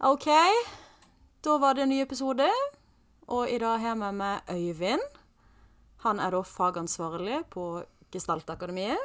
OK, 0.00 0.26
da 1.44 1.58
var 1.58 1.74
det 1.74 1.84
en 1.84 1.88
ny 1.88 2.00
episode. 2.02 2.48
Og 3.30 3.48
i 3.50 3.58
dag 3.58 3.78
har 3.78 3.94
jeg 3.94 3.98
med 4.00 4.16
meg 4.18 4.50
Øyvind. 4.52 5.04
Han 6.04 6.20
er 6.20 6.34
da 6.34 6.42
fagansvarlig 6.44 7.44
på 7.50 7.82
Gestaltakademiet. 8.12 9.00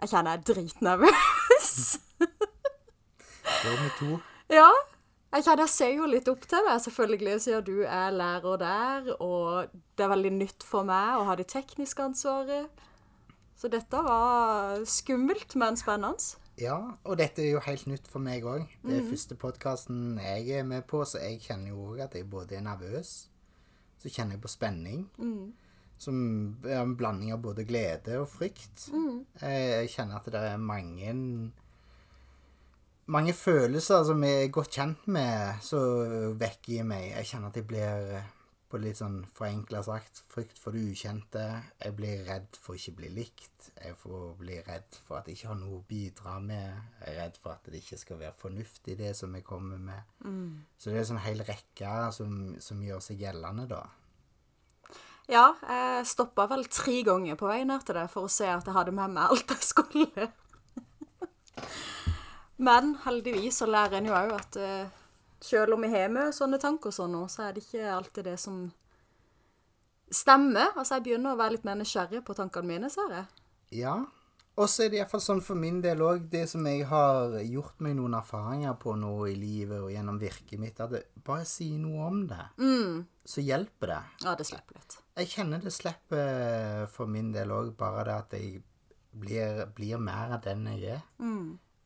Jeg 0.00 0.10
kjenner 0.10 0.34
jeg 0.34 0.40
er 0.40 0.48
dritnervøs. 0.54 1.72
Da 3.46 3.70
er 3.72 3.78
vi 3.82 3.90
to. 3.98 4.16
ja. 4.52 4.68
Jeg 5.32 5.44
kjenner 5.44 5.62
jeg 5.64 5.72
ser 5.72 5.92
jo 5.94 6.06
litt 6.08 6.28
opp 6.30 6.44
til 6.48 6.64
deg, 6.66 6.80
selvfølgelig, 6.82 7.40
siden 7.42 7.64
du 7.66 7.78
er 7.82 8.14
lærer 8.14 8.58
der. 8.60 9.08
Og 9.22 9.70
det 9.98 10.04
er 10.04 10.12
veldig 10.12 10.32
nytt 10.36 10.66
for 10.66 10.86
meg 10.86 11.18
å 11.18 11.24
ha 11.28 11.36
det 11.38 11.48
tekniske 11.52 12.02
ansvaret. 12.02 12.82
Så 13.58 13.68
dette 13.72 14.02
var 14.06 14.82
skummelt, 14.88 15.54
men 15.58 15.78
spennende. 15.78 16.36
Ja, 16.56 16.76
og 17.04 17.18
dette 17.20 17.44
er 17.44 17.50
jo 17.52 17.60
helt 17.66 17.84
nytt 17.90 18.06
for 18.08 18.24
meg 18.24 18.46
òg. 18.48 18.64
Det 18.80 18.96
er 18.96 19.08
første 19.10 19.36
podkasten 19.36 20.16
jeg 20.22 20.60
er 20.60 20.64
med 20.64 20.86
på, 20.88 21.02
så 21.04 21.20
jeg 21.20 21.42
kjenner 21.44 21.74
jo 21.74 21.90
òg 21.92 22.06
at 22.06 22.16
jeg 22.16 22.30
både 22.32 22.56
er 22.56 22.64
nervøs, 22.64 23.12
så 24.00 24.12
kjenner 24.12 24.38
jeg 24.38 24.44
på 24.46 24.52
spenning. 24.54 25.02
Som 26.00 26.16
er 26.64 26.80
en 26.80 26.96
blanding 26.96 27.32
av 27.32 27.42
både 27.44 27.64
glede 27.68 28.18
og 28.20 28.28
frykt. 28.28 28.88
Mm. 28.92 29.22
Jeg 29.40 29.92
kjenner 29.92 30.18
at 30.20 30.32
det 30.32 30.42
er 30.48 30.56
mange 30.60 31.12
mange 33.06 33.32
følelser 33.32 34.04
som 34.06 34.22
jeg 34.26 34.44
er 34.44 34.52
godt 34.54 34.72
kjent 34.74 35.06
med, 35.06 35.60
som 35.62 36.34
vekker 36.40 36.80
i 36.80 36.86
meg. 36.86 37.10
Jeg 37.12 37.30
kjenner 37.30 37.52
at 37.52 37.60
jeg 37.60 37.66
blir, 37.68 38.16
på 38.76 38.82
litt 38.84 38.98
sånn 38.98 39.22
forenkla 39.36 39.80
sagt, 39.86 40.20
frykt 40.32 40.58
for 40.60 40.76
det 40.76 40.82
ukjente. 40.92 41.44
Jeg 41.80 41.96
blir 41.96 42.24
redd 42.28 42.58
for 42.60 42.76
ikke 42.76 42.92
å 42.92 42.98
bli 43.00 43.12
likt. 43.16 43.70
Jeg 43.72 43.96
får 43.96 44.24
bli 44.40 44.58
redd 44.66 44.98
for 45.06 45.18
at 45.18 45.28
jeg 45.30 45.38
ikke 45.38 45.50
har 45.50 45.60
noe 45.60 45.78
å 45.78 45.84
bidra 45.88 46.34
med. 46.44 46.82
Jeg 47.00 47.14
er 47.14 47.18
redd 47.22 47.38
for 47.40 47.54
at 47.54 47.70
det 47.70 47.80
ikke 47.80 48.00
skal 48.02 48.20
være 48.20 48.36
fornuftig, 48.42 48.98
det 49.00 49.14
som 49.16 49.32
jeg 49.34 49.46
kommer 49.46 49.80
med. 49.80 50.02
Så 50.76 50.90
det 50.90 50.98
er 50.98 51.04
en 51.06 51.10
sånn 51.14 51.24
hel 51.24 51.40
rekke 51.48 51.94
som, 52.12 52.34
som 52.60 52.82
gjør 52.84 53.00
seg 53.06 53.24
gjeldende, 53.24 53.64
da. 53.70 53.82
Ja, 55.32 55.46
jeg 55.64 56.06
stoppa 56.06 56.46
vel 56.52 56.68
tre 56.70 57.00
ganger 57.06 57.38
på 57.40 57.48
vei 57.48 57.62
ned 57.66 57.82
til 57.86 57.96
det 57.98 58.06
for 58.12 58.28
å 58.28 58.30
se 58.30 58.46
at 58.46 58.68
jeg 58.68 58.76
hadde 58.76 58.94
med 58.94 59.16
meg 59.16 59.32
alt 59.32 59.56
jeg 59.56 59.66
skulle. 59.72 60.28
Men 62.68 62.94
heldigvis 63.02 63.58
så 63.62 63.66
lærer 63.72 63.98
en 63.98 64.12
jo 64.12 64.14
òg 64.16 64.36
at 64.36 64.60
eh, 64.60 65.02
selv 65.40 65.76
om 65.76 65.84
vi 65.84 65.92
har 65.92 66.10
med 66.12 66.34
sånne 66.34 66.58
tanker 66.62 66.92
og 66.92 66.96
sånn 66.96 67.16
så 67.30 67.46
er 67.46 67.56
det 67.56 67.64
ikke 67.66 67.88
alltid 67.92 68.28
det 68.30 68.36
som 68.40 68.66
stemmer. 70.12 70.72
Altså, 70.76 70.96
jeg 70.96 71.06
begynner 71.08 71.34
å 71.34 71.40
være 71.40 71.56
litt 71.56 71.66
mer 71.66 71.78
nysgjerrig 71.80 72.22
på 72.26 72.36
tankene 72.38 72.70
mine, 72.70 72.90
ser 72.92 73.12
jeg. 73.12 73.26
Ja. 73.82 73.96
Og 74.56 74.70
så 74.72 74.86
er 74.86 74.92
det 74.92 75.00
iallfall 75.02 75.20
sånn 75.20 75.42
for 75.44 75.58
min 75.60 75.82
del 75.84 76.00
òg, 76.00 76.30
det 76.32 76.46
som 76.48 76.64
jeg 76.64 76.86
har 76.88 77.34
gjort 77.44 77.82
meg 77.84 77.98
noen 77.98 78.14
erfaringer 78.16 78.78
på 78.80 78.94
nå 78.96 79.10
i 79.28 79.34
livet 79.36 79.82
og 79.84 79.90
gjennom 79.92 80.16
virket 80.20 80.62
mitt, 80.62 80.80
at 80.80 80.94
bare 81.26 81.44
si 81.48 81.74
noe 81.76 82.06
om 82.06 82.22
det, 82.30 82.46
så 83.28 83.44
hjelper 83.44 83.92
det. 83.92 83.98
Ja, 84.24 84.32
det 84.38 84.46
slipper 84.48 84.78
litt. 84.78 84.96
Jeg 85.16 85.28
kjenner 85.34 85.60
det 85.60 85.74
slipper 85.76 86.86
for 86.92 87.10
min 87.10 87.28
del 87.34 87.52
òg, 87.52 87.74
bare 87.76 88.06
det 88.08 88.16
at 88.16 88.38
jeg 88.38 88.62
blir, 89.16 89.66
blir 89.76 90.00
mer 90.00 90.38
av 90.38 90.40
den 90.46 90.64
jeg 90.72 90.96
er. 90.96 91.04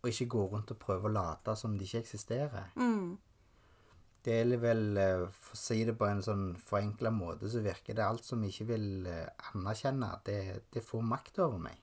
Og 0.00 0.08
ikke 0.12 0.30
går 0.36 0.46
rundt 0.54 0.70
og 0.70 0.78
prøver 0.80 1.10
å 1.10 1.16
late 1.16 1.56
som 1.58 1.75
det 1.75 1.88
ikke 1.88 2.04
eksisterer. 2.04 2.70
Det 4.25 4.34
er 4.36 4.56
vel, 4.60 4.82
eh, 5.00 5.22
for 5.32 5.56
å 5.56 5.60
si 5.60 5.78
det 5.88 5.94
på 5.97 6.08
en 6.08 6.20
sånn 6.25 6.50
forenkla 6.60 7.12
måte, 7.14 7.48
så 7.48 7.62
virker 7.64 7.97
det 7.97 8.04
alt 8.04 8.26
som 8.26 8.42
ikke 8.44 8.66
vil 8.69 9.06
eh, 9.08 9.47
anerkjenne, 9.54 10.10
det, 10.26 10.41
det 10.75 10.84
får 10.84 11.06
makt 11.14 11.41
over 11.47 11.62
meg. 11.70 11.78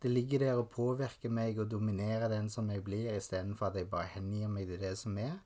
Det 0.00 0.12
ligger 0.12 0.44
der 0.44 0.60
og 0.60 0.70
påvirker 0.72 1.32
meg 1.32 1.58
og 1.60 1.70
dominerer 1.72 2.30
den 2.32 2.48
som 2.52 2.68
jeg 2.72 2.84
blir, 2.84 3.10
istedenfor 3.16 3.68
at 3.68 3.78
jeg 3.80 3.90
bare 3.92 4.12
hengir 4.14 4.48
meg 4.52 4.68
til 4.70 4.80
det 4.80 4.94
som 5.00 5.16
er. 5.20 5.38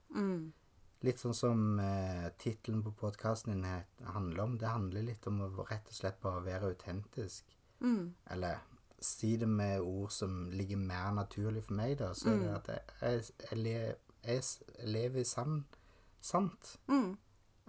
Litt 1.01 1.19
sånn 1.19 1.35
som 1.35 1.79
eh, 1.81 2.27
tittelen 2.39 2.83
på 2.85 2.93
podkasten 2.99 3.55
din 3.55 4.11
handler 4.13 4.43
om. 4.43 4.57
Det 4.61 4.69
handler 4.69 5.07
litt 5.07 5.27
om 5.27 5.39
å 5.47 5.65
rett 5.65 5.87
og 5.89 5.97
slett 5.97 6.19
bare 6.23 6.43
være 6.45 6.71
autentisk. 6.75 7.55
Eller 8.31 8.61
si 9.01 9.33
det 9.41 9.49
med 9.49 9.81
ord 9.81 10.11
som 10.13 10.49
ligger 10.53 10.77
mer 10.77 11.11
naturlig 11.17 11.63
for 11.65 11.79
meg, 11.79 11.97
da. 11.99 12.11
Så 12.13 12.35
er 12.35 12.41
det 12.43 12.51
at 12.53 12.69
jeg, 12.69 12.81
jeg, 13.01 13.61
jeg, 13.65 13.95
jeg, 14.27 14.89
lever 14.93 15.25
sann, 15.25 15.63
sant. 16.21 16.75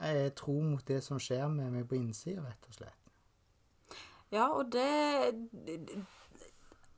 Jeg 0.03 0.25
er 0.27 0.35
tro 0.37 0.55
mot 0.65 0.83
det 0.89 1.03
som 1.05 1.21
skjer 1.21 1.47
med 1.53 1.71
meg 1.75 1.87
på 1.89 1.99
innsida, 1.99 2.43
rett 2.45 2.69
og 2.69 2.77
slett. 2.77 2.99
Ja, 4.33 4.49
og 4.49 4.73
det 4.73 4.89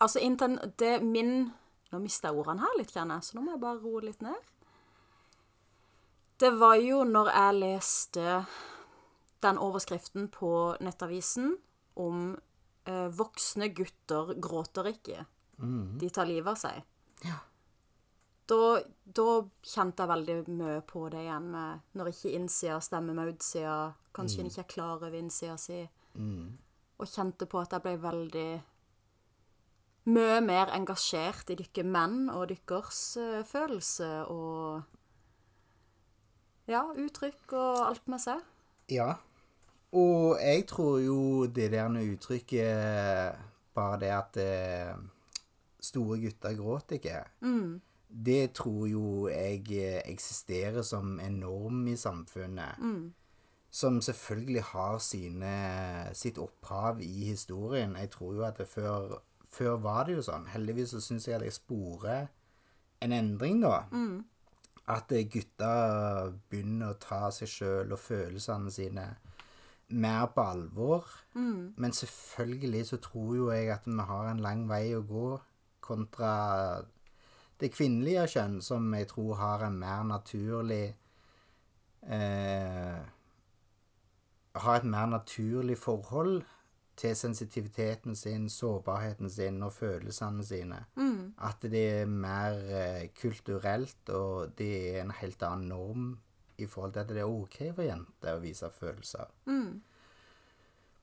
Altså, 0.01 0.19
det 0.79 1.03
min 1.03 1.53
Nå 1.93 1.99
mista 2.03 2.29
jeg 2.29 2.41
ordene 2.41 2.65
her 2.65 2.79
litt, 2.79 2.91
kjenner 2.91 3.21
jeg, 3.21 3.25
så 3.29 3.37
nå 3.37 3.45
må 3.45 3.53
jeg 3.55 3.61
bare 3.63 3.79
roe 3.79 4.01
litt 4.03 4.23
ned. 4.25 4.49
Det 6.43 6.51
var 6.59 6.75
jo 6.83 7.05
når 7.07 7.31
jeg 7.31 7.59
leste 7.61 8.33
den 9.45 9.61
overskriften 9.63 10.27
på 10.35 10.75
Nettavisen 10.83 11.53
om 12.03 12.33
eh, 12.89 13.07
'Voksne 13.15 13.69
gutter 13.77 14.35
gråter 14.43 14.91
ikke'. 14.91 15.25
De 16.01 16.11
tar 16.11 16.27
livet 16.27 16.51
av 16.51 16.59
seg. 16.59 16.83
Ja. 17.23 17.39
Da, 18.51 18.57
da 19.05 19.27
kjente 19.65 20.05
jeg 20.05 20.11
veldig 20.11 20.35
mye 20.53 20.81
på 20.85 21.07
det 21.13 21.23
igjen 21.25 21.47
med 21.55 21.97
når 21.97 22.11
ikke 22.11 22.35
innsida 22.37 22.77
stemmer 22.85 23.17
med 23.17 23.33
utsida. 23.33 23.95
Kanskje 24.15 24.43
en 24.43 24.51
ikke 24.51 24.65
er 24.67 24.73
klar 24.75 24.97
over 24.99 25.17
innsida 25.17 25.57
si. 25.61 25.81
Og 27.01 27.09
kjente 27.09 27.49
på 27.51 27.63
at 27.63 27.73
jeg 27.73 27.85
ble 27.87 27.95
veldig 28.03 28.49
mye 30.13 30.41
mer 30.45 30.73
engasjert 30.77 31.49
i 31.55 31.57
dere 31.57 31.87
menn 31.89 32.29
og 32.29 32.51
deres 32.51 33.01
uh, 33.17 33.41
følelse 33.49 34.11
og 34.29 34.83
ja, 36.69 36.83
uttrykk 36.93 37.57
og 37.57 37.81
alt 37.89 38.13
med 38.13 38.21
seg. 38.21 38.45
Ja. 38.93 39.15
Og 39.95 40.37
jeg 40.43 40.67
tror 40.69 40.99
jo 41.01 41.19
det 41.47 41.71
der 41.73 41.89
med 41.89 42.09
uttrykket 42.17 43.39
Bare 43.75 43.99
det 44.03 44.11
at 44.15 44.37
uh, 44.39 45.01
store 45.83 46.21
gutter 46.23 46.55
gråter 46.59 47.01
ikke, 47.01 47.23
det 48.09 48.53
tror 48.55 48.87
jo 48.89 49.29
jeg 49.29 49.65
eh, 49.73 50.01
eksisterer 50.11 50.83
som 50.83 51.19
en 51.21 51.41
norm 51.43 51.87
i 51.89 51.97
samfunnet. 51.97 52.79
Som 53.75 54.01
selvfølgelig 54.01 54.63
har 54.63 54.99
sine, 55.03 55.55
sitt 56.15 56.39
opphav 56.39 57.01
i 57.03 57.25
historien. 57.33 57.97
Jeg 57.99 58.11
tror 58.11 58.35
jo 58.35 58.45
at 58.47 58.59
det 58.59 58.69
før, 58.69 59.19
før 59.51 59.77
var 59.83 60.05
det 60.07 60.15
jo 60.19 60.23
sånn. 60.23 60.47
Heldigvis 60.53 60.95
så 60.95 61.01
syns 61.03 61.27
jeg 61.29 61.41
at 61.41 61.47
jeg 61.49 61.57
sporer 61.57 62.27
en 63.03 63.13
endring, 63.13 63.61
da. 63.65 63.81
At 64.95 65.13
eh, 65.13 65.27
gutter 65.27 66.35
begynner 66.51 66.93
å 66.95 67.01
ta 67.03 67.31
seg 67.35 67.51
sjøl 67.51 67.93
og 67.97 67.99
følelsene 67.99 68.71
sine 68.71 69.09
mer 69.95 70.27
på 70.35 70.41
alvor. 70.41 71.09
Men 71.77 71.93
selvfølgelig 71.93 72.87
så 72.87 72.97
tror 73.03 73.37
jo 73.37 73.51
jeg 73.51 73.73
at 73.75 73.87
vi 73.87 74.07
har 74.07 74.31
en 74.31 74.41
lang 74.45 74.69
vei 74.71 74.95
å 74.97 75.03
gå 75.03 75.29
kontra 75.85 76.85
det 77.65 77.73
kvinnelige 77.73 78.27
kjønn, 78.37 78.59
som 78.63 78.93
jeg 78.95 79.09
tror 79.11 79.39
har 79.41 79.65
en 79.67 79.79
mer 79.81 80.05
naturlig 80.09 80.85
eh, 82.05 82.99
Har 84.55 84.77
et 84.77 84.85
mer 84.87 85.07
naturlig 85.11 85.79
forhold 85.81 86.45
til 86.97 87.17
sensitiviteten 87.17 88.15
sin, 88.17 88.49
sårbarheten 88.51 89.31
sin 89.31 89.63
og 89.67 89.73
følelsene 89.73 90.45
sine. 90.47 90.85
At 91.43 91.63
det 91.63 92.03
er 92.03 92.07
mer 92.07 92.61
eh, 92.71 93.09
kulturelt, 93.21 94.09
og 94.09 94.53
det 94.59 94.71
er 94.95 95.01
en 95.03 95.11
helt 95.11 95.43
annen 95.43 95.69
norm 95.69 96.19
i 96.59 96.67
forhold 96.67 96.93
til 96.93 97.01
at 97.01 97.09
det 97.09 97.25
er 97.25 97.33
OK 97.33 97.59
for 97.75 97.83
jenter 97.83 98.37
å 98.37 98.45
vise 98.45 98.71
følelser. 98.71 99.27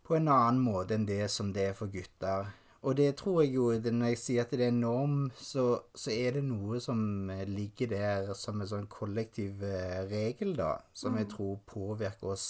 På 0.08 0.16
en 0.16 0.32
annen 0.32 0.62
måte 0.64 0.96
enn 0.96 1.06
det 1.06 1.26
som 1.32 1.52
det 1.54 1.72
er 1.72 1.76
for 1.76 1.92
gutter. 1.92 2.54
Og 2.82 2.96
det 2.98 3.12
tror 3.20 3.44
jeg 3.44 3.54
jo, 3.54 3.66
når 3.78 4.08
jeg 4.10 4.18
sier 4.18 4.46
at 4.46 4.54
det 4.58 4.66
er 4.66 4.72
en 4.74 4.80
norm, 4.82 5.18
så, 5.38 5.66
så 5.94 6.10
er 6.16 6.40
det 6.40 6.46
noe 6.48 6.80
som 6.82 7.30
eh, 7.30 7.44
ligger 7.46 7.92
der 7.92 8.32
som 8.38 8.62
en 8.62 8.70
sånn 8.72 8.88
kollektiv 8.90 9.62
eh, 9.68 10.00
regel, 10.10 10.56
da. 10.58 10.74
Som 10.98 11.20
jeg 11.20 11.30
tror 11.30 11.60
påvirker 11.70 12.34
oss, 12.34 12.48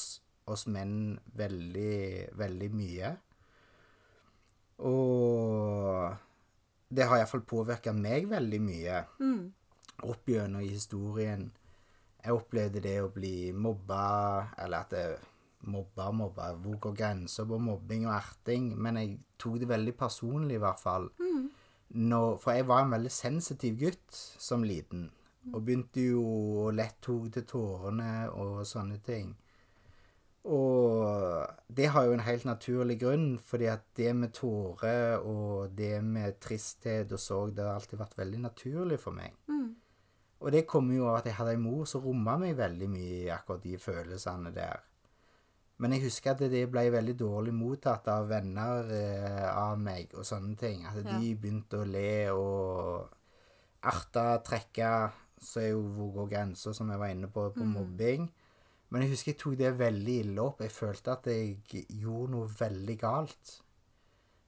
oss 0.47 0.69
menn 0.71 1.17
veldig, 1.35 2.31
veldig 2.39 2.69
mye. 2.77 3.11
Og 4.87 6.15
det 6.91 7.07
har 7.07 7.19
iallfall 7.19 7.43
påvirka 7.47 7.91
meg 7.95 8.29
veldig 8.31 8.61
mye 8.63 9.03
opp 10.07 10.31
gjennom 10.31 10.63
i 10.63 10.71
historien. 10.71 11.49
Jeg 12.21 12.37
opplevde 12.37 12.81
det 12.83 12.97
å 13.01 13.11
bli 13.13 13.51
mobba, 13.51 14.05
eller 14.63 14.85
at 14.85 14.95
jeg 14.95 15.19
mobba 15.71 16.11
mobba. 16.11 16.51
Hvor 16.57 16.79
går 16.87 16.95
grensa 16.97 17.45
på 17.45 17.59
mobbing 17.61 18.07
og 18.07 18.15
erting? 18.15 18.71
Men 18.77 18.99
jeg 18.99 19.17
tok 19.41 19.57
det 19.61 19.69
veldig 19.69 19.95
personlig, 19.97 20.55
i 20.59 20.63
hvert 20.63 20.81
fall. 20.81 21.09
Når, 21.91 22.37
for 22.39 22.55
jeg 22.55 22.67
var 22.69 22.85
en 22.85 22.93
veldig 22.93 23.11
sensitiv 23.11 23.79
gutt 23.81 24.21
som 24.39 24.63
liten. 24.63 25.09
Og 25.51 25.63
begynte 25.65 26.03
jo 26.13 26.23
å 26.67 26.71
lett 26.75 26.99
tok 27.01 27.31
til 27.33 27.47
tårene 27.49 28.29
og 28.29 28.61
sånne 28.69 28.99
ting. 29.03 29.33
Og 30.41 31.45
det 31.69 31.89
har 31.93 32.05
jo 32.07 32.13
en 32.15 32.23
helt 32.25 32.45
naturlig 32.45 32.97
grunn, 33.01 33.27
fordi 33.45 33.67
at 33.69 33.83
det 33.97 34.13
med 34.17 34.33
tårer 34.33 35.21
og 35.21 35.73
det 35.77 35.99
med 36.05 36.39
tristhet 36.41 37.11
og 37.13 37.21
sorg, 37.21 37.53
det 37.55 37.65
har 37.65 37.77
alltid 37.77 37.99
vært 38.01 38.17
veldig 38.17 38.39
naturlig 38.47 38.99
for 39.01 39.13
meg. 39.17 39.35
Og 40.41 40.51
det 40.51 40.65
kommer 40.65 40.97
jo 40.97 41.05
av 41.09 41.19
at 41.19 41.29
jeg 41.29 41.37
hadde 41.37 41.53
en 41.53 41.61
mor 41.61 41.85
som 41.85 42.01
romma 42.01 42.37
meg 42.41 42.55
veldig 42.57 42.87
mye 42.89 43.17
i 43.27 43.29
akkurat 43.29 43.61
de 43.61 43.77
følelsene 43.77 44.53
der. 44.55 44.81
Men 45.81 45.95
jeg 45.95 46.03
husker 46.05 46.35
at 46.35 46.43
det 46.51 46.67
ble 46.69 46.83
veldig 46.93 47.15
dårlig 47.17 47.53
mottatt 47.57 48.05
av 48.13 48.27
venner 48.29 48.91
eh, 48.93 49.47
av 49.49 49.79
meg 49.81 50.13
og 50.13 50.27
sånne 50.27 50.53
ting. 50.59 50.85
At 50.85 51.01
de 51.07 51.31
begynte 51.33 51.79
å 51.81 51.87
le 51.89 52.13
og 52.35 53.09
erte, 53.89 54.25
trekke, 54.45 54.91
så 55.41 55.63
er 55.63 55.71
jo 55.71 55.81
hvor 55.95 56.11
går 56.19 56.29
grensa, 56.35 56.73
som 56.77 56.91
jeg 56.93 57.01
var 57.01 57.09
inne 57.15 57.31
på, 57.33 57.47
på 57.55 57.65
mobbing. 57.65 58.27
Men 58.91 59.01
jeg 59.05 59.13
husker 59.15 59.31
jeg 59.31 59.39
tok 59.41 59.57
det 59.57 59.71
veldig 59.79 60.15
ille 60.25 60.43
opp. 60.43 60.61
Jeg 60.61 60.75
følte 60.75 61.15
at 61.15 61.27
jeg 61.31 61.83
gjorde 62.03 62.31
noe 62.35 62.51
veldig 62.59 62.97
galt. 63.01 63.57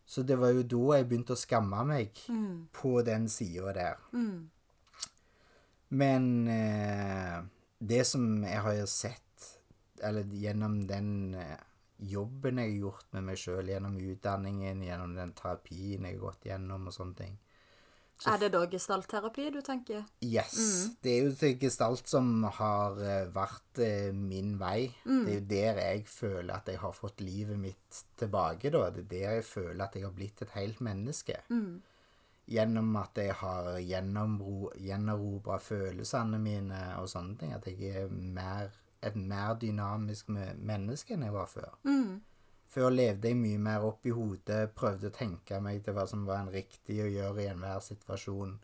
Så 0.06 0.22
det 0.28 0.36
var 0.38 0.52
jo 0.54 0.66
da 0.68 0.98
jeg 1.00 1.08
begynte 1.10 1.34
å 1.34 1.40
skamme 1.40 1.82
meg 1.88 2.12
på 2.76 2.98
den 3.08 3.26
sida 3.32 3.74
der. 3.74 4.02
Men 5.90 6.48
eh, 6.52 7.38
det 7.80 8.04
som 8.06 8.44
jeg 8.44 8.62
har 8.66 8.86
sett, 8.92 9.23
eller 10.04 10.24
gjennom 10.44 10.82
den 10.90 11.10
eh, 11.36 11.58
jobben 12.00 12.58
jeg 12.60 12.72
har 12.74 12.80
gjort 12.88 13.06
med 13.16 13.24
meg 13.30 13.38
sjøl, 13.40 13.70
gjennom 13.72 13.96
utdanningen, 14.02 14.82
gjennom 14.84 15.16
den 15.16 15.32
terapien 15.38 16.04
jeg 16.06 16.18
har 16.18 16.24
gått 16.28 16.46
gjennom 16.50 16.88
og 16.90 16.96
sånne 16.96 17.16
ting 17.22 17.38
Er 18.30 18.38
det 18.40 18.50
da 18.54 18.60
gestaltterapi 18.72 19.50
du 19.52 19.58
tenker? 19.66 20.04
Yes. 20.24 20.58
Det 21.04 21.12
er 21.12 21.26
jo 21.26 21.32
til 21.36 21.56
gestalt 21.60 22.08
som 22.08 22.44
har 22.60 23.00
eh, 23.04 23.26
vært 23.36 23.80
eh, 23.84 24.12
min 24.16 24.54
vei. 24.62 24.92
Det 25.04 25.34
er 25.34 25.40
jo 25.40 25.48
der 25.50 25.80
jeg 25.82 26.04
føler 26.08 26.54
at 26.56 26.70
jeg 26.72 26.80
har 26.80 26.94
fått 26.96 27.20
livet 27.26 27.60
mitt 27.60 28.04
tilbake, 28.22 28.70
da. 28.72 28.86
Det 28.96 29.04
er 29.06 29.10
der 29.16 29.34
jeg 29.40 29.44
føler 29.50 29.84
at 29.88 29.96
jeg 29.98 30.06
har 30.06 30.14
blitt 30.16 30.42
et 30.46 30.54
helt 30.56 30.80
menneske. 30.86 31.40
Gjennom 32.54 32.96
at 33.00 33.16
jeg 33.18 33.34
har 33.40 33.68
gjennomro- 33.80 34.72
gjenerobra 34.84 35.58
følelsene 35.64 36.40
mine 36.44 36.80
og 37.00 37.08
sånne 37.12 37.38
ting. 37.40 37.54
At 37.56 37.68
jeg 37.72 37.92
er 38.04 38.10
mer, 38.12 38.72
et 39.04 39.16
mer 39.16 39.56
dynamisk 39.62 40.30
me- 40.30 40.54
menneske 40.58 41.14
enn 41.14 41.24
jeg 41.28 41.34
var 41.34 41.46
før. 41.52 41.74
Før 42.74 42.90
levde 42.90 43.28
jeg 43.30 43.38
mye 43.38 43.58
mer 43.62 43.84
opp 43.86 44.06
i 44.06 44.10
hodet, 44.16 44.72
prøvde 44.76 45.10
å 45.12 45.14
tenke 45.14 45.60
meg 45.62 45.84
til 45.86 45.94
hva 45.94 46.08
som 46.10 46.26
var 46.26 46.40
en 46.42 46.52
riktig 46.54 47.00
å 47.04 47.10
gjøre 47.12 47.44
i 47.44 47.50
enhver 47.52 47.80
situasjon. 47.86 48.56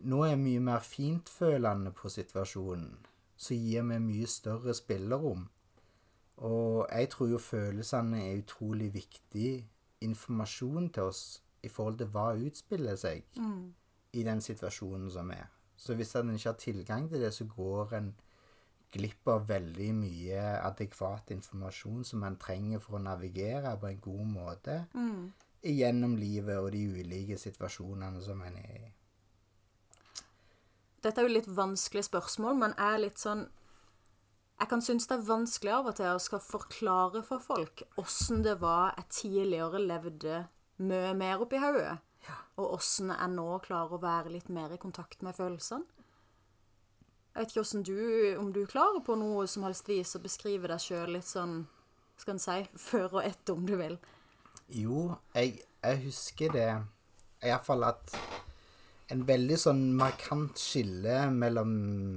Nå 0.00 0.22
er 0.24 0.30
jeg 0.30 0.38
mye 0.38 0.60
mer 0.60 0.80
fintfølende 0.86 1.92
på 1.92 2.08
situasjonen, 2.08 2.96
så 3.36 3.54
gir 3.58 3.82
meg 3.82 4.00
mye 4.06 4.26
større 4.30 4.74
spillerom. 4.74 5.48
Og 6.38 6.86
jeg 6.92 7.10
tror 7.10 7.28
jo 7.32 7.38
følelsene 7.42 8.20
er 8.30 8.38
utrolig 8.44 8.92
viktig 8.94 9.50
informasjon 10.06 10.88
til 10.94 11.02
oss 11.10 11.22
i 11.62 11.68
forhold 11.68 11.98
til 11.98 12.06
hva 12.14 12.28
utspiller 12.38 12.96
seg 12.96 13.24
i 14.14 14.22
den 14.22 14.40
situasjonen 14.40 15.10
som 15.10 15.30
er. 15.34 15.48
Så 15.76 15.94
hvis 15.94 16.14
en 16.16 16.30
ikke 16.34 16.48
har 16.48 16.56
tilgang 16.58 17.08
til 17.10 17.20
det, 17.20 17.32
så 17.34 17.44
går 17.44 17.92
en 17.98 18.14
glipp 18.92 19.28
av 19.28 19.46
veldig 19.48 19.88
mye 19.96 20.44
adekvat 20.62 21.32
informasjon 21.34 22.04
som 22.08 22.22
man 22.24 22.38
trenger 22.40 22.80
for 22.80 22.98
å 22.98 23.02
navigere 23.04 23.74
på 23.80 23.90
en 23.90 24.00
god 24.00 24.30
måte 24.32 24.78
gjennom 25.62 26.16
livet 26.16 26.56
og 26.56 26.70
de 26.72 26.84
ulike 27.00 27.36
situasjonene 27.38 28.22
som 28.24 28.40
en 28.46 28.56
er 28.62 28.78
i. 28.78 28.92
Dette 31.02 31.20
er 31.20 31.28
jo 31.28 31.36
litt 31.36 31.50
vanskelig 31.54 32.08
spørsmål, 32.08 32.56
men 32.58 32.74
er 32.78 32.98
litt 33.04 33.22
sånn 33.22 33.46
Jeg 34.58 34.68
kan 34.72 34.80
synes 34.82 35.06
det 35.06 35.14
er 35.14 35.28
vanskelig 35.28 35.70
av 35.70 35.86
og 35.86 35.94
til 36.00 36.08
å 36.10 36.18
skal 36.18 36.40
forklare 36.42 37.20
for 37.22 37.38
folk 37.38 37.84
åssen 38.02 38.42
det 38.42 38.56
var 38.58 38.96
jeg 38.96 39.12
tidligere 39.14 39.78
levde 39.78 40.40
mye 40.82 41.12
mer 41.14 41.44
oppi 41.44 41.60
hodet, 41.62 42.00
og 42.58 42.74
åssen 42.80 43.12
jeg 43.14 43.30
nå 43.36 43.46
klarer 43.62 43.94
å 43.94 44.02
være 44.02 44.32
litt 44.34 44.50
mer 44.50 44.74
i 44.74 44.80
kontakt 44.82 45.22
med 45.22 45.38
følelsene. 45.38 45.86
Jeg 47.38 47.46
vet 47.46 47.52
ikke 47.54 47.82
du, 47.86 47.98
om 48.40 48.48
du 48.50 48.64
klarer 48.66 48.98
på 49.06 49.14
noe 49.14 49.44
som 49.46 49.62
helst 49.62 49.86
vis 49.86 50.16
å 50.18 50.20
beskrive 50.24 50.66
deg 50.66 50.80
sjøl 50.82 51.12
litt 51.14 51.28
sånn, 51.28 51.60
skal 52.18 52.34
en 52.34 52.42
si, 52.42 52.56
før 52.74 53.20
og 53.20 53.28
etter, 53.28 53.54
om 53.54 53.62
du 53.62 53.76
vil. 53.78 53.94
Jo, 54.74 55.04
jeg, 55.36 55.60
jeg 55.78 56.00
husker 56.02 56.50
det 56.56 56.66
Iallfall 57.46 57.86
at 57.86 58.16
en 59.14 59.22
veldig 59.28 59.60
sånn 59.62 59.84
markant 59.94 60.58
skille 60.58 61.28
mellom 61.30 61.70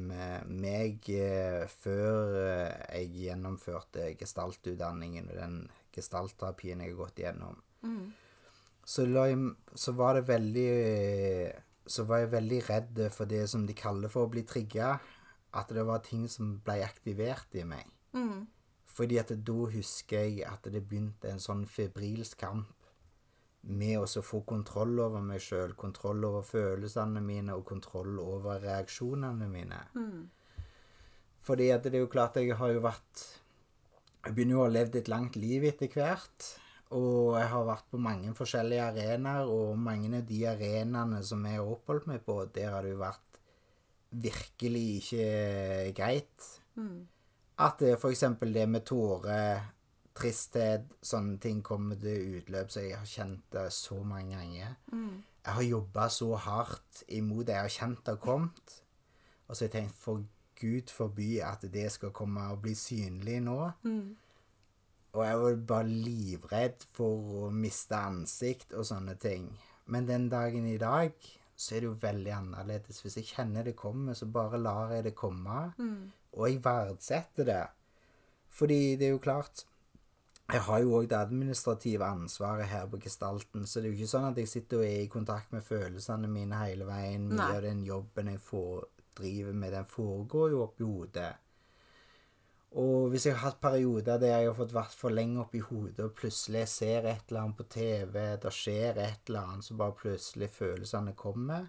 eh, 0.09 0.41
meg 0.49 1.05
eh, 1.13 1.69
før 1.69 2.41
eh, 2.41 2.81
jeg 2.97 3.27
gjennomførte 3.27 4.09
gestaltutdanningen 4.17 5.29
og 5.29 5.37
den 5.37 5.57
gestaltterapien 5.93 6.81
jeg 6.81 6.95
har 6.95 7.03
gått 7.05 7.21
igjennom. 7.21 7.61
Så, 8.81 9.05
så 9.05 9.93
var 10.01 10.17
det 10.17 10.29
veldig 10.33 10.71
Så 11.91 12.05
var 12.07 12.23
jeg 12.23 12.31
veldig 12.31 12.61
redd 12.69 13.01
for 13.11 13.27
det 13.27 13.43
som 13.51 13.65
de 13.67 13.75
kaller 13.75 14.11
for 14.11 14.27
å 14.27 14.31
bli 14.31 14.45
trigga. 14.47 14.93
At 15.59 15.71
det 15.75 15.83
var 15.83 15.99
ting 16.05 16.27
som 16.31 16.53
ble 16.63 16.79
aktivert 16.85 17.51
i 17.59 17.65
meg. 17.67 17.89
Fordi 18.91 19.17
at 19.19 19.31
da 19.47 19.57
husker 19.71 20.23
jeg 20.27 20.45
at 20.47 20.67
det 20.71 20.83
begynte 20.87 21.29
en 21.31 21.39
sånn 21.43 21.65
febrilsk 21.67 22.39
kamp 22.39 22.71
med 23.61 23.99
å 24.01 24.23
få 24.25 24.41
kontroll 24.47 24.99
over 25.03 25.21
meg 25.21 25.41
sjøl, 25.43 25.75
kontroll 25.77 26.23
over 26.25 26.41
følelsene 26.47 27.21
mine 27.21 27.53
og 27.53 27.65
kontroll 27.69 28.17
over 28.19 28.59
reaksjonene 28.63 29.47
mine. 29.51 29.79
Fordi 31.45 31.69
at 31.73 31.83
det 31.85 31.95
er 31.99 32.05
jo 32.05 32.11
klart 32.11 32.37
jeg 32.37 32.55
har 32.57 32.73
jo 32.73 32.81
vært 32.83 33.27
Jeg 34.21 34.35
begynner 34.35 34.53
jo 34.53 34.59
å 34.61 34.65
ha 34.67 34.73
levd 34.75 34.95
et 34.99 35.07
langt 35.09 35.35
liv 35.35 35.63
etter 35.65 35.89
hvert. 35.89 36.49
Og 36.91 37.37
jeg 37.39 37.47
har 37.53 37.67
vært 37.67 37.85
på 37.91 37.97
mange 38.03 38.33
forskjellige 38.35 38.83
arenaer, 38.91 39.47
og 39.47 39.77
mange 39.79 40.09
av 40.17 40.25
de 40.27 40.41
arenaene 40.49 41.21
som 41.23 41.45
jeg 41.47 41.61
har 41.61 41.69
oppholdt 41.71 42.09
meg 42.11 42.23
på, 42.25 42.35
der 42.51 42.73
har 42.73 42.83
det 42.83 42.91
jo 42.95 42.99
vært 42.99 43.39
virkelig 44.11 44.87
ikke 44.99 45.27
greit. 45.95 46.49
At 47.61 47.79
det 47.79 47.93
f.eks. 47.95 48.25
det 48.41 48.65
med 48.69 48.83
tårer, 48.89 49.61
tristhet, 50.17 50.89
sånne 51.01 51.37
ting 51.39 51.61
kommer 51.63 51.95
til 51.95 52.41
utløp, 52.41 52.71
så 52.73 52.83
jeg 52.83 52.97
har 52.97 53.07
kjent 53.07 53.45
det 53.55 53.69
så 53.71 54.01
mange 54.03 54.35
ganger. 54.35 54.75
Jeg 55.45 55.53
har 55.55 55.63
jobba 55.63 56.07
så 56.09 56.35
hardt 56.35 57.03
imot 57.07 57.47
det. 57.47 57.55
Jeg 57.55 57.61
har 57.61 57.75
kjent 57.77 58.07
har 58.11 58.19
kommet. 58.21 58.75
Og 59.47 59.55
så 59.55 59.63
har 59.63 59.69
jeg 59.69 59.75
tenkt 59.77 59.95
for 59.97 60.25
Gud 60.61 60.91
forby 60.93 61.39
at 61.41 61.63
det 61.73 61.87
skal 61.91 62.11
komme 62.13 62.43
og 62.51 62.59
bli 62.61 62.75
synlig 62.75 63.39
nå. 63.41 63.71
Og 65.11 65.25
jeg 65.25 65.39
var 65.41 65.55
bare 65.67 65.87
livredd 65.91 66.85
for 66.95 67.45
å 67.45 67.49
miste 67.51 67.97
ansikt 67.99 68.71
og 68.77 68.85
sånne 68.87 69.17
ting. 69.19 69.49
Men 69.91 70.07
den 70.07 70.29
dagen 70.31 70.67
i 70.71 70.77
dag 70.79 71.11
så 71.61 71.75
er 71.75 71.83
det 71.83 71.89
jo 71.89 71.97
veldig 72.01 72.31
annerledes. 72.33 73.01
Hvis 73.03 73.17
jeg 73.19 73.27
kjenner 73.33 73.67
det 73.67 73.75
kommer, 73.77 74.15
så 74.17 74.25
bare 74.25 74.57
lar 74.61 74.93
jeg 74.95 75.03
det 75.09 75.15
komme. 75.19 75.65
Og 76.31 76.47
jeg 76.47 76.61
verdsetter 76.63 77.45
det. 77.45 77.65
Fordi 78.51 78.95
det 78.99 79.07
er 79.07 79.13
jo 79.17 79.19
klart 79.23 79.65
Jeg 80.51 80.61
har 80.65 80.81
jo 80.83 80.97
òg 80.97 81.05
det 81.07 81.15
administrative 81.15 82.03
ansvaret 82.03 82.67
her 82.67 82.87
på 82.91 82.97
Gestalten, 82.99 83.63
så 83.65 83.79
det 83.79 83.87
er 83.87 83.93
jo 83.93 83.99
ikke 84.01 84.11
sånn 84.11 84.25
at 84.33 84.39
jeg 84.41 84.49
sitter 84.51 84.81
og 84.81 84.83
er 84.83 85.03
i 85.05 85.11
kontakt 85.11 85.53
med 85.55 85.63
følelsene 85.63 86.27
mine 86.27 86.57
hele 86.59 86.83
veien. 86.89 87.29
Mye 87.31 87.55
av 87.55 87.61
den 87.63 87.85
jobben 87.87 88.27
jeg 88.33 88.41
får, 88.43 88.81
driver 89.15 89.53
med, 89.53 89.71
den 89.71 89.87
foregår 89.87 90.51
jo 90.51 90.59
oppi 90.65 90.83
hodet. 90.83 91.29
Og 92.79 93.09
hvis 93.11 93.25
jeg 93.27 93.35
har 93.35 93.49
hatt 93.49 93.59
perioder 93.59 94.19
der 94.21 94.37
jeg 94.37 94.47
har 94.47 94.55
fått 94.55 94.73
vært 94.75 94.93
for 94.95 95.11
lenge 95.11 95.41
oppi 95.43 95.59
hodet, 95.59 96.05
og 96.05 96.15
plutselig 96.15 96.61
jeg 96.63 96.71
ser 96.71 97.09
et 97.11 97.27
eller 97.27 97.41
annet 97.41 97.57
på 97.59 97.65
TV, 97.73 98.15
det 98.39 98.53
skjer 98.55 99.01
et 99.03 99.27
eller 99.27 99.49
annet, 99.51 99.65
så 99.67 99.75
bare 99.81 99.97
plutselig 99.99 100.49
følelsene 100.55 101.13
kommer, 101.19 101.67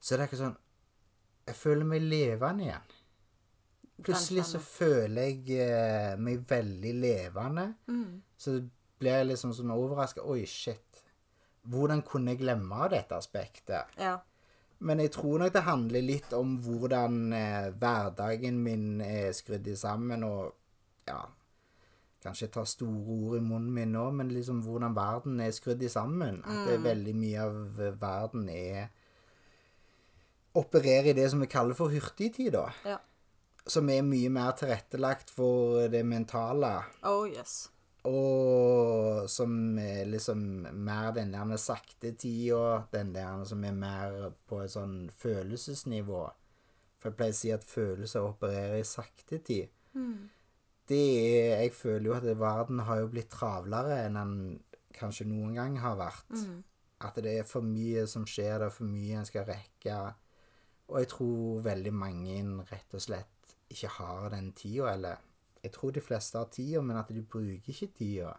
så 0.00 0.14
er 0.14 0.20
det 0.20 0.28
ikke 0.28 0.42
sånn 0.42 0.56
Jeg 1.46 1.54
føler 1.54 1.86
meg 1.86 2.02
levende 2.02 2.64
igjen. 2.66 2.94
Plutselig 4.02 4.44
så 4.50 4.58
føler 4.60 5.28
jeg 5.30 5.60
eh, 5.62 6.16
meg 6.20 6.42
veldig 6.50 6.92
levende. 7.00 7.66
Så 8.36 8.58
blir 8.98 9.20
jeg 9.20 9.28
liksom 9.30 9.52
sånn 9.56 9.70
overraska. 9.72 10.24
Oi, 10.26 10.42
shit. 10.50 11.04
Hvordan 11.70 12.02
kunne 12.06 12.34
jeg 12.34 12.42
glemme 12.42 12.88
dette 12.92 13.16
aspektet? 13.16 13.94
Ja. 13.96 14.18
Men 14.78 15.00
jeg 15.00 15.12
tror 15.14 15.40
nok 15.40 15.54
det 15.54 15.64
handler 15.64 16.04
litt 16.04 16.32
om 16.36 16.56
hvordan 16.64 17.32
eh, 17.32 17.70
hverdagen 17.80 18.58
min 18.60 19.00
er 19.00 19.32
skrudd 19.36 19.68
sammen, 19.78 20.24
og 20.26 20.54
ja 21.08 21.22
Kanskje 22.26 22.46
jeg 22.48 22.52
tar 22.56 22.64
store 22.66 23.14
ord 23.14 23.36
i 23.38 23.44
munnen 23.44 23.70
min 23.70 23.92
nå, 23.94 24.08
men 24.18 24.32
liksom 24.34 24.58
hvordan 24.64 24.96
verden 24.96 25.38
er 25.44 25.52
skrudd 25.54 25.84
sammen. 25.92 26.40
At 26.42 26.64
det 26.66 26.72
er 26.74 26.82
veldig 26.82 27.12
mye 27.14 27.44
av 27.44 27.82
eh, 27.84 27.98
verden 28.00 28.48
er 28.50 28.88
Opererer 30.56 31.10
i 31.10 31.12
det 31.12 31.26
som 31.28 31.42
vi 31.44 31.50
kaller 31.52 31.76
for 31.76 31.92
hurtigtid, 31.92 32.54
da. 32.54 32.70
ja. 32.88 32.96
Som 33.68 33.90
er 33.92 34.04
mye 34.06 34.30
mer 34.32 34.54
tilrettelagt 34.56 35.30
for 35.34 35.84
det 35.92 36.00
mentale. 36.06 36.70
Oh 37.04 37.26
yes. 37.28 37.66
Og 38.06 39.26
som 39.30 39.78
er 39.82 40.04
liksom 40.06 40.38
mer 40.72 41.12
den 41.16 41.32
der 41.34 41.56
sakte 41.58 42.12
tida, 42.14 42.86
den 42.92 43.12
der 43.14 43.44
som 43.44 43.64
er 43.64 43.72
mer 43.74 44.18
på 44.46 44.60
et 44.62 44.74
sånn 44.74 45.08
følelsesnivå. 45.10 46.22
For 47.00 47.10
jeg 47.10 47.16
pleier 47.18 47.34
å 47.34 47.38
si 47.40 47.52
at 47.54 47.66
følelser 47.66 48.28
opererer 48.28 48.78
i 48.80 48.86
sakte 48.86 49.38
tid. 49.38 49.72
Det 50.86 51.02
er 51.42 51.62
Jeg 51.64 51.72
føler 51.74 52.06
jo 52.06 52.14
at 52.14 52.38
verden 52.38 52.78
har 52.86 53.00
jo 53.00 53.10
blitt 53.10 53.30
travlere 53.32 54.04
enn 54.06 54.14
den 54.20 54.36
kanskje 54.94 55.26
noen 55.26 55.54
gang 55.58 55.78
har 55.82 55.96
vært. 55.98 56.30
At 57.02 57.18
det 57.20 57.38
er 57.40 57.48
for 57.48 57.60
mye 57.60 58.06
som 58.06 58.24
skjer, 58.26 58.58
det 58.60 58.70
er 58.70 58.76
for 58.78 58.88
mye 58.88 59.18
en 59.18 59.26
skal 59.28 59.44
rekke. 59.50 59.96
Og 60.88 61.00
jeg 61.02 61.08
tror 61.10 61.64
veldig 61.66 61.92
mange 61.92 62.36
rett 62.70 62.94
og 62.94 63.02
slett 63.02 63.56
ikke 63.68 63.90
har 63.98 64.30
den 64.30 64.52
tida, 64.54 64.92
eller 64.94 65.18
jeg 65.66 65.74
tror 65.74 65.94
de 65.94 66.02
fleste 66.04 66.38
har 66.40 66.50
tida, 66.54 66.82
men 66.82 66.98
at 67.00 67.10
de 67.12 67.22
bruker 67.22 67.72
ikke 67.74 67.90
tida. 67.98 68.34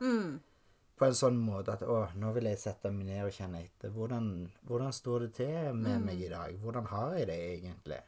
På 0.97 1.05
en 1.05 1.17
sånn 1.17 1.35
måte 1.37 1.75
at 1.75 1.83
å, 1.85 1.99
nå 2.17 2.31
vil 2.33 2.47
jeg 2.49 2.57
sette 2.57 2.89
meg 2.89 3.11
ned 3.11 3.27
og 3.27 3.35
kjenne 3.35 3.59
etter. 3.61 3.91
Hvordan, 3.93 4.31
hvordan 4.65 4.95
står 4.95 5.27
det 5.27 5.33
til 5.37 5.75
med 5.77 6.07
meg 6.07 6.23
i 6.25 6.31
dag? 6.31 6.55
Hvordan 6.63 6.89
har 6.89 7.17
jeg 7.19 7.27
det 7.29 7.37
egentlig? 7.51 7.99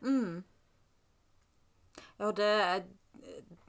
Ja, 2.19 2.31
det 2.35 2.49
er, 2.49 2.83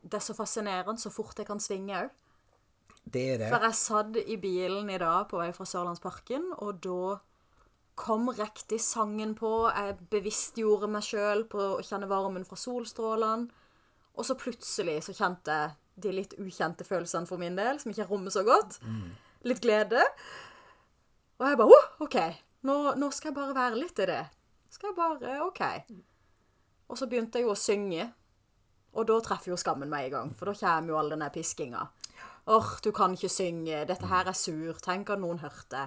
det 0.03 0.17
er 0.17 0.25
så 0.25 0.35
fascinerende 0.35 1.03
så 1.03 1.13
fort 1.13 1.39
jeg 1.39 1.49
kan 1.51 1.61
svinge 1.61 2.01
òg. 2.01 2.17
Det 3.11 3.27
er 3.35 3.39
det. 3.41 3.51
For 3.51 3.65
jeg 3.65 3.77
satt 3.79 4.17
i 4.23 4.37
bilen 4.41 4.91
i 4.93 4.99
dag 5.01 5.27
på 5.31 5.41
vei 5.41 5.51
fra 5.57 5.67
Sørlandsparken, 5.69 6.51
og 6.63 6.81
da 6.85 7.19
kom 8.01 8.31
riktig 8.33 8.81
sangen 8.81 9.35
på. 9.37 9.53
Jeg 9.69 9.97
bevisstgjorde 10.13 10.89
meg 10.93 11.05
sjøl 11.05 11.45
på 11.51 11.65
å 11.77 11.81
kjenne 11.85 12.09
varmen 12.11 12.47
fra 12.49 12.59
solstrålene. 12.61 13.51
Og 14.19 14.27
så 14.27 14.37
plutselig 14.39 14.99
så 15.07 15.15
kjente 15.17 15.55
jeg 15.55 15.77
de 16.01 16.13
litt 16.17 16.37
ukjente 16.41 16.85
følelsene 16.87 17.29
for 17.29 17.41
min 17.41 17.57
del, 17.59 17.79
som 17.81 17.93
ikke 17.93 18.09
rommer 18.09 18.33
så 18.35 18.43
godt. 18.47 18.79
Litt 19.47 19.61
glede. 19.65 20.03
Og 21.41 21.47
jeg 21.49 21.59
bare 21.61 21.77
oh, 21.77 21.91
OK, 22.05 22.17
nå, 22.69 22.77
nå 23.01 23.11
skal 23.17 23.31
jeg 23.31 23.39
bare 23.39 23.57
være 23.57 23.81
litt 23.81 24.01
i 24.03 24.09
det. 24.11 24.23
Skal 24.71 24.91
jeg 24.93 24.99
bare 24.99 25.37
OK. 25.47 25.63
Og 26.91 26.99
så 26.99 27.07
begynte 27.09 27.41
jeg 27.41 27.47
jo 27.49 27.55
å 27.55 27.59
synge. 27.59 28.09
Og 28.99 29.07
da 29.07 29.21
treffer 29.23 29.53
jo 29.53 29.61
skammen 29.61 29.91
meg 29.91 30.09
i 30.09 30.13
gang, 30.13 30.33
for 30.35 30.51
da 30.51 30.57
kommer 30.59 30.91
jo 30.91 30.99
all 30.99 31.13
den 31.13 31.23
der 31.23 31.31
piskinga. 31.31 31.85
Åh, 32.51 32.71
du 32.83 32.91
kan 32.97 33.15
ikke 33.15 33.31
synge, 33.31 33.85
dette 33.87 34.09
her 34.11 34.27
er 34.27 34.35
sur, 34.35 34.79
tenk 34.83 35.13
at 35.15 35.21
noen 35.23 35.39
hørte. 35.45 35.85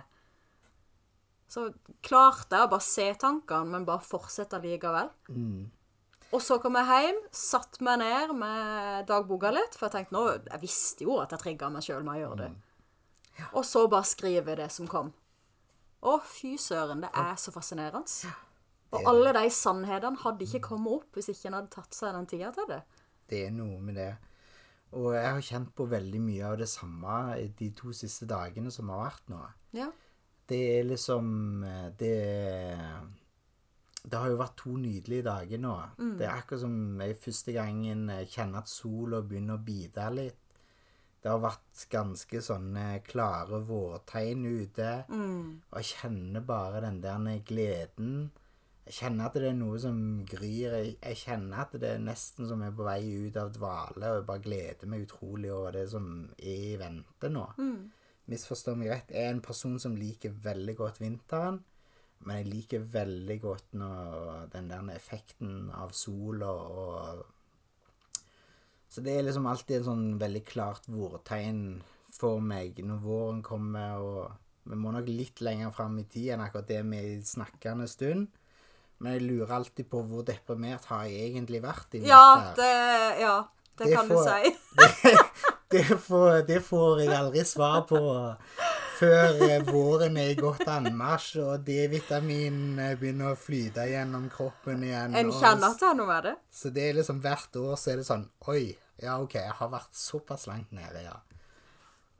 Så 1.51 1.67
klarte 2.05 2.55
jeg 2.55 2.65
å 2.65 2.71
bare 2.71 2.85
se 2.85 3.09
tankene, 3.19 3.73
men 3.73 3.87
bare 3.89 4.05
fortsette 4.07 4.61
likevel. 4.63 5.11
Og 6.33 6.41
så 6.41 6.57
kom 6.61 6.77
jeg 6.79 7.05
hjem, 7.05 7.19
satt 7.35 7.77
meg 7.85 7.99
ned 8.01 8.31
med 8.37 9.03
dagboka 9.09 9.51
litt, 9.53 9.75
for 9.77 9.87
jeg 9.87 9.99
tenkte 9.99 10.15
nå, 10.15 10.23
jeg 10.49 10.61
visste 10.63 11.05
jo 11.05 11.19
at 11.21 11.33
jeg 11.35 11.43
trigga 11.43 11.69
meg 11.69 11.85
sjøl 11.85 12.05
med 12.05 12.15
å 12.15 12.23
gjøre 12.23 12.39
det. 12.41 12.53
Og 13.53 13.61
så 13.65 13.85
bare 13.89 14.07
skrive 14.07 14.55
det 14.57 14.69
som 14.73 14.89
kom. 14.89 15.11
Å, 16.03 16.17
fy 16.27 16.55
søren, 16.59 17.03
det 17.05 17.11
er 17.15 17.37
så 17.39 17.53
fascinerende. 17.53 18.33
Og 18.93 19.07
alle 19.09 19.31
de 19.37 19.47
sannhetene 19.53 20.21
hadde 20.21 20.45
ikke 20.45 20.67
kommet 20.67 20.99
opp 20.99 21.17
hvis 21.17 21.31
ikke 21.33 21.49
en 21.49 21.57
hadde 21.61 21.73
tatt 21.73 21.97
seg 21.97 22.13
den 22.17 22.29
tida 22.29 22.51
til 22.53 22.67
det. 22.69 22.81
Det 23.29 23.45
er 23.47 23.55
noe 23.55 23.79
med 23.81 23.97
det. 23.97 24.11
Og 24.93 25.13
jeg 25.15 25.25
har 25.25 25.45
kjent 25.47 25.71
på 25.73 25.87
veldig 25.89 26.21
mye 26.21 26.49
av 26.51 26.59
det 26.61 26.69
samme 26.69 27.15
de 27.57 27.69
to 27.77 27.93
siste 27.97 28.27
dagene 28.29 28.73
som 28.73 28.91
har 28.93 29.07
vært 29.07 29.31
nå. 29.33 29.39
Ja. 29.77 29.89
Det 30.49 30.59
er 30.77 30.83
liksom 30.85 31.63
Det 31.97 31.97
Det 31.97 33.22
Det 34.03 34.19
har 34.19 34.33
jo 34.33 34.39
vært 34.41 34.57
to 34.59 34.75
nydelige 34.75 35.23
dager 35.29 35.61
nå. 35.63 35.73
Det 36.19 36.27
er 36.27 36.33
akkurat 36.35 36.63
som 36.65 37.01
jeg 37.01 37.19
første 37.23 37.53
gangen 37.55 38.09
eh, 38.11 38.25
kjenner 38.27 38.63
at 38.63 38.71
sola 38.71 39.21
begynner 39.23 39.55
å 39.55 39.63
bite 39.63 40.07
litt. 40.11 40.39
Det 41.23 41.31
har 41.31 41.39
vært 41.39 41.85
ganske 41.87 42.41
sånne 42.43 42.85
klare 43.07 43.61
vårtegn 43.63 44.43
ute. 44.43 44.89
Og 45.71 45.77
jeg 45.79 45.93
kjenner 45.93 46.43
bare 46.43 46.81
den 46.83 46.99
der 47.05 47.39
gleden. 47.47 48.25
Jeg 48.83 48.97
kjenner 48.97 49.29
at 49.29 49.37
det 49.39 49.47
er 49.47 49.55
noe 49.55 49.79
som 49.79 49.97
gryr. 50.27 50.75
Jeg, 50.99 51.15
kjenner 51.21 51.63
at 51.63 51.77
det 51.79 51.93
er 51.93 52.03
nesten 52.03 52.49
som 52.49 52.59
jeg 52.59 52.73
er 52.73 52.75
på 52.75 52.87
vei 52.89 52.99
ut 53.23 53.37
av 53.39 53.53
dvale, 53.55 54.09
og 54.09 54.17
jeg 54.19 54.25
bare 54.27 54.43
gleder 54.43 54.91
meg 54.91 55.05
utrolig 55.05 55.53
over 55.55 55.77
det 55.77 55.85
som 55.93 56.09
er 56.35 56.65
i 56.73 56.73
vente 56.81 57.31
nå. 57.31 57.45
Misforstår 58.27 58.75
meg 58.79 58.91
rett. 58.91 59.15
Jeg 59.15 59.29
er 59.29 59.37
en 59.37 59.45
person 59.47 59.79
som 59.79 59.95
liker 59.95 60.35
veldig 60.43 60.75
godt 60.75 60.99
vinteren. 60.99 61.63
Men 62.23 62.37
jeg 62.39 62.47
liker 62.53 62.85
veldig 62.93 63.35
godt 63.43 63.73
når 63.75 64.47
den 64.53 64.69
der 64.71 64.89
effekten 64.95 65.69
av 65.75 65.91
sola 65.91 66.51
og 66.51 67.25
Så 68.93 69.01
det 69.03 69.15
er 69.17 69.23
liksom 69.25 69.47
alltid 69.49 69.79
en 69.79 69.87
sånn 69.87 70.05
veldig 70.21 70.43
klart 70.45 70.85
vårtegn 70.93 71.81
for 72.13 72.39
meg 72.45 72.77
når 72.85 72.99
våren 73.01 73.39
kommer, 73.41 73.97
og 73.97 74.69
vi 74.69 74.77
må 74.77 74.91
nok 74.93 75.07
litt 75.09 75.41
lenger 75.41 75.71
fram 75.73 75.95
i 75.99 76.03
tid 76.05 76.29
enn 76.35 76.43
akkurat 76.45 76.67
det 76.69 76.83
med 76.85 77.23
snakkende 77.25 77.87
stund. 77.89 78.27
Men 79.01 79.15
jeg 79.17 79.25
lurer 79.25 79.55
alltid 79.57 79.89
på 79.89 80.03
hvor 80.07 80.21
deprimert 80.23 80.85
har 80.91 81.07
jeg 81.09 81.31
egentlig 81.33 81.59
vært 81.65 81.97
i 81.97 82.03
Ja, 82.05 82.53
det, 82.55 82.69
ja, 83.19 83.39
det, 83.75 83.87
Det 83.89 83.95
kan 83.97 84.07
får- 84.07 84.21
du 84.21 84.29
si. 84.29 84.53
Det, 84.77 85.52
det, 85.73 85.83
får, 86.05 86.41
det 86.47 86.59
får 86.63 87.01
jeg 87.03 87.13
aldri 87.17 87.43
svar 87.49 87.81
på 87.89 87.99
før 88.99 89.41
eh, 89.49 89.63
våren 89.67 90.15
er 90.21 90.29
i 90.31 90.37
godt 90.37 90.67
anmarsj 90.69 91.41
og 91.43 91.63
D-vitamin 91.67 92.79
eh, 92.79 92.93
begynner 93.01 93.33
å 93.33 93.39
flyte 93.39 93.85
gjennom 93.89 94.29
kroppen 94.31 94.85
igjen. 94.87 95.15
En 95.19 95.31
og- 95.33 95.39
kjenner 95.41 95.75
til 95.81 95.97
noe 95.99 96.07
med 96.11 96.27
det. 96.29 96.35
Så 96.53 96.71
det 96.75 96.85
er 96.89 96.97
liksom 97.01 97.19
hvert 97.25 97.59
år 97.63 97.75
så 97.81 97.91
er 97.93 98.01
det 98.01 98.07
sånn 98.07 98.27
Oi, 98.53 98.63
ja 99.03 99.17
OK, 99.23 99.35
jeg 99.41 99.57
har 99.59 99.71
vært 99.73 99.97
såpass 99.97 100.47
langt 100.51 100.71
nede, 100.75 101.03
ja. 101.09 101.17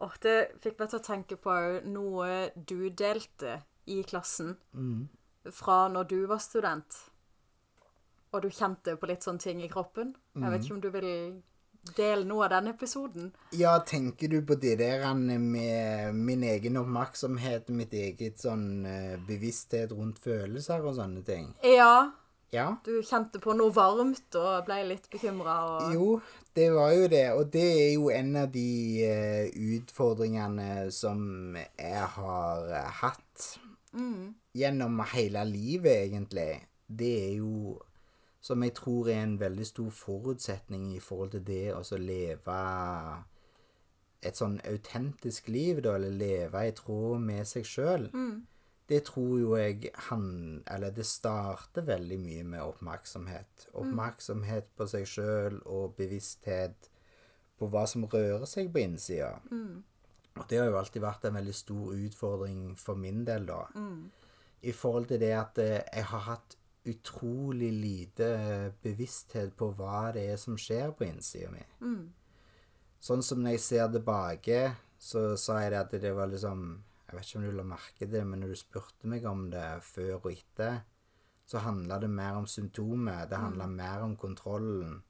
Åh, 0.04 0.16
det 0.26 0.36
fikk 0.64 0.80
meg 0.82 0.90
til 0.92 1.00
å 1.00 1.06
tenke 1.06 1.38
på 1.40 1.54
noe 1.88 2.50
du 2.58 2.90
delte 2.90 3.60
i 3.88 4.02
klassen 4.04 4.56
fra 5.54 5.84
når 5.94 6.08
du 6.10 6.18
var 6.28 6.42
student. 6.44 6.98
Og 8.34 8.42
du 8.42 8.50
kjente 8.50 8.96
på 8.98 9.08
litt 9.08 9.24
sånne 9.24 9.40
ting 9.44 9.62
i 9.64 9.70
kroppen. 9.72 10.16
Jeg 10.36 10.50
vet 10.50 10.64
ikke 10.66 10.74
om 10.76 10.82
du 10.84 10.90
vil 10.96 11.08
dele 11.98 12.24
noe 12.26 12.46
av 12.46 12.52
denne 12.56 12.74
episoden? 12.74 13.32
Ja, 13.52 13.78
tenker 13.86 14.28
du 14.32 14.42
på 14.48 14.56
det 14.60 14.78
der 14.80 15.06
med 15.14 16.16
min 16.16 16.44
egen 16.44 16.78
oppmerksomhet, 16.78 17.70
mitt 17.70 17.94
eget 17.94 18.40
sånn 18.40 18.86
eh, 18.86 19.16
bevissthet 19.28 19.92
rundt 19.92 20.20
følelser 20.24 20.84
og 20.86 20.96
sånne 21.00 21.24
ting? 21.26 21.54
Ja, 21.64 22.12
Ja. 22.54 22.78
du 22.86 23.02
kjente 23.02 23.40
på 23.42 23.56
noe 23.58 23.74
varmt 23.74 24.36
og 24.38 24.66
ble 24.68 24.84
litt 24.86 25.10
bekymra 25.10 25.56
og 25.66 25.94
Jo, 25.94 26.22
det 26.54 26.68
var 26.72 26.92
jo 26.94 27.08
det. 27.10 27.24
Og 27.34 27.48
det 27.52 27.64
er 27.66 27.94
jo 27.96 28.10
en 28.14 28.36
av 28.36 28.52
de 28.54 29.04
eh, 29.04 29.48
utfordringene 29.78 30.92
som 30.92 31.56
jeg 31.58 32.08
har 32.18 32.68
hatt 33.02 33.22
hatt 33.34 33.60
gjennom 34.54 35.00
hele 35.14 35.44
livet, 35.46 36.08
egentlig. 36.08 36.62
Det 36.88 37.10
er 37.32 37.36
jo 37.40 37.80
som 38.44 38.64
jeg 38.66 38.74
tror 38.76 39.08
er 39.08 39.22
en 39.24 39.38
veldig 39.40 39.66
stor 39.66 39.92
forutsetning 39.96 40.90
i 40.96 41.00
forhold 41.00 41.32
til 41.32 41.44
det 41.48 41.74
å 41.74 41.84
leve 41.98 42.56
et 44.24 44.40
sånn 44.40 44.58
autentisk 44.68 45.48
liv, 45.52 45.80
da, 45.84 45.96
eller 45.96 46.12
leve 46.12 46.64
i 46.68 46.74
tråd 46.76 47.22
med 47.24 47.48
seg 47.48 47.66
sjøl. 47.68 48.10
Det 48.88 49.00
tror 49.08 49.40
jo 49.40 49.54
jeg 49.56 49.90
han 50.10 50.62
Eller 50.68 50.92
det 50.92 51.06
starter 51.08 51.86
veldig 51.88 52.18
mye 52.20 52.44
med 52.44 52.62
oppmerksomhet. 52.62 53.70
Oppmerksomhet 53.80 54.68
på 54.76 54.88
seg 54.92 55.08
sjøl 55.08 55.62
og 55.66 55.96
bevissthet 55.96 56.90
på 57.58 57.70
hva 57.72 57.86
som 57.88 58.04
rører 58.12 58.46
seg 58.46 58.74
på 58.74 58.80
innsida. 58.84 59.38
Og 60.36 60.44
det 60.50 60.58
har 60.60 60.68
jo 60.68 60.78
alltid 60.80 61.02
vært 61.02 61.26
en 61.30 61.36
veldig 61.36 61.56
stor 61.56 61.94
utfordring 61.96 62.76
for 62.76 62.96
min 62.96 63.24
del, 63.26 63.46
da. 63.48 63.62
I 64.64 64.72
forhold 64.72 65.08
til 65.08 65.20
det 65.20 65.32
at 65.36 65.58
eh, 65.60 65.84
jeg 65.94 66.06
har 66.12 66.20
hatt 66.28 66.58
utrolig 66.86 67.72
lite 67.74 68.28
bevissthet 68.84 69.54
på 69.58 69.70
hva 69.78 70.12
det 70.16 70.26
er 70.34 70.40
som 70.42 70.58
skjer 70.60 70.92
på 70.98 71.06
innsida 71.08 71.52
mi. 71.52 71.64
Sånn 73.04 73.24
som 73.24 73.44
når 73.44 73.58
jeg 73.58 73.64
ser 73.66 73.92
tilbake, 73.92 74.60
så 75.00 75.36
sa 75.40 75.60
jeg 75.62 75.74
det 75.74 75.80
at 75.80 75.96
det 76.02 76.14
var 76.16 76.28
liksom 76.32 76.84
Jeg 77.08 77.16
vet 77.18 77.28
ikke 77.28 77.38
om 77.38 77.44
du 77.46 77.52
la 77.52 77.64
merke 77.64 78.00
til 78.00 78.12
det, 78.14 78.24
men 78.26 78.40
når 78.42 78.48
du 78.54 78.56
spurte 78.58 79.08
meg 79.12 79.26
om 79.30 79.50
det 79.52 79.66
før 79.86 80.16
og 80.16 80.32
etter, 80.32 80.80
så 81.46 81.60
handla 81.62 82.00
det 82.00 82.10
mer 82.10 82.40
om 82.40 82.48
symptomet. 82.48 83.30
Det 83.30 83.38
handla 83.38 83.68
mer 83.68 84.02
om 84.02 84.16
kontrollen. 84.18 85.04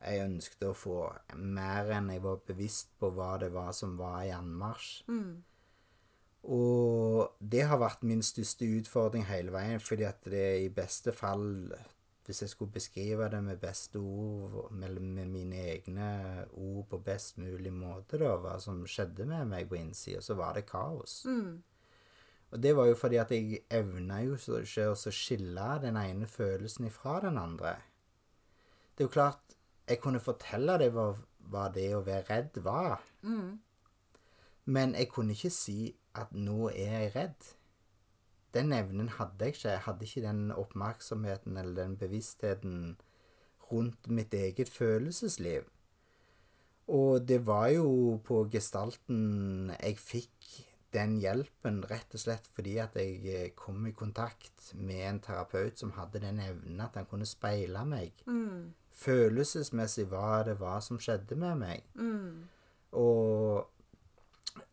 Jeg 0.00 0.24
ønsket 0.24 0.64
å 0.66 0.72
få 0.74 0.96
mer 1.36 1.92
enn 1.94 2.08
jeg 2.10 2.22
var 2.24 2.40
bevisst 2.48 2.90
på 2.98 3.12
hva 3.14 3.36
det 3.38 3.52
var 3.52 3.70
som 3.76 3.94
var 4.00 4.24
i 4.24 4.32
anmarsj. 4.34 5.04
Og 6.42 7.36
det 7.40 7.66
har 7.68 7.80
vært 7.80 8.04
min 8.08 8.22
største 8.24 8.64
utfordring 8.64 9.26
hele 9.28 9.52
veien, 9.52 9.80
fordi 9.80 10.06
at 10.08 10.24
det 10.24 10.46
i 10.64 10.68
beste 10.72 11.12
fall 11.12 11.74
Hvis 12.24 12.42
jeg 12.42 12.50
skulle 12.52 12.70
beskrive 12.70 13.26
det 13.28 13.40
med 13.42 13.58
beste 13.58 13.98
ord, 13.98 14.70
med, 14.72 15.00
med 15.00 15.26
mine 15.26 15.56
egne 15.72 16.44
ord 16.52 16.86
på 16.88 16.98
best 17.02 17.38
mulig 17.38 17.72
måte, 17.72 18.20
da, 18.20 18.36
hva 18.38 18.52
som 18.62 18.84
skjedde 18.86 19.26
med 19.26 19.48
meg 19.50 19.66
på 19.68 19.74
innsida, 19.80 20.20
så 20.22 20.36
var 20.38 20.54
det 20.54 20.66
kaos. 20.68 21.24
Og 22.52 22.62
det 22.62 22.76
var 22.76 22.86
jo 22.86 22.94
fordi 22.94 23.16
at 23.18 23.30
jeg 23.34 23.64
evna 23.70 24.20
jo 24.22 24.36
ikke 24.36 24.86
å 24.92 24.94
skille 25.10 25.66
den 25.82 25.96
ene 25.96 26.26
følelsen 26.26 26.86
ifra 26.86 27.20
den 27.24 27.38
andre. 27.38 27.74
Det 28.94 29.04
er 29.04 29.08
jo 29.08 29.16
klart, 29.16 29.56
jeg 29.88 29.98
kunne 30.02 30.20
fortelle 30.22 30.78
deg 30.78 30.92
hva, 30.94 31.08
hva 31.50 31.66
det 31.74 31.88
å 31.96 32.04
være 32.06 32.26
redd 32.28 32.62
var. 32.62 33.00
Men 34.70 34.94
jeg 34.94 35.10
kunne 35.10 35.34
ikke 35.34 35.50
si 35.50 35.96
at 36.14 36.32
nå 36.34 36.68
er 36.68 36.94
jeg 36.96 37.12
redd. 37.16 37.50
Den 38.54 38.72
evnen 38.74 39.08
hadde 39.14 39.46
jeg 39.46 39.54
ikke. 39.54 39.68
Jeg 39.68 39.84
hadde 39.86 40.06
ikke 40.06 40.24
den 40.26 40.50
oppmerksomheten 40.52 41.56
eller 41.56 41.82
den 41.82 41.96
bevisstheten 41.96 42.96
rundt 43.72 44.08
mitt 44.10 44.34
eget 44.34 44.68
følelsesliv. 44.68 45.68
Og 46.90 47.28
det 47.28 47.46
var 47.46 47.68
jo 47.70 48.18
på 48.26 48.42
gestalten 48.50 49.70
jeg 49.76 49.98
fikk 50.02 50.50
den 50.90 51.20
hjelpen 51.22 51.84
rett 51.86 52.14
og 52.16 52.22
slett 52.24 52.48
fordi 52.50 52.72
at 52.82 52.96
jeg 52.98 53.52
kom 53.54 53.84
i 53.86 53.94
kontakt 53.94 54.72
med 54.74 55.04
en 55.06 55.20
terapeut 55.22 55.78
som 55.78 55.92
hadde 55.94 56.22
den 56.24 56.40
evnen 56.42 56.80
at 56.82 56.98
han 56.98 57.06
kunne 57.06 57.28
speile 57.30 57.84
meg. 57.86 58.24
Følelsesmessig 59.00 60.08
hva 60.10 60.42
det 60.48 60.58
var 60.58 60.80
som 60.82 60.98
skjedde 60.98 61.38
med 61.38 61.62
meg. 61.62 61.84
Og 62.98 63.70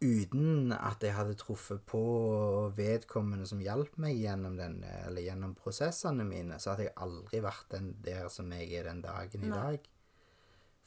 uten 0.02 0.72
at 0.74 1.04
jeg 1.04 1.16
hadde 1.16 1.38
truffet 1.40 1.84
på 1.90 2.02
vedkommende 2.78 3.48
som 3.50 3.62
hjalp 3.62 3.98
meg 4.02 4.18
gjennom, 4.20 4.58
den, 4.58 4.80
eller 5.06 5.26
gjennom 5.26 5.54
prosessene 5.58 6.26
mine, 6.28 6.60
så 6.60 6.74
hadde 6.74 6.90
jeg 6.90 6.98
aldri 7.06 7.42
vært 7.46 7.70
den 7.76 7.94
der 8.06 8.28
som 8.34 8.52
jeg 8.56 8.72
er 8.80 8.90
den 8.90 9.04
dagen 9.06 9.46
i 9.46 9.54
dag. 9.54 9.88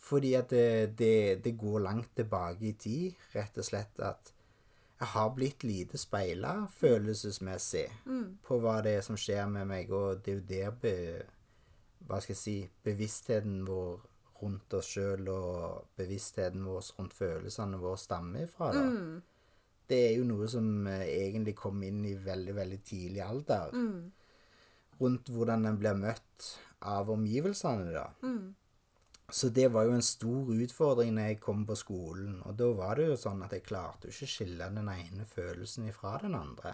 Fordi 0.01 0.35
at 0.35 0.51
det, 0.51 0.99
det, 0.99 1.45
det 1.45 1.57
går 1.61 1.81
langt 1.85 2.15
tilbake 2.17 2.71
i 2.71 2.77
tid, 2.81 3.17
rett 3.35 3.59
og 3.61 3.67
slett 3.67 4.01
at 4.01 4.33
jeg 5.01 5.09
har 5.15 5.31
blitt 5.33 5.65
lite 5.65 5.99
speila 6.01 6.67
følelsesmessig 6.77 7.87
på 8.45 8.59
hva 8.61 8.81
det 8.85 8.99
er 8.99 9.05
som 9.05 9.17
skjer 9.17 9.47
med 9.49 9.69
meg, 9.69 9.93
og 9.93 10.21
det 10.25 10.33
er 10.33 10.37
jo 10.37 10.49
der 10.51 10.75
be, 10.83 10.95
hva 12.09 12.21
skal 12.21 12.35
jeg 12.35 12.43
si, 12.43 12.57
bevisstheten 12.85 13.63
vår 13.69 14.10
rundt 14.43 14.75
oss 14.75 14.93
sjøl 14.95 15.29
og 15.33 15.91
bevisstheten 15.97 16.65
vår 16.65 16.83
rundt 16.99 17.15
følelsene 17.15 17.79
våre 17.81 17.99
stammer 17.99 18.47
ifra. 18.47 18.73
da. 18.73 18.81
Det 19.91 19.99
er 20.07 20.17
jo 20.19 20.25
noe 20.29 20.47
som 20.49 20.87
eh, 20.87 21.07
egentlig 21.27 21.57
kom 21.59 21.83
inn 21.83 22.05
i 22.07 22.15
veldig, 22.15 22.55
veldig 22.55 22.81
tidlig 22.87 23.23
alder. 23.27 23.73
Rundt 25.01 25.29
hvordan 25.33 25.67
en 25.67 25.79
blir 25.81 25.95
møtt 25.99 26.51
av 26.87 27.11
omgivelsene, 27.11 27.91
da. 27.93 28.07
Så 29.31 29.49
det 29.55 29.69
var 29.73 29.85
jo 29.87 29.93
en 29.95 30.03
stor 30.03 30.49
utfordring 30.51 31.13
når 31.15 31.23
jeg 31.29 31.41
kom 31.41 31.65
på 31.67 31.75
skolen. 31.79 32.41
Og 32.47 32.55
da 32.59 32.67
var 32.75 32.97
det 32.99 33.05
jo 33.13 33.17
sånn 33.17 33.43
at 33.47 33.53
jeg 33.55 33.63
klarte 33.63 34.09
jo 34.09 34.15
ikke 34.15 34.27
å 34.27 34.33
skille 34.37 34.71
den 34.75 34.89
ene 34.91 35.27
følelsen 35.27 35.87
ifra 35.89 36.17
den 36.23 36.35
andre. 36.35 36.73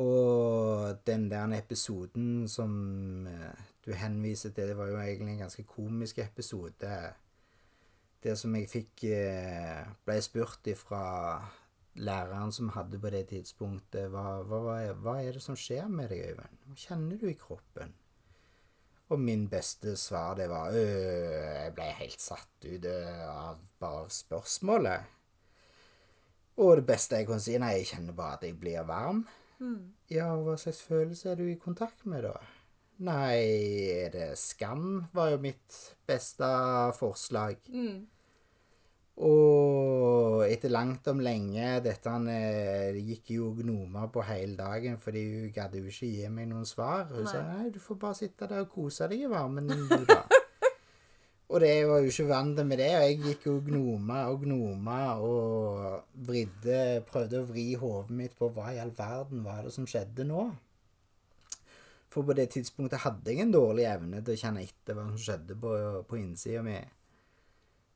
Og 0.00 0.98
den 1.06 1.28
der 1.30 1.52
episoden 1.58 2.48
som 2.48 3.26
eh, 3.26 3.69
du 3.86 3.92
henviser 3.96 4.52
til, 4.52 4.68
det 4.68 4.76
var 4.76 4.90
jo 4.90 4.98
egentlig 5.00 5.32
en 5.34 5.44
ganske 5.46 5.64
komisk 5.64 6.18
episode. 6.18 6.90
Det 8.22 8.34
som 8.36 8.54
jeg 8.58 8.68
fikk 8.68 9.04
eh, 9.08 9.86
ble 10.04 10.18
spurt 10.22 10.66
ifra 10.68 11.00
læreren 12.00 12.52
som 12.52 12.68
hadde 12.76 13.00
på 13.00 13.10
det 13.12 13.24
tidspunktet, 13.32 14.10
hva, 14.12 14.42
hva, 14.46 14.60
hva- 15.00 15.16
er 15.24 15.32
det 15.38 15.42
som 15.42 15.56
skjer 15.58 15.88
med 15.88 16.12
deg, 16.12 16.26
Øyvind? 16.34 16.60
Hva 16.68 16.76
kjenner 16.76 17.18
du 17.18 17.26
i 17.30 17.38
kroppen? 17.40 17.94
Og 19.10 19.18
min 19.18 19.48
beste 19.50 19.96
svar, 19.98 20.36
det 20.38 20.46
var 20.52 20.70
øh, 20.70 21.64
Jeg 21.64 21.72
ble 21.74 21.88
helt 21.98 22.20
satt 22.22 22.68
ut 22.68 22.84
øh, 22.86 23.24
av 23.26 23.58
bare 23.80 24.04
spørsmålet. 24.14 25.16
Og 26.60 26.76
det 26.76 26.86
beste 26.86 27.16
jeg 27.16 27.26
kunne 27.26 27.40
si, 27.42 27.56
nei, 27.58 27.72
jeg 27.80 27.88
kjenner 27.94 28.14
bare 28.14 28.36
at 28.36 28.44
jeg 28.46 28.58
blir 28.60 28.84
varm. 28.86 29.24
Ja, 30.12 30.28
og 30.36 30.44
hva 30.46 30.54
slags 30.60 30.82
følelse 30.86 31.30
er 31.32 31.40
du 31.40 31.46
i 31.48 31.58
kontakt 31.60 32.04
med, 32.06 32.22
da? 32.28 32.36
Nei, 33.00 34.08
det 34.12 34.34
skam, 34.36 35.06
var 35.16 35.30
jo 35.32 35.38
mitt 35.40 35.76
beste 36.08 36.48
forslag. 36.98 37.62
Og 39.20 40.46
etter 40.46 40.72
langt 40.72 41.08
om 41.12 41.18
lenge 41.20 41.74
Dette 41.84 42.12
han 42.12 42.28
eh, 42.32 42.96
gikk 43.04 43.34
jo 43.34 43.50
gnomer 43.58 44.08
på 44.12 44.24
hele 44.24 44.56
dagen, 44.56 44.96
fordi 45.00 45.24
hun 45.28 45.50
gadd 45.54 45.76
jo 45.76 45.84
ikke 45.88 46.08
gi 46.08 46.28
meg 46.32 46.48
noen 46.48 46.68
svar. 46.68 47.08
Hun 47.12 47.28
sa 47.28 47.42
nei, 47.44 47.68
du 47.72 47.80
får 47.82 48.00
bare 48.00 48.20
sitte 48.20 48.48
der 48.48 48.64
og 48.64 48.72
kose 48.72 49.08
deg 49.10 49.26
i 49.26 49.32
varmen 49.32 49.68
din, 49.68 49.84
du, 49.90 50.06
da. 50.08 50.22
og 51.52 51.60
det 51.64 51.74
var 51.90 52.00
jo 52.00 52.14
ikke 52.14 52.30
vant 52.30 52.64
med 52.64 52.80
det, 52.80 52.90
og 52.96 53.04
jeg 53.04 53.20
gikk 53.26 53.46
jo 53.50 53.58
gnoma 53.68 54.22
og 54.32 54.46
gnoma 54.46 55.02
og 55.20 56.18
vridde 56.28 56.80
Prøvde 57.08 57.42
å 57.42 57.48
vri 57.48 57.70
hodet 57.80 58.16
mitt 58.16 58.36
på 58.38 58.48
hva 58.54 58.72
i 58.72 58.80
all 58.80 58.92
verden 58.96 59.44
var 59.44 59.64
det 59.66 59.76
som 59.76 59.88
skjedde 59.88 60.28
nå. 60.28 60.48
For 62.10 62.26
på 62.26 62.34
det 62.34 62.48
tidspunktet 62.54 63.04
hadde 63.04 63.30
jeg 63.30 63.44
en 63.44 63.52
dårlig 63.54 63.84
evne 63.86 64.22
til 64.24 64.34
å 64.34 64.40
kjenne 64.40 64.64
etter 64.66 64.96
hva 64.96 65.04
som 65.06 65.20
skjedde 65.20 65.56
på, 65.62 65.74
på 66.10 66.18
innsida 66.18 66.64
mi. 66.66 66.78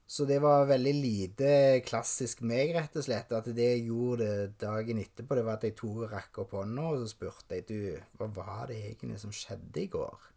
Så 0.07 0.27
det 0.29 0.37
var 0.45 0.69
veldig 0.69 0.93
lite 0.95 1.49
klassisk 1.87 2.45
meg, 2.45 2.75
rett 2.77 2.95
og 3.01 3.07
slett. 3.07 3.33
At 3.33 3.49
det 3.57 3.71
jeg 3.71 3.87
gjorde 3.89 4.29
dagen 4.61 5.01
etterpå, 5.01 5.39
det 5.39 5.45
var 5.47 5.59
at 5.59 5.65
jeg 5.67 5.77
tok 5.79 6.05
og 6.05 6.13
rakk 6.13 6.43
opp 6.45 6.55
hånda, 6.59 6.85
og 6.93 7.01
så 7.01 7.11
spurte 7.15 7.59
jeg 7.59 7.67
du, 7.71 7.79
hva 8.21 8.29
var 8.37 8.69
det 8.71 8.79
egentlig 8.85 9.19
som 9.23 9.33
skjedde 9.35 9.83
i 9.83 9.89
går? 9.91 10.29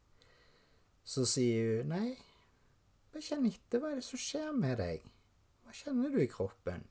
Så 1.08 1.28
sier 1.28 1.84
hun 1.84 1.94
nei, 1.94 2.16
bare 3.12 3.28
kjenn 3.28 3.46
etter, 3.52 3.84
hva 3.84 3.92
er 3.92 4.00
det 4.00 4.08
som 4.08 4.24
skjer 4.24 4.56
med 4.56 4.80
deg? 4.82 5.06
Hva 5.64 5.76
kjenner 5.76 6.16
du 6.16 6.22
i 6.24 6.32
kroppen? 6.32 6.88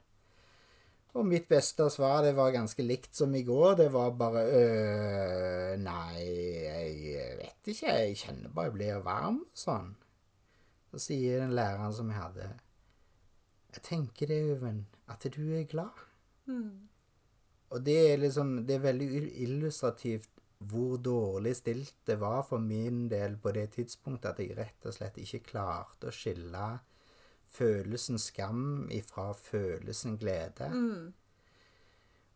Og 1.16 1.24
mitt 1.24 1.46
beste 1.48 1.86
svar 1.92 2.20
det 2.26 2.34
var 2.36 2.52
ganske 2.52 2.84
likt 2.84 3.16
som 3.16 3.32
i 3.34 3.42
går. 3.46 3.78
Det 3.80 3.86
var 3.92 4.10
bare 4.20 4.42
øh, 4.52 5.72
Nei, 5.80 6.24
jeg 7.14 7.38
vet 7.40 7.70
ikke. 7.72 7.94
Jeg 7.94 8.18
kjenner 8.20 8.52
bare 8.52 8.68
jeg 8.68 8.76
blir 8.76 9.04
varm. 9.06 9.40
Sånn. 9.56 9.94
Så 10.92 11.00
sier 11.08 11.42
den 11.42 11.56
læreren 11.56 11.94
som 11.96 12.10
jeg 12.12 12.20
hadde 12.20 12.50
Jeg 13.74 13.82
tenker 13.84 14.30
det, 14.30 14.42
Øven, 14.54 14.84
at 15.08 15.26
du 15.34 15.42
er 15.56 15.64
glad. 15.68 16.04
Og 17.70 17.82
det 17.84 17.98
er 18.12 18.20
liksom 18.22 18.66
Det 18.66 18.76
er 18.76 18.84
veldig 18.84 19.08
illustrativt 19.42 20.30
hvor 20.58 20.96
dårlig 20.96 21.56
stilt 21.56 21.98
det 22.08 22.16
var 22.20 22.42
for 22.48 22.58
min 22.58 23.10
del 23.10 23.36
på 23.36 23.52
det 23.52 23.66
tidspunktet 23.74 24.30
at 24.30 24.38
jeg 24.40 24.56
rett 24.56 24.86
og 24.88 24.94
slett 24.96 25.18
ikke 25.20 25.42
klarte 25.50 26.08
å 26.08 26.14
skille 26.14 26.68
følelsen 27.56 28.18
skam 28.20 28.88
ifra 28.92 29.30
følelsen 29.34 30.18
glede. 30.20 30.68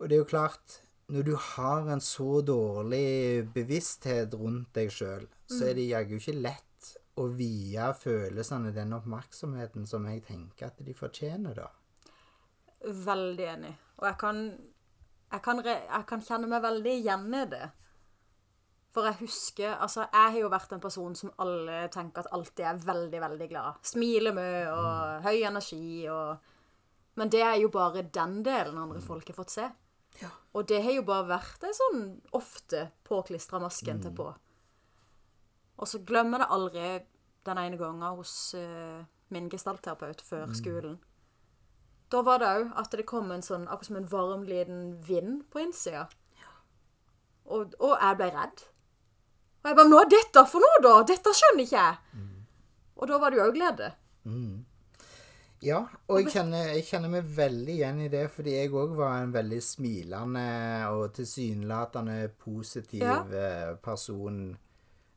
Og 0.00 0.08
det 0.08 0.16
er 0.16 0.22
jo 0.24 0.30
klart 0.30 0.80
Når 1.10 1.22
du 1.26 1.32
har 1.36 1.88
en 1.90 2.00
så 2.00 2.40
dårlig 2.46 3.42
bevissthet 3.54 4.34
rundt 4.38 4.68
deg 4.78 4.92
sjøl, 4.94 5.24
så 5.50 5.64
er 5.66 5.74
det 5.74 5.88
jaggu 5.90 6.12
ikke 6.20 6.36
lett 6.38 6.90
å 7.18 7.24
vie 7.34 7.88
følelsene 7.98 8.70
den 8.76 8.92
oppmerksomheten 8.94 9.88
som 9.90 10.06
jeg 10.06 10.22
tenker 10.28 10.68
at 10.68 10.78
de 10.86 10.94
fortjener, 10.94 11.58
da. 11.58 11.66
Veldig 12.86 13.48
enig. 13.56 13.72
Og 13.98 14.06
jeg 14.06 14.16
kan, 14.22 14.38
jeg 15.34 15.42
kan, 15.48 15.64
re- 15.66 15.82
jeg 15.90 16.06
kan 16.12 16.22
kjenne 16.28 16.46
meg 16.54 16.62
veldig 16.64 16.94
igjen 17.02 17.26
i 17.34 17.42
det. 17.56 17.66
For 18.90 19.06
jeg 19.06 19.20
husker 19.20 19.76
Altså, 19.76 20.06
jeg 20.08 20.32
har 20.34 20.38
jo 20.40 20.48
vært 20.50 20.72
en 20.74 20.82
person 20.82 21.14
som 21.14 21.30
alle 21.42 21.84
tenker 21.94 22.24
at 22.24 22.32
alltid 22.34 22.64
er 22.66 22.80
veldig, 22.86 23.20
veldig 23.22 23.48
glad. 23.52 23.84
Smiler 23.86 24.34
mye 24.34 24.64
og 24.72 25.28
høy 25.28 25.44
energi 25.46 26.08
og 26.10 26.50
Men 27.18 27.30
det 27.30 27.42
er 27.44 27.56
jo 27.60 27.70
bare 27.74 28.02
den 28.02 28.40
delen 28.46 28.78
andre 28.78 29.00
folk 29.02 29.28
har 29.28 29.36
fått 29.36 29.52
se. 29.52 29.66
Ja. 30.22 30.30
Og 30.54 30.68
det 30.68 30.82
har 30.82 30.94
jo 30.94 31.02
bare 31.06 31.26
vært 31.28 31.64
ei 31.66 31.72
sånn 31.76 32.04
ofte 32.36 32.86
påklistra 33.06 33.60
masken 33.60 34.00
til 34.02 34.14
på. 34.16 34.28
Og 35.80 35.88
så 35.88 36.00
glemmer 36.06 36.40
jeg 36.40 36.46
det 36.46 36.54
aldri 36.56 36.86
den 37.48 37.60
ene 37.60 37.78
gangen 37.80 38.16
hos 38.16 38.54
uh, 38.54 39.02
min 39.34 39.50
gestaltterapeut 39.52 40.22
før 40.24 40.54
skolen. 40.56 40.98
Da 42.10 42.22
var 42.26 42.40
det 42.42 42.48
òg 42.50 42.72
at 42.80 42.96
det 42.96 43.06
kom 43.08 43.30
en 43.30 43.44
sånn, 43.44 43.68
akkurat 43.68 43.90
som 43.90 44.00
en 44.00 44.10
varm, 44.10 44.46
liten 44.48 44.82
vind 45.06 45.44
på 45.50 45.62
innsida. 45.62 46.08
Og, 47.50 47.74
og 47.78 47.94
jeg 47.96 48.18
ble 48.18 48.30
redd. 48.34 48.64
Og 49.62 49.68
jeg 49.68 49.76
bare 49.76 49.88
'Hva 49.88 50.02
er 50.04 50.08
dette 50.08 50.46
for 50.48 50.60
noe, 50.64 50.80
da? 50.82 51.02
Dette 51.04 51.30
skjønner 51.36 51.64
ikke 51.64 51.76
jeg.' 51.76 51.98
Og 52.96 53.08
da 53.08 53.18
var 53.18 53.30
det 53.30 53.38
jo 53.38 53.44
òg 53.48 53.54
glede. 53.54 53.92
Ja, 55.62 55.82
og 56.08 56.22
jeg 56.22 56.32
kjenner, 56.32 56.70
jeg 56.72 56.86
kjenner 56.88 57.10
meg 57.12 57.24
veldig 57.36 57.74
igjen 57.74 57.98
i 58.00 58.08
det, 58.08 58.30
fordi 58.32 58.54
jeg 58.54 58.70
òg 58.72 58.94
var 58.96 59.18
en 59.20 59.32
veldig 59.34 59.58
smilende 59.60 60.44
og 60.88 61.12
tilsynelatende 61.12 62.30
positiv 62.40 63.02
Ja. 63.04 63.18
eh, 63.28 63.74
person 63.76 64.56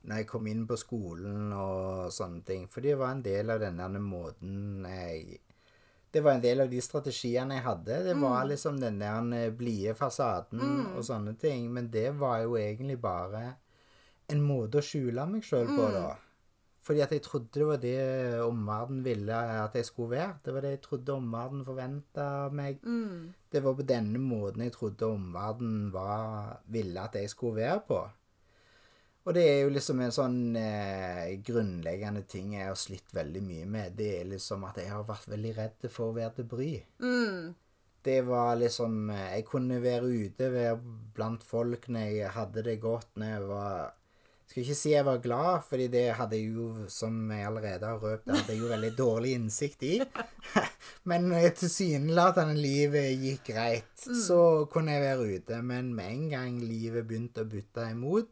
når 0.04 0.16
jeg 0.18 0.28
kom 0.28 0.48
inn 0.48 0.68
på 0.68 0.76
skolen 0.76 1.54
og 1.56 2.12
sånne 2.12 2.44
ting. 2.44 2.68
For 2.68 2.82
det 2.82 2.98
var 3.00 3.12
en 3.12 3.22
del 3.22 3.50
av 3.50 3.60
denne 3.62 3.88
måten 4.00 4.84
jeg 4.86 5.40
Det 6.14 6.22
var 6.22 6.34
en 6.34 6.42
del 6.42 6.60
av 6.62 6.70
de 6.70 6.80
strategiene 6.82 7.56
jeg 7.56 7.64
hadde. 7.64 8.04
Det 8.04 8.16
var 8.22 8.46
liksom 8.46 8.80
den 8.80 9.00
der 9.00 9.50
blide 9.50 9.96
fasaden 9.96 10.96
og 10.96 11.02
sånne 11.04 11.40
ting. 11.40 11.72
Men 11.74 11.88
det 11.90 12.12
var 12.20 12.44
jo 12.44 12.54
egentlig 12.56 13.02
bare 13.02 13.56
en 14.32 14.42
måte 14.42 14.80
å 14.80 14.86
skjule 14.86 15.26
meg 15.28 15.44
sjøl 15.44 15.68
på, 15.76 15.88
da. 15.94 16.16
Fordi 16.84 17.00
at 17.00 17.14
jeg 17.16 17.24
trodde 17.24 17.48
det 17.56 17.66
var 17.68 17.78
det 17.80 18.00
omverdenen 18.44 19.04
ville 19.06 19.36
at 19.64 19.76
jeg 19.76 19.86
skulle 19.88 20.18
være. 20.18 20.34
Det 20.44 20.54
var 20.54 20.62
det 20.66 20.72
jeg 20.74 20.82
trodde 20.84 21.14
omverdenen 21.16 21.66
forventa 21.66 22.26
meg. 22.52 22.82
Det 23.52 23.62
var 23.64 23.78
på 23.78 23.86
denne 23.88 24.20
måten 24.20 24.66
jeg 24.66 24.74
trodde 24.76 25.08
omverdenen 25.08 25.94
var, 25.94 26.60
ville 26.68 27.00
at 27.00 27.16
jeg 27.16 27.30
skulle 27.32 27.62
være 27.62 27.80
på. 27.88 28.02
Og 29.24 29.32
det 29.38 29.44
er 29.48 29.62
jo 29.64 29.70
liksom 29.72 30.02
en 30.04 30.12
sånn 30.12 30.40
eh, 30.60 31.40
grunnleggende 31.48 32.26
ting 32.28 32.58
jeg 32.58 32.68
har 32.68 32.76
slitt 32.76 33.14
veldig 33.16 33.44
mye 33.48 33.66
med. 33.66 33.94
Det 33.96 34.10
er 34.20 34.26
liksom 34.34 34.66
at 34.68 34.82
jeg 34.84 34.92
har 34.92 35.06
vært 35.08 35.30
veldig 35.32 35.54
redd 35.56 35.86
for 35.88 36.12
å 36.12 36.18
være 36.18 36.34
til 36.42 36.50
bry. 36.52 36.72
Det 38.04 38.18
var 38.28 38.58
liksom 38.60 39.10
eh, 39.16 39.30
Jeg 39.38 39.46
kunne 39.48 39.80
være 39.80 40.12
ute, 40.12 40.52
være 40.52 40.76
blant 41.16 41.44
folk 41.48 41.88
når 41.88 42.10
jeg 42.18 42.34
hadde 42.36 42.66
det 42.68 42.82
godt, 42.84 43.14
når 43.16 43.32
jeg 43.38 43.48
var 43.48 43.94
Skal 44.54 44.68
ikke 44.68 44.76
si 44.78 44.92
jeg 44.92 45.06
var 45.08 45.18
glad, 45.18 45.64
fordi 45.66 45.88
det 45.90 46.02
hadde 46.14 46.38
jeg 46.38 46.52
jo, 46.54 46.68
som 46.94 47.16
jeg 47.34 47.48
allerede 47.50 47.88
har 47.90 47.98
røpt, 47.98 48.28
det 48.28 48.36
hadde 48.36 48.54
jeg 48.54 48.62
jo 48.62 48.68
veldig 48.70 48.92
dårlig 49.00 49.32
innsikt 49.34 49.86
i. 49.88 49.96
Men 51.10 51.26
tilsynelatende 51.58 52.54
livet 52.62 53.18
gikk 53.18 53.50
greit, 53.50 53.98
så 53.98 54.38
kunne 54.70 54.94
jeg 54.94 55.02
være 55.08 55.40
ute. 55.40 55.64
Men 55.66 55.90
med 55.98 56.12
en 56.12 56.30
gang 56.36 56.62
livet 56.62 57.10
begynte 57.10 57.42
å 57.42 57.50
butte 57.50 57.90
imot, 57.96 58.30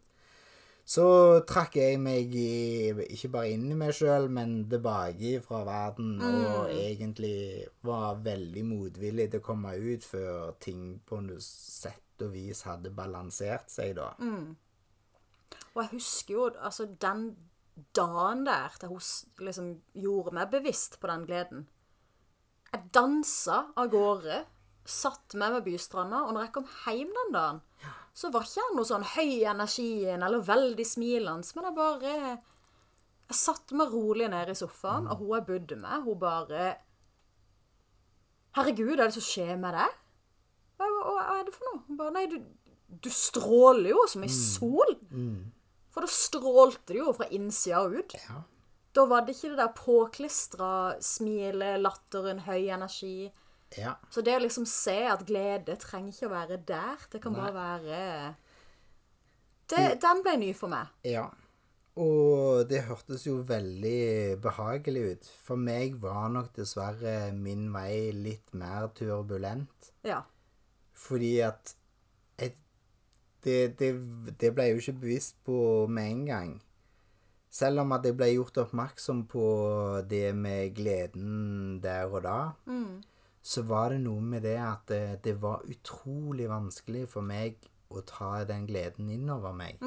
så 0.86 1.10
trakk 1.50 1.82
jeg 1.82 1.98
meg 2.06 2.38
i, 2.38 2.94
ikke 3.18 3.34
bare 3.34 3.56
inn 3.56 3.66
i 3.74 3.82
meg 3.82 3.98
sjøl, 3.98 4.30
men 4.30 4.60
tilbake 4.70 5.40
fra 5.42 5.66
verden, 5.66 6.20
og 6.22 6.70
egentlig 6.70 7.66
var 7.82 8.22
veldig 8.22 8.70
motvillig 8.70 9.32
til 9.32 9.42
å 9.42 9.50
komme 9.50 9.74
ut 9.74 10.06
før 10.06 10.52
ting 10.62 11.00
på 11.02 11.26
noe 11.26 11.42
sett 11.42 12.22
og 12.22 12.36
vis 12.38 12.68
hadde 12.70 12.94
balansert 12.94 13.74
seg, 13.74 13.96
da. 13.98 14.12
Og 15.74 15.84
jeg 15.84 15.92
husker 15.94 16.36
jo 16.36 16.48
altså 16.60 16.88
den 17.02 17.30
dagen 17.96 18.46
der 18.46 18.74
da 18.82 18.90
hun 18.92 19.02
liksom 19.40 19.72
gjorde 19.98 20.36
meg 20.36 20.52
bevisst 20.52 21.00
på 21.00 21.10
den 21.12 21.26
gleden. 21.28 21.66
Jeg 22.72 22.88
dansa 22.96 23.66
av 23.76 23.90
gårde, 23.92 24.44
satt 24.88 25.36
meg 25.40 25.58
ved 25.58 25.66
bystranda, 25.68 26.24
og 26.26 26.36
når 26.36 26.48
jeg 26.48 26.54
kom 26.56 26.70
hjem 26.86 27.12
den 27.18 27.34
dagen, 27.36 27.60
så 28.14 28.32
var 28.32 28.46
ikke 28.48 28.60
jeg 28.60 28.76
noe 28.76 28.88
sånn 28.88 29.10
høy 29.14 29.28
i 29.28 29.48
energien 29.48 30.24
eller 30.26 30.44
veldig 30.44 30.86
smilende, 30.88 31.48
men 31.56 31.70
jeg 31.70 31.78
bare 31.78 32.16
Jeg 33.32 33.40
satte 33.40 33.78
meg 33.80 33.94
rolig 33.94 34.26
ned 34.28 34.50
i 34.52 34.56
sofaen, 34.60 35.06
og 35.08 35.22
hun 35.22 35.36
jeg 35.38 35.46
bodde 35.48 35.76
med, 35.80 36.02
hun 36.04 36.20
bare 36.20 36.64
Herregud, 38.58 38.98
hva 38.98 39.06
er 39.06 39.08
det 39.08 39.16
som 39.16 39.24
skjer 39.24 39.54
med 39.56 39.78
deg? 39.78 39.94
Hva, 40.76 40.88
hva 40.90 41.38
er 41.38 41.46
det 41.48 41.54
for 41.56 41.70
noe? 41.70 41.84
Hun 41.88 42.00
bare 42.02 42.12
Nei, 42.18 42.26
du, 42.28 42.36
du 43.02 43.10
stråler 43.14 43.94
jo 43.94 44.06
som 44.12 44.24
ei 44.26 44.32
sol. 44.34 44.96
For 45.92 46.06
da 46.06 46.12
strålte 46.12 46.94
det 46.94 47.02
jo 47.02 47.14
fra 47.16 47.28
innsida 47.36 47.84
og 47.86 48.00
ut. 48.00 48.16
Ja. 48.16 48.42
Da 48.92 49.06
var 49.08 49.24
det 49.24 49.38
ikke 49.38 49.54
det 49.54 49.60
der 49.62 49.76
påklistra 49.76 50.72
smilet, 51.04 51.80
latteren, 51.80 52.44
høy 52.48 52.68
energi. 52.72 53.32
Ja. 53.80 53.96
Så 54.12 54.24
det 54.24 54.36
å 54.36 54.44
liksom 54.44 54.66
se 54.68 54.98
at 55.08 55.24
glede 55.28 55.78
trenger 55.80 56.12
ikke 56.12 56.28
å 56.28 56.34
være 56.34 56.58
der. 56.68 57.06
Det 57.12 57.22
kan 57.24 57.36
bare 57.36 57.54
være 57.56 58.02
det, 59.72 59.86
Den 60.04 60.24
ble 60.26 60.36
ny 60.42 60.52
for 60.58 60.72
meg. 60.72 60.92
Ja. 61.08 61.30
Og 62.02 62.68
det 62.68 62.86
hørtes 62.88 63.26
jo 63.28 63.38
veldig 63.48 64.40
behagelig 64.44 65.04
ut. 65.14 65.30
For 65.44 65.60
meg 65.60 65.98
var 66.04 66.30
nok 66.32 66.52
dessverre 66.56 67.32
min 67.36 67.70
vei 67.74 68.12
litt 68.16 68.52
mer 68.56 68.90
turbulent. 68.96 69.92
Ja. 70.08 70.22
Fordi 70.96 71.34
at 71.48 71.76
det, 73.44 73.80
det, 73.80 73.92
det 74.40 74.52
ble 74.54 74.68
jeg 74.68 74.76
jo 74.76 74.84
ikke 74.84 75.00
bevisst 75.02 75.38
på 75.46 75.88
med 75.88 76.12
en 76.12 76.26
gang. 76.26 76.52
Selv 77.52 77.82
om 77.84 77.92
at 77.92 78.06
jeg 78.08 78.16
ble 78.16 78.30
gjort 78.32 78.58
oppmerksom 78.64 79.26
på 79.28 79.46
det 80.08 80.30
med 80.36 80.76
gleden 80.78 81.82
der 81.84 82.06
og 82.08 82.22
da, 82.24 82.38
så 83.44 83.64
var 83.68 83.90
det 83.92 84.04
noe 84.06 84.22
med 84.22 84.46
det 84.46 84.56
at 84.62 84.86
det, 84.88 85.24
det 85.26 85.34
var 85.42 85.66
utrolig 85.68 86.48
vanskelig 86.48 87.08
for 87.10 87.26
meg 87.26 87.58
å 87.92 88.04
ta 88.08 88.44
den 88.48 88.68
gleden 88.70 89.10
innover 89.12 89.52
meg. 89.52 89.82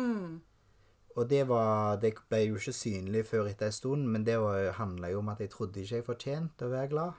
Og 1.17 1.29
det, 1.31 1.45
var, 1.49 1.97
det 2.03 2.17
ble 2.29 2.41
jo 2.43 2.59
ikke 2.59 2.73
synlig 2.75 3.23
før 3.31 3.47
etter 3.47 3.71
en 3.71 3.73
stund, 3.73 4.09
men 4.11 4.27
det 4.27 4.35
handla 4.77 5.13
jo 5.13 5.23
om 5.23 5.29
at 5.31 5.41
jeg 5.41 5.53
trodde 5.55 5.81
ikke 5.81 6.01
jeg 6.01 6.05
fortjente 6.05 6.67
å 6.67 6.73
være 6.75 6.91
glad. 6.91 7.13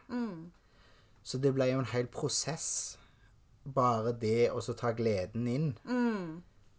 Så 1.26 1.40
det 1.42 1.56
ble 1.56 1.72
jo 1.72 1.80
en 1.80 1.90
hel 1.90 2.06
prosess, 2.12 3.00
bare 3.66 4.14
det 4.22 4.52
å 4.54 4.62
så 4.62 4.76
ta 4.78 4.92
gleden 4.94 5.48
inn. 5.48 5.72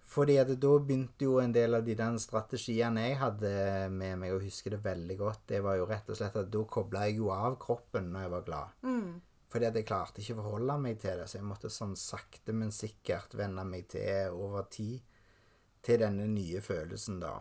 Fordi 0.07 0.37
at 0.38 0.49
da 0.62 0.72
begynte 0.79 1.27
jo 1.27 1.40
en 1.42 1.53
del 1.53 1.75
av 1.75 1.85
de 1.85 1.94
den 1.99 2.14
strategiene 2.22 3.09
jeg 3.09 3.18
hadde 3.20 3.51
med 3.90 4.20
meg, 4.22 4.33
og 4.33 4.44
husker 4.46 4.77
det 4.77 4.85
veldig 4.85 5.16
godt, 5.18 5.42
det 5.51 5.61
var 5.64 5.77
jo 5.77 5.88
rett 5.90 6.09
og 6.09 6.16
slett 6.16 6.37
at 6.38 6.51
da 6.53 6.62
kobla 6.64 7.09
jeg 7.09 7.18
jo 7.18 7.33
av 7.35 7.59
kroppen 7.61 8.12
når 8.12 8.22
jeg 8.22 8.33
var 8.37 8.46
glad. 8.46 8.68
Fordi 9.51 9.66
at 9.66 9.77
jeg 9.79 9.87
klarte 9.87 10.22
ikke 10.22 10.38
å 10.38 10.44
forholde 10.44 10.79
meg 10.79 10.99
til 11.03 11.18
det, 11.18 11.27
så 11.29 11.38
jeg 11.38 11.46
måtte 11.46 11.70
sånn 11.70 11.96
sakte, 11.99 12.55
men 12.55 12.72
sikkert 12.75 13.35
venne 13.38 13.64
meg 13.66 13.88
til 13.92 14.35
over 14.35 14.66
tid 14.70 15.03
til 15.87 16.01
denne 16.03 16.27
nye 16.31 16.61
følelsen, 16.62 17.20
da. 17.22 17.35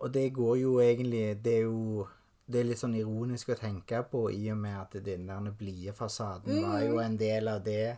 Og 0.00 0.12
det 0.14 0.30
går 0.32 0.56
jo 0.56 0.78
egentlig 0.80 1.42
Det 1.44 1.52
er 1.58 1.66
jo 1.66 2.06
det 2.50 2.60
er 2.60 2.68
litt 2.68 2.80
sånn 2.80 2.98
ironisk 2.98 3.52
å 3.54 3.58
tenke 3.58 4.02
på, 4.10 4.24
i 4.34 4.50
og 4.52 4.58
med 4.60 4.76
at 4.80 4.98
den 5.06 5.28
der 5.30 5.50
blide 5.56 5.94
fasaden 5.96 6.64
var 6.66 6.82
jo 6.84 6.98
en 7.02 7.16
del 7.20 7.48
av 7.52 7.62
det 7.64 7.96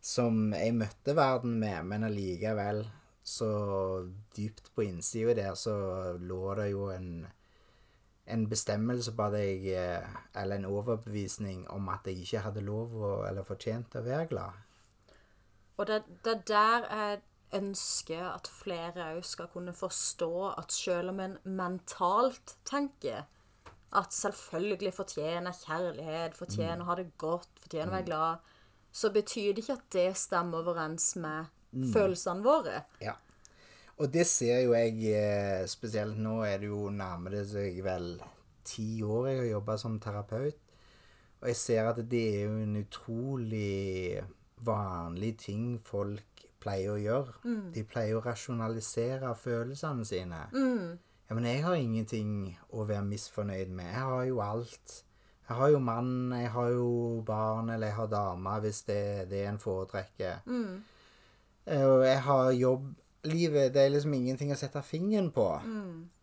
som 0.00 0.54
jeg 0.56 0.76
møtte 0.78 1.14
verden 1.16 1.58
med, 1.60 1.84
men 1.90 2.06
allikevel 2.06 2.84
så 3.26 3.50
dypt 4.36 4.70
på 4.74 4.86
innsida 4.86 5.34
der 5.36 5.58
så 5.58 5.74
lå 6.16 6.54
det 6.58 6.70
jo 6.72 6.88
en 6.94 7.28
en 8.30 8.46
bestemmelse 8.48 9.12
på 9.16 9.26
at 9.26 9.38
jeg 9.38 9.72
eh, 9.74 10.08
Eller 10.34 10.56
en 10.56 10.68
overbevisning 10.70 11.64
om 11.70 11.88
at 11.88 12.06
jeg 12.06 12.22
ikke 12.22 12.44
hadde 12.46 12.64
lov 12.64 12.94
å, 12.94 13.10
eller 13.28 13.46
fortjent 13.46 13.96
å 13.98 14.04
være 14.06 14.28
glad. 14.30 14.60
Og 15.76 15.88
det, 15.88 16.02
det 16.24 16.36
er 16.36 16.46
der 16.46 16.86
jeg 16.90 17.20
ønsker 17.58 18.22
at 18.28 18.48
flere 18.52 19.08
òg 19.16 19.24
skal 19.26 19.48
kunne 19.50 19.74
forstå 19.74 20.32
at 20.52 20.72
selv 20.72 21.10
om 21.14 21.20
en 21.24 21.36
mentalt 21.44 22.54
tenker 22.68 23.24
at 23.98 24.14
selvfølgelig 24.14 24.92
fortjener 24.94 25.56
kjærlighet, 25.64 26.36
fortjener 26.38 26.84
å 26.84 26.90
ha 26.92 26.98
det 27.00 27.08
godt, 27.18 27.50
fortjener 27.64 27.90
å 27.90 27.96
være 27.96 28.06
glad, 28.06 28.52
så 28.92 29.10
betyr 29.14 29.54
det 29.54 29.64
ikke 29.64 29.78
at 29.78 29.88
det 29.94 30.06
stemmer 30.18 30.62
overens 30.62 31.12
med 31.18 31.50
følelsene 31.92 32.44
våre. 32.44 32.84
Ja. 33.02 33.16
Og 34.00 34.08
det 34.12 34.24
ser 34.30 34.62
jo 34.64 34.72
jeg 34.72 34.96
eh, 35.12 35.66
spesielt 35.68 36.18
nå 36.18 36.40
er 36.46 36.62
det 36.62 36.70
jo 36.70 36.88
nærmer 36.94 37.34
det 37.36 37.44
seg 37.50 37.82
vel 37.84 38.14
ti 38.64 39.02
år 39.04 39.28
jeg 39.28 39.40
har 39.42 39.50
jobba 39.50 39.76
som 39.82 39.98
terapeut. 40.00 40.56
Og 41.40 41.48
jeg 41.48 41.56
ser 41.56 41.88
at 41.90 42.00
det 42.10 42.22
er 42.34 42.42
jo 42.46 42.56
en 42.62 42.78
utrolig 42.80 44.22
vanlig 44.64 45.34
ting 45.40 45.78
folk 45.84 46.44
pleier 46.60 46.94
å 46.94 47.00
gjøre. 47.00 47.36
De 47.72 47.84
pleier 47.88 48.18
å 48.18 48.24
rasjonalisere 48.24 49.30
følelsene 49.40 50.04
sine. 50.04 50.40
Ja, 51.30 51.34
men 51.38 51.44
jeg 51.46 51.62
har 51.62 51.76
ingenting 51.78 52.30
å 52.74 52.82
være 52.88 53.04
misfornøyd 53.06 53.70
med. 53.70 53.86
Jeg 53.86 54.02
har 54.02 54.24
jo 54.26 54.40
alt. 54.42 54.96
Jeg 55.48 55.56
har 55.56 55.68
jo 55.70 55.78
mann, 55.82 56.32
jeg 56.34 56.50
har 56.50 56.68
jo 56.74 56.88
barn, 57.26 57.70
eller 57.70 57.86
jeg 57.86 57.96
har 57.96 58.06
dame, 58.10 58.56
hvis 58.64 58.82
det, 58.86 59.28
det 59.30 59.44
er 59.44 59.48
en 59.52 59.58
foretrekker. 59.62 60.40
Eh, 61.66 61.84
Og 61.86 62.02
jeg 62.06 62.20
har 62.26 62.50
jobb 62.52 62.90
Livet, 63.28 63.74
det 63.74 63.82
er 63.82 63.90
liksom 63.92 64.14
ingenting 64.16 64.48
å 64.50 64.56
sette 64.56 64.80
fingeren 64.82 65.26
på. 65.30 65.44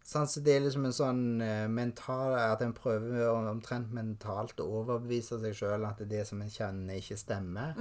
Sånn, 0.03 0.25
så 0.27 0.41
det 0.41 0.55
er 0.55 0.63
liksom 0.65 0.85
en 0.87 0.95
sånn 0.95 1.41
eh, 1.45 1.67
mental 1.69 2.33
At 2.39 2.63
en 2.65 2.71
prøver 2.73 3.27
omtrent 3.51 3.91
mentalt 3.93 4.57
å 4.63 4.65
overbevise 4.79 5.37
seg 5.43 5.53
sjøl 5.59 5.85
at 5.85 6.01
det 6.09 6.23
som 6.25 6.41
en 6.41 6.49
kjenner, 6.49 6.97
ikke 6.97 7.19
stemmer. 7.21 7.75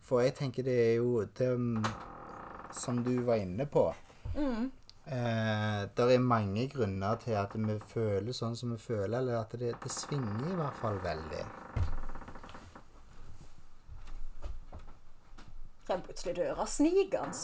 For 0.00 0.22
jeg 0.24 0.34
tenker 0.38 0.64
det 0.64 0.78
er 0.86 0.94
jo 1.02 1.20
det 1.36 1.50
mm, 1.52 1.84
Som 2.72 3.02
du 3.04 3.12
var 3.28 3.36
inne 3.44 3.66
på. 3.68 3.84
Eh, 5.10 5.88
det 5.96 6.04
er 6.14 6.20
mange 6.22 6.68
grunner 6.70 7.16
til 7.18 7.34
at 7.34 7.54
vi 7.58 7.74
føler 7.90 8.34
sånn 8.36 8.54
som 8.54 8.70
vi 8.76 8.78
føler, 8.78 9.16
eller 9.18 9.40
at 9.40 9.56
det, 9.58 9.72
det 9.82 9.90
svinger 9.90 10.52
i 10.52 10.58
hvert 10.60 10.76
fall 10.78 11.00
veldig. 11.02 11.40
Kommer 15.88 16.04
plutselig 16.06 16.36
døra 16.36 16.66
snikende. 16.70 17.34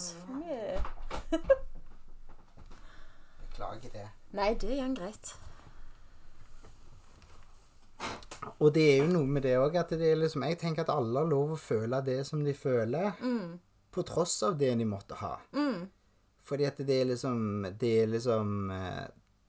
Beklager 3.40 3.90
det. 3.96 4.07
Nei, 4.38 4.52
det 4.55 4.79
går 4.79 4.94
greit. 5.00 5.35
Og 8.62 8.70
det 8.74 8.85
er 8.92 9.00
jo 9.02 9.11
noe 9.11 9.26
med 9.26 9.42
det 9.42 9.57
òg 9.59 9.74
at 9.81 9.90
det 9.98 10.07
er 10.12 10.18
liksom 10.20 10.44
Jeg 10.46 10.59
tenker 10.61 10.85
at 10.85 10.92
alle 10.94 11.18
har 11.18 11.26
lov 11.29 11.57
å 11.57 11.59
føle 11.59 11.98
det 12.07 12.20
som 12.29 12.44
de 12.46 12.55
føler, 12.55 13.11
på 13.90 14.07
tross 14.07 14.38
av 14.46 14.55
det 14.61 14.70
de 14.79 14.87
måtte 14.87 15.18
ha. 15.18 15.35
Fordi 16.46 16.66
at 16.68 16.78
det 16.87 17.00
er 17.00 17.09
liksom 17.11 17.66
Det 17.80 17.92
er 18.02 18.06
liksom 18.06 18.70
eh, 18.70 19.06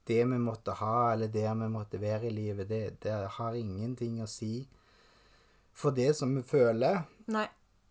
Det 0.08 0.24
vi 0.24 0.38
måtte 0.42 0.74
ha, 0.80 1.12
eller 1.12 1.28
det 1.28 1.44
vi 1.46 1.68
måtte 1.68 2.00
være 2.00 2.26
i 2.26 2.34
livet, 2.34 2.68
det, 2.68 3.00
det 3.04 3.14
har 3.38 3.54
ingenting 3.54 4.22
å 4.24 4.26
si 4.26 4.66
for 5.78 5.94
det 5.94 6.10
som 6.16 6.32
vi 6.34 6.42
føler. 6.42 7.04
Nei. 7.30 7.44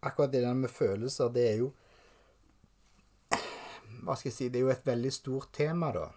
Akkurat 0.04 0.32
det 0.34 0.42
der 0.44 0.54
med 0.54 0.70
følelser, 0.70 1.30
det 1.32 1.44
er 1.52 1.60
jo 1.62 1.70
Hva 4.04 4.16
skal 4.16 4.30
jeg 4.30 4.36
si 4.36 4.48
Det 4.50 4.60
er 4.60 4.66
jo 4.66 4.74
et 4.74 4.88
veldig 4.88 5.12
stort 5.14 5.52
tema, 5.56 5.92
da. 5.96 6.08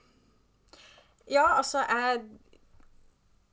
Ja, 1.31 1.45
altså, 1.61 1.85
jeg 1.87 2.25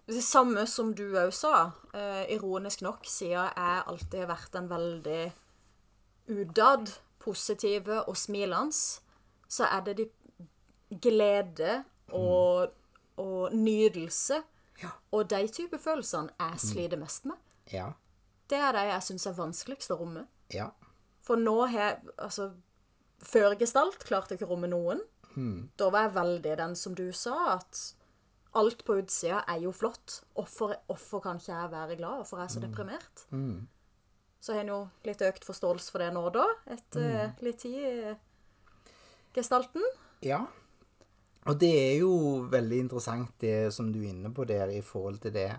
Det 0.07 0.23
samme 0.23 0.65
som 0.67 0.93
du 0.95 1.03
òg 1.19 1.33
sa. 1.35 1.71
eh, 1.93 2.25
ironisk 2.35 2.81
nok, 2.81 3.05
siden 3.05 3.51
jeg 3.55 3.83
alltid 3.87 4.19
har 4.19 4.29
vært 4.31 4.55
en 4.55 4.69
veldig 4.69 5.33
utad, 6.27 6.93
positiv 7.19 7.89
og 8.07 8.15
smilende, 8.17 8.71
så 9.47 9.67
er 9.71 9.81
det 9.87 9.97
de 9.97 10.07
glede 11.03 11.83
og, 12.11 12.73
og 13.17 13.55
nydelse. 13.55 14.43
Ja. 14.77 14.91
og 15.09 15.25
de 15.29 15.47
type 15.49 15.79
følelsene 15.81 16.29
jeg 16.37 16.59
sliter 16.61 16.99
mest 17.01 17.25
med. 17.25 17.37
Ja. 17.73 17.87
Det 18.45 18.59
er 18.61 18.75
de 18.75 18.83
jeg 18.91 19.03
syns 19.07 19.25
er 19.25 19.33
vanskeligst 19.33 19.89
å 19.89 19.97
romme. 19.97 20.27
Ja. 20.53 20.67
For 21.25 21.39
nå 21.41 21.55
har 21.73 21.97
Altså, 22.21 22.51
førgestalt, 23.25 24.05
klarte 24.05 24.37
ikke 24.37 24.45
å 24.45 24.51
romme 24.53 24.69
noen. 24.69 25.01
Da 25.77 25.89
var 25.93 26.07
jeg 26.07 26.13
veldig 26.15 26.53
den 26.57 26.75
som 26.77 26.95
du 26.97 27.07
sa, 27.13 27.57
at 27.57 27.81
alt 28.57 28.85
på 28.85 28.95
utsida 29.01 29.43
er 29.49 29.59
jo 29.65 29.73
flott. 29.75 30.21
Hvorfor, 30.33 31.19
kan 31.21 31.41
ikke 31.41 31.51
jeg 31.53 31.71
være 31.73 31.97
glad? 31.99 32.21
Hvorfor 32.21 32.37
er 32.37 32.47
jeg 32.47 32.55
så 32.55 32.63
deprimert? 32.63 33.25
Så 34.41 34.53
har 34.53 34.63
en 34.63 34.71
jo 34.71 34.79
litt 35.05 35.21
økt 35.25 35.45
forståelse 35.45 35.91
for 35.93 36.01
det 36.01 36.11
nå, 36.15 36.23
da, 36.33 36.45
etter 36.73 37.05
eh, 37.09 37.35
litt 37.45 37.59
tid 37.65 37.77
i 37.81 38.15
gestalten. 39.37 39.85
Ja. 40.25 40.43
Og 41.47 41.59
det 41.61 41.71
er 41.71 41.95
jo 42.01 42.11
veldig 42.51 42.79
interessant 42.87 43.37
det 43.39 43.71
som 43.75 43.91
du 43.93 44.01
er 44.01 44.11
inne 44.11 44.33
på 44.35 44.43
der 44.49 44.73
i 44.73 44.81
forhold 44.83 45.21
til 45.23 45.35
det 45.37 45.51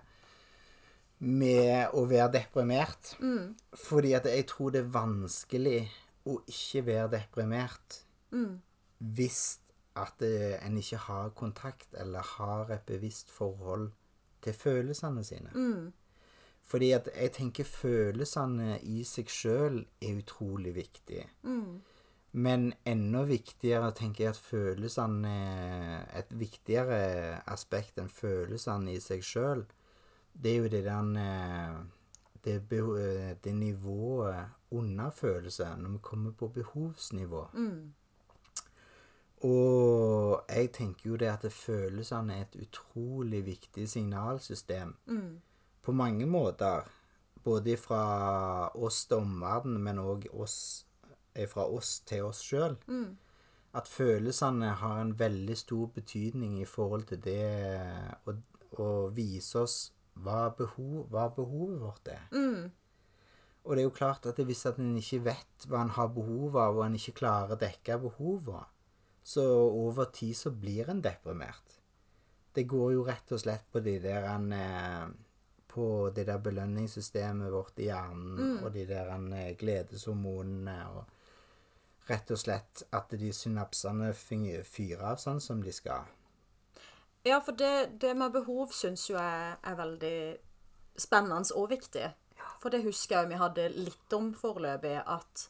med 1.24 1.94
å 1.96 2.04
være 2.06 2.32
deprimert. 2.36 3.14
Mm. 3.22 3.54
Fordi 3.72 4.12
at 4.18 4.28
jeg 4.28 4.46
tror 4.50 4.74
det 4.74 4.84
er 4.84 4.92
vanskelig 4.98 5.80
å 6.28 6.36
ikke 6.50 6.84
være 6.90 7.14
deprimert 7.16 8.02
hvis 8.98 9.42
at 9.98 10.22
eh, 10.22 10.58
en 10.62 10.76
ikke 10.78 11.00
har 11.08 11.30
kontakt 11.38 11.94
eller 11.98 12.26
har 12.36 12.70
et 12.74 12.84
bevisst 12.86 13.30
forhold 13.32 13.90
til 14.44 14.54
følelsene 14.54 15.24
sine. 15.24 15.50
Mm. 15.54 15.92
Fordi 16.68 16.90
at 16.92 17.08
jeg 17.14 17.32
tenker 17.32 17.64
følelsene 17.64 18.76
i 18.84 19.02
seg 19.08 19.30
sjøl 19.32 19.80
er 20.04 20.18
utrolig 20.20 20.74
viktig. 20.76 21.22
Men 22.32 22.72
enda 22.84 23.22
viktigere 23.24 23.92
tenker 23.96 24.24
jeg 24.24 24.34
at 24.34 24.40
følelsene 24.50 25.30
Et 26.20 26.34
viktigere 26.36 27.40
aspekt 27.48 27.98
enn 27.98 28.10
følelsene 28.12 28.92
i 28.92 29.00
seg 29.00 29.24
sjøl, 29.24 29.64
det 30.32 30.52
er 30.52 30.58
jo 30.58 30.68
det 30.70 30.82
der 30.84 31.14
eh, 31.22 31.78
det, 32.44 32.58
eh, 32.72 33.36
det 33.44 33.54
nivået 33.54 34.44
under 34.70 35.10
følelse, 35.10 35.76
når 35.78 35.90
vi 35.90 35.98
kommer 36.02 36.30
på 36.30 36.48
behovsnivå. 36.48 37.46
Og 39.40 40.44
jeg 40.48 40.72
tenker 40.72 41.10
jo 41.10 41.16
det 41.16 41.26
at 41.26 41.52
følelsene 41.52 42.34
er 42.34 42.40
et 42.40 42.56
utrolig 42.62 43.46
viktig 43.46 43.88
signalsystem. 43.88 44.96
På 45.82 45.92
mange 45.92 46.26
måter. 46.26 46.82
Både 47.44 47.76
fra 47.76 48.68
oss 48.74 49.06
til 49.06 49.16
omverdenen, 49.16 49.82
men 49.82 49.98
òg 49.98 50.26
oss, 50.32 50.86
eh, 51.38 51.48
fra 51.48 51.66
oss 51.70 52.00
til 52.08 52.26
oss 52.28 52.42
sjøl. 52.44 52.76
At 53.78 53.88
følelsene 53.88 54.72
har 54.80 55.00
en 55.00 55.14
veldig 55.18 55.56
stor 55.56 55.86
betydning 55.94 56.58
i 56.60 56.66
forhold 56.66 57.04
til 57.10 57.20
det 57.22 57.44
å, 58.26 58.34
å 58.82 58.90
vise 59.14 59.62
oss 59.62 59.78
hva, 60.18 60.48
behov, 60.58 61.06
hva 61.12 61.28
behovet 61.36 61.80
vårt 61.82 62.08
er. 62.14 62.26
Og 63.68 63.76
det 63.76 63.82
er 63.82 63.86
jo 63.86 63.94
klart 63.94 64.26
at 64.26 64.40
hvis 64.48 64.64
at 64.70 64.78
en 64.80 64.96
ikke 64.96 65.20
vet 65.26 65.68
hva 65.68 65.82
en 65.84 65.94
har 65.98 66.08
behov 66.14 66.56
av, 66.56 66.78
og 66.78 66.86
en 66.86 66.96
ikke 66.96 67.18
klarer 67.20 67.54
å 67.54 67.60
dekke 67.60 68.00
behovene, 68.00 68.64
så 69.28 69.44
over 69.44 70.08
tid 70.14 70.32
så 70.38 70.50
blir 70.56 70.88
en 70.88 71.02
deprimert. 71.04 71.74
Det 72.54 72.64
går 72.64 72.94
jo 72.94 73.02
rett 73.04 73.32
og 73.36 73.42
slett 73.42 73.66
på 73.70 73.82
de 73.84 73.98
der 74.00 74.24
en, 74.34 74.52
eh, 74.52 75.08
På 75.68 76.10
det 76.10 76.24
der 76.26 76.38
belønningssystemet 76.38 77.52
vårt 77.52 77.78
i 77.78 77.90
hjernen, 77.90 78.64
og 78.64 78.72
de 78.72 78.86
der 78.86 79.10
en, 79.12 79.32
eh, 79.32 79.54
gledeshormonene, 79.54 80.78
og 80.96 81.04
rett 82.08 82.30
og 82.30 82.38
slett 82.40 82.82
at 82.92 83.10
de 83.20 83.32
synapsene 83.32 84.12
fy- 84.16 84.62
fyrer 84.64 85.02
av 85.12 85.18
sånn 85.20 85.40
som 85.44 85.60
de 85.62 85.72
skal. 85.72 86.06
Ja, 87.26 87.40
for 87.44 87.52
det, 87.52 87.98
det 88.00 88.14
med 88.16 88.32
behov 88.32 88.70
syns 88.72 89.08
jo 89.10 89.16
jeg 89.18 89.56
er 89.62 89.74
veldig 89.76 90.38
spennende 90.98 91.54
og 91.58 91.68
viktig. 91.70 92.06
For 92.62 92.70
det 92.74 92.80
husker 92.86 93.20
jeg 93.20 93.28
vi 93.34 93.38
hadde 93.42 93.68
litt 93.74 94.12
om 94.16 94.32
foreløpig, 94.34 94.96
at 95.06 95.48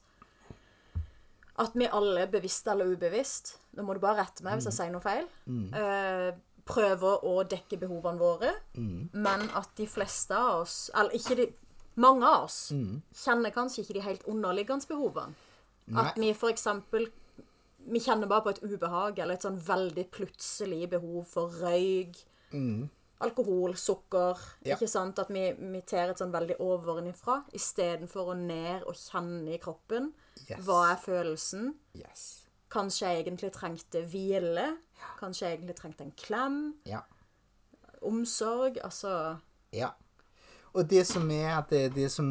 at 1.58 1.72
vi 1.74 1.88
alle, 1.90 2.28
bevisst 2.30 2.68
eller 2.70 2.86
ubevisst 2.94 3.56
Nå 3.74 3.82
må 3.82 3.94
du 3.96 3.98
bare 4.02 4.20
rette 4.22 4.44
meg 4.46 4.58
hvis 4.60 4.68
jeg 4.68 4.76
sier 4.76 4.92
noe 4.94 5.02
feil. 5.02 5.24
eh, 5.74 6.28
prøver 6.68 7.24
å 7.26 7.32
dekke 7.48 7.78
behovene 7.80 8.20
våre, 8.20 8.52
men 8.76 9.48
at 9.58 9.70
de 9.76 9.86
fleste 9.90 10.36
av 10.36 10.60
oss 10.62 10.90
Eller 10.94 11.16
ikke 11.18 11.34
de 11.40 11.46
Mange 11.98 12.22
av 12.28 12.44
oss 12.44 12.68
kjenner 13.24 13.50
kanskje 13.50 13.82
ikke 13.82 13.94
de 13.96 14.04
helt 14.06 14.26
underliggende 14.30 14.86
behovene. 14.86 15.34
At 15.96 16.16
Nei. 16.16 16.26
vi 16.28 16.34
for 16.36 16.52
eksempel 16.52 17.06
Vi 17.88 18.00
kjenner 18.04 18.28
bare 18.28 18.44
på 18.44 18.50
et 18.52 18.58
ubehag 18.62 19.18
eller 19.22 19.38
et 19.38 19.44
sånn 19.46 19.56
veldig 19.64 20.10
plutselig 20.12 20.90
behov 20.92 21.22
for 21.30 21.54
røyk, 21.62 22.18
alkohol, 23.24 23.72
sukker. 23.80 24.36
Ja. 24.66 24.76
Ikke 24.76 24.88
sant? 24.90 25.18
At 25.18 25.30
vi, 25.32 25.46
vi 25.56 25.80
tar 25.88 26.12
et 26.12 26.20
sånn 26.20 26.34
veldig 26.34 26.58
ovenifra 26.60 27.38
istedenfor 27.56 28.34
å 28.34 28.36
ned 28.36 28.84
og 28.84 28.94
kjenne 28.98 29.54
i 29.56 29.60
kroppen. 29.62 30.10
Yes. 30.44 30.60
Hva 30.66 30.82
er 30.92 31.00
følelsen? 31.00 31.72
Yes. 31.96 32.26
Kanskje 32.68 33.08
jeg 33.08 33.24
egentlig 33.24 33.52
trengte 33.56 34.04
hvile. 34.12 34.66
Kanskje 35.18 35.46
jeg 35.46 35.58
egentlig 35.58 35.78
trengte 35.78 36.04
en 36.04 36.12
klem. 36.20 36.58
Ja. 36.84 37.00
Omsorg. 38.04 38.78
Altså 38.84 39.38
Ja. 39.72 39.94
Og 40.76 40.90
det 40.90 41.06
som 41.08 41.30
er 41.32 41.54
at 41.56 41.70
det, 41.72 41.94
det 41.94 42.10
som 42.12 42.28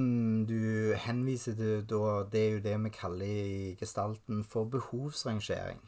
du 0.47 0.93
henviser 1.01 1.55
til 1.57 1.81
da, 1.89 2.23
det 2.31 2.41
er 2.41 2.51
jo 2.53 2.63
det 2.65 2.75
vi 2.83 2.91
kaller 2.93 3.25
i 3.25 3.75
gestalten 3.79 4.43
for 4.43 4.69
behovsrangering. 4.71 5.81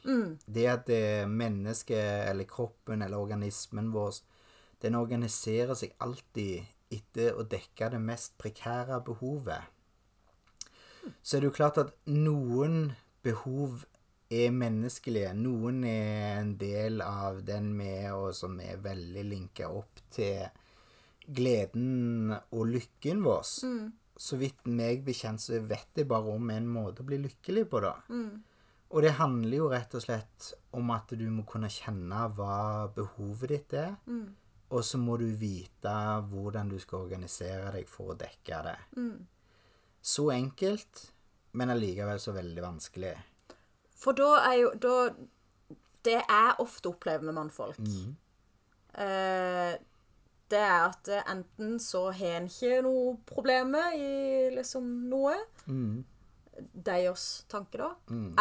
Det 0.46 0.66
at 0.68 0.88
det 0.88 1.30
mennesket 1.30 2.30
eller 2.30 2.50
kroppen 2.50 3.02
eller 3.06 3.18
organismen 3.18 3.94
vår, 3.94 4.22
den 4.82 4.96
organiserer 4.96 5.76
seg 5.76 5.94
alltid 6.00 6.66
etter 6.90 7.38
å 7.38 7.46
dekke 7.46 7.92
det 7.94 8.02
mest 8.02 8.38
prekære 8.42 9.04
behovet. 9.06 9.70
Så 11.22 11.38
er 11.38 11.42
det 11.42 11.52
jo 11.52 11.56
klart 11.56 11.78
at 11.78 11.94
noen 12.10 12.92
behov 13.24 13.86
er 14.30 14.52
menneskelige. 14.54 15.34
Noen 15.38 15.84
er 15.88 16.40
en 16.40 16.56
del 16.60 17.02
av 17.02 17.42
den 17.46 17.72
vi 17.78 17.90
er, 17.90 18.14
og 18.14 18.34
som 18.38 18.60
er 18.62 18.82
veldig 18.84 19.26
linka 19.26 19.70
opp 19.70 20.02
til 20.14 20.50
gleden 21.36 22.34
og 22.52 22.68
lykken 22.68 23.24
vår. 23.26 23.44
Så 24.20 24.36
vidt 24.38 24.66
meg 24.68 25.04
bekjent, 25.06 25.40
så 25.40 25.60
vet 25.64 25.96
jeg 25.96 26.08
bare 26.10 26.34
om 26.34 26.50
en 26.52 26.68
måte 26.68 27.02
å 27.04 27.08
bli 27.08 27.18
lykkelig 27.24 27.66
på, 27.72 27.80
da. 27.86 27.94
Og 28.90 29.04
det 29.06 29.12
handler 29.20 29.58
jo 29.58 29.68
rett 29.70 29.94
og 29.96 30.02
slett 30.02 30.48
om 30.74 30.90
at 30.92 31.12
du 31.14 31.28
må 31.30 31.44
kunne 31.46 31.70
kjenne 31.70 32.24
hva 32.36 32.90
behovet 32.96 33.50
ditt 33.54 33.74
er. 33.74 33.96
Og 34.72 34.84
så 34.86 34.98
må 35.02 35.16
du 35.18 35.26
vite 35.38 35.94
hvordan 36.30 36.70
du 36.70 36.78
skal 36.82 37.06
organisere 37.08 37.72
deg 37.74 37.88
for 37.90 38.12
å 38.14 38.18
dekke 38.18 38.64
det. 38.68 38.78
Så 40.02 40.28
enkelt, 40.34 41.12
men 41.54 41.70
allikevel 41.74 42.20
så 42.22 42.32
veldig 42.36 42.62
vanskelig. 42.66 43.14
For 44.00 44.14
da 44.14 44.30
er 44.52 44.58
jo 44.62 44.70
da, 44.80 45.10
Det 46.02 46.14
jeg 46.16 46.54
ofte 46.64 46.88
opplever 46.90 47.26
med 47.28 47.36
mannfolk, 47.36 47.80
eh, 48.96 49.76
det 50.50 50.60
er 50.60 50.86
at 50.90 51.08
eh, 51.14 51.24
enten 51.32 51.78
så 51.80 52.08
har 52.12 52.40
en 52.40 52.48
ikke 52.50 52.82
noe 52.86 53.18
problemer 53.30 53.94
i 53.98 54.50
liksom 54.56 54.88
noe 55.12 55.36
Deres 56.74 57.46
tanke, 57.48 57.78
da. 57.80 57.94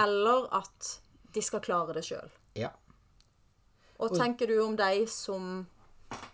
Eller 0.02 0.48
at 0.58 0.88
de 1.34 1.42
skal 1.44 1.60
klare 1.62 1.94
det 1.94 2.02
sjøl. 2.08 2.30
Ja. 2.58 2.72
Og 4.02 4.14
tenker 4.16 4.48
du 4.50 4.56
om 4.64 4.74
de 4.78 5.04
som 5.10 5.66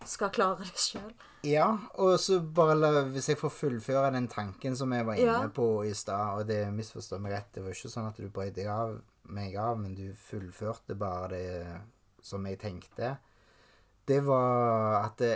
skal 0.09 0.31
klare 0.33 0.65
det 0.65 0.81
sjøl? 0.81 1.11
Ja, 1.45 1.67
og 2.01 2.15
så 2.23 2.39
bare 2.41 2.77
la, 2.79 2.91
hvis 3.13 3.29
jeg 3.29 3.37
får 3.41 3.53
fullføre 3.53 4.13
den 4.15 4.31
tanken 4.33 4.77
som 4.79 4.93
jeg 4.97 5.05
var 5.05 5.19
inne 5.21 5.43
Ja. 5.45 5.49
på 5.53 5.85
i 5.85 5.93
stad, 5.93 6.39
og 6.41 6.47
det 6.49 6.63
misforstår 6.73 7.21
meg 7.21 7.33
rett, 7.35 7.51
det 7.53 7.65
var 7.67 7.75
ikke 7.77 7.93
sånn 7.93 8.09
at 8.09 8.17
du 8.17 8.29
brøt 8.33 8.57
meg 9.29 9.57
av, 9.57 9.79
men 9.79 9.95
du 9.95 10.15
fullførte 10.17 10.97
bare 10.97 11.29
det 11.29 11.81
som 12.23 12.47
jeg 12.47 12.59
tenkte. 12.61 13.17
Det 14.07 14.23
var 14.25 15.03
at 15.05 15.19
det, 15.21 15.35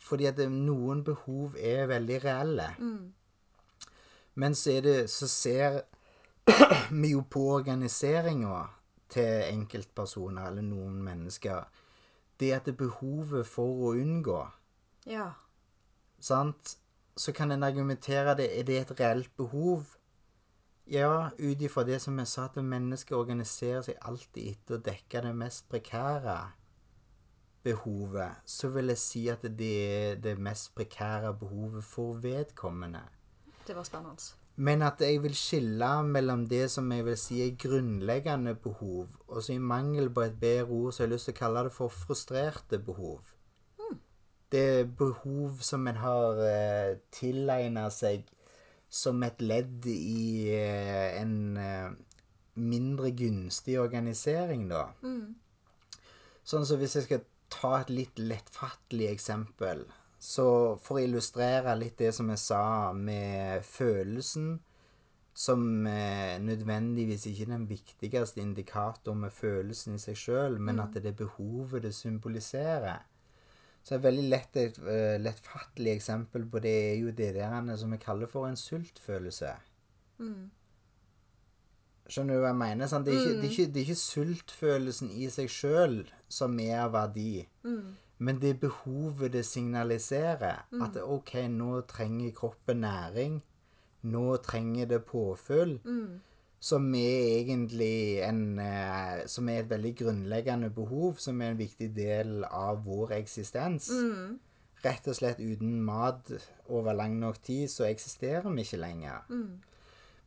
Fordi 0.00 0.26
at 0.30 0.38
noen 0.50 1.04
behov 1.04 1.56
er 1.58 1.86
veldig 1.90 2.24
reelle. 2.24 2.68
Men 4.34 4.54
så 4.54 4.80
det 4.80 5.10
Så 5.10 5.26
ser 5.28 5.80
vi 7.02 7.10
jo 7.10 7.24
på 7.30 7.40
organiseringa 7.58 8.66
til 9.08 9.42
enkeltpersoner 9.52 10.46
eller 10.48 10.62
noen 10.62 11.02
mennesker. 11.02 11.64
Det 12.40 12.52
at 12.52 12.64
det 12.64 12.72
er 12.72 12.84
behovet 12.86 13.46
for 13.46 13.88
å 13.88 13.94
unngå 13.98 14.46
Ja. 15.06 15.30
sant? 16.20 16.76
Så 17.16 17.32
kan 17.32 17.50
en 17.50 17.62
argumentere 17.62 18.36
det, 18.36 18.58
er 18.58 18.62
det 18.62 18.76
et 18.80 19.00
reelt 19.00 19.36
behov. 19.36 19.96
Ja, 20.86 21.30
ut 21.38 21.60
ifra 21.60 21.82
det 21.84 22.00
som 22.00 22.18
jeg 22.18 22.26
sa, 22.28 22.44
at 22.44 22.56
mennesket 22.62 23.16
organiserer 23.16 23.82
seg 23.82 23.96
alltid 24.00 24.52
etter 24.52 24.76
å 24.78 24.82
dekke 24.82 25.22
det 25.22 25.34
mest 25.34 25.68
prekære 25.68 26.36
behovet, 27.68 28.42
så 28.48 28.72
vil 28.72 28.92
jeg 28.94 29.00
si 29.04 29.28
at 29.28 29.44
det 29.58 29.72
er 29.84 30.18
det 30.24 30.38
mest 30.40 30.74
prekære 30.74 31.36
behovet 31.40 31.84
for 31.84 32.18
vedkommende. 32.22 33.04
Det 33.66 33.76
var 33.76 33.84
spennende. 33.84 34.32
Men 34.56 34.82
at 34.82 35.00
jeg 35.00 35.22
vil 35.22 35.34
skille 35.38 35.88
mellom 36.02 36.46
det 36.50 36.64
som 36.70 36.92
jeg 36.92 37.04
vil 37.06 37.18
si 37.20 37.42
er 37.44 37.56
grunnleggende 37.62 38.54
behov, 38.54 39.06
og 39.28 39.42
så 39.42 39.52
i 39.54 39.58
mangel 39.58 40.10
på 40.10 40.24
et 40.26 40.40
bedre 40.40 40.64
ord, 40.64 40.92
så 40.92 41.02
har 41.02 41.06
jeg 41.06 41.12
lyst 41.12 41.28
til 41.28 41.36
å 41.36 41.38
kalle 41.38 41.62
det 41.68 41.74
for 41.76 41.94
frustrerte 41.94 42.80
behov. 42.82 43.20
Det 44.52 44.64
er 44.80 44.90
behov 44.98 45.60
som 45.60 45.86
en 45.86 46.00
har 46.00 46.42
eh, 46.42 46.96
tilegna 47.12 47.86
seg 47.92 48.24
som 48.88 49.22
et 49.22 49.42
ledd 49.44 49.86
i 49.92 50.48
eh, 50.56 51.20
en 51.20 51.34
eh, 51.60 51.90
mindre 52.58 53.12
gunstig 53.14 53.76
organisering, 53.78 54.66
da. 54.72 54.88
Sånn 56.48 56.64
som 56.66 56.80
hvis 56.80 56.96
jeg 56.96 57.04
skal 57.06 57.26
ta 57.52 57.80
et 57.80 57.90
litt 57.92 58.20
lettfattelig 58.20 59.10
eksempel, 59.12 59.84
så 60.18 60.76
for 60.82 60.98
å 60.98 61.04
illustrere 61.04 61.76
litt 61.78 61.98
det 62.00 62.12
som 62.16 62.30
jeg 62.32 62.42
sa 62.42 62.92
med 62.96 63.64
følelsen, 63.66 64.56
som 65.38 65.86
eh, 65.86 66.34
nødvendigvis 66.42 67.28
ikke 67.30 67.44
er 67.46 67.52
den 67.52 67.68
viktigste 67.70 68.42
indikatoren 68.42 69.20
med 69.22 69.34
følelsen 69.34 69.94
i 69.94 70.02
seg 70.02 70.18
sjøl, 70.18 70.58
men 70.58 70.82
at 70.82 70.98
det 70.98 71.12
er 71.12 71.20
behovet 71.20 71.84
det 71.86 71.94
symboliserer. 71.94 73.04
Så 73.86 73.94
et 73.94 74.02
veldig 74.02 74.24
lett, 74.26 74.56
et, 74.58 74.80
eh, 74.82 75.14
lettfattelig 75.22 75.94
eksempel 75.94 76.48
på 76.50 76.60
det 76.64 76.74
er 76.90 76.96
jo 76.98 77.14
det 77.14 77.30
der 77.38 77.76
som 77.78 77.94
vi 77.94 78.02
kaller 78.02 78.26
for 78.26 78.48
en 78.48 78.58
sultfølelse. 78.58 79.54
Skjønner 82.08 82.38
du 82.38 82.40
hva 82.40 82.52
jeg 82.54 82.56
mener? 82.62 82.86
Sant? 82.88 83.04
Det, 83.06 83.14
er 83.14 83.20
ikke, 83.20 83.34
det, 83.40 83.44
er 83.44 83.50
ikke, 83.52 83.72
det 83.72 83.80
er 83.82 83.86
ikke 83.90 84.02
sultfølelsen 84.02 85.10
i 85.12 85.26
seg 85.30 85.50
sjøl 85.52 85.98
som 86.32 86.54
er 86.60 86.78
av 86.86 86.94
verdi. 86.96 87.42
Men 88.18 88.40
det 88.42 88.54
behovet 88.60 89.32
det 89.36 89.44
signaliserer. 89.46 90.64
At 90.82 90.96
OK, 91.04 91.34
nå 91.52 91.80
trenger 91.90 92.32
kroppen 92.34 92.80
næring. 92.82 93.42
Nå 94.08 94.36
trenger 94.42 94.86
det 94.86 95.04
påfyll. 95.04 95.76
Som 96.60 96.88
er 96.94 97.38
egentlig 97.38 98.18
en 98.26 98.58
eh, 98.58 99.20
Som 99.30 99.48
er 99.48 99.60
et 99.60 99.70
veldig 99.70 99.92
grunnleggende 100.00 100.70
behov, 100.74 101.14
som 101.22 101.40
er 101.40 101.52
en 101.52 101.58
viktig 101.60 101.92
del 101.94 102.42
av 102.50 102.80
vår 102.86 103.12
eksistens. 103.20 103.90
Rett 104.84 105.06
og 105.10 105.14
slett 105.14 105.38
uten 105.38 105.80
mat 105.82 106.32
over 106.68 106.92
lang 106.94 107.18
nok 107.20 107.38
tid, 107.42 107.68
så 107.70 107.84
eksisterer 107.86 108.48
vi 108.50 108.60
ikke 108.66 108.76
lenger. 108.82 109.22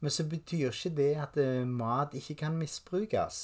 Men 0.01 0.13
så 0.13 0.25
betyr 0.29 0.71
ikke 0.71 0.93
det 0.97 1.11
at 1.21 1.37
uh, 1.37 1.67
mat 1.67 2.15
ikke 2.17 2.35
kan 2.43 2.57
misbrukes. 2.57 3.41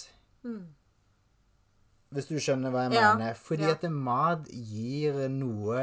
Hvis 2.08 2.30
du 2.30 2.38
skjønner 2.39 2.72
hva 2.72 2.86
jeg 2.86 2.96
Ja, 2.96 3.13
mener. 3.17 3.34
Fordi 3.36 3.67
ja. 3.67 3.74
at 3.76 3.84
mat 3.91 4.48
gir 4.48 5.26
noe 5.28 5.82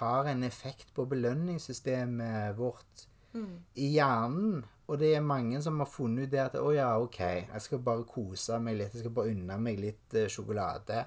Har 0.00 0.28
en 0.28 0.44
effekt 0.44 0.92
på 0.94 1.06
belønningssystemet 1.08 2.58
vårt 2.58 3.06
i 3.78 3.88
hjernen. 3.94 4.64
Og 4.90 4.98
det 4.98 5.12
er 5.14 5.22
mange 5.22 5.60
som 5.62 5.78
har 5.78 5.86
funnet 5.86 6.26
ut 6.26 6.32
det 6.32 6.40
at 6.42 6.56
å 6.58 6.72
ja, 6.74 6.90
OK, 6.98 7.20
jeg 7.20 7.62
skal 7.62 7.82
bare 7.86 8.06
kose 8.08 8.58
meg 8.62 8.80
litt. 8.80 8.96
Jeg 8.96 9.04
skal 9.04 9.14
bare 9.14 9.34
unne 9.34 9.58
meg 9.62 9.78
litt 9.78 10.16
uh, 10.18 10.26
sjokolade. 10.30 11.04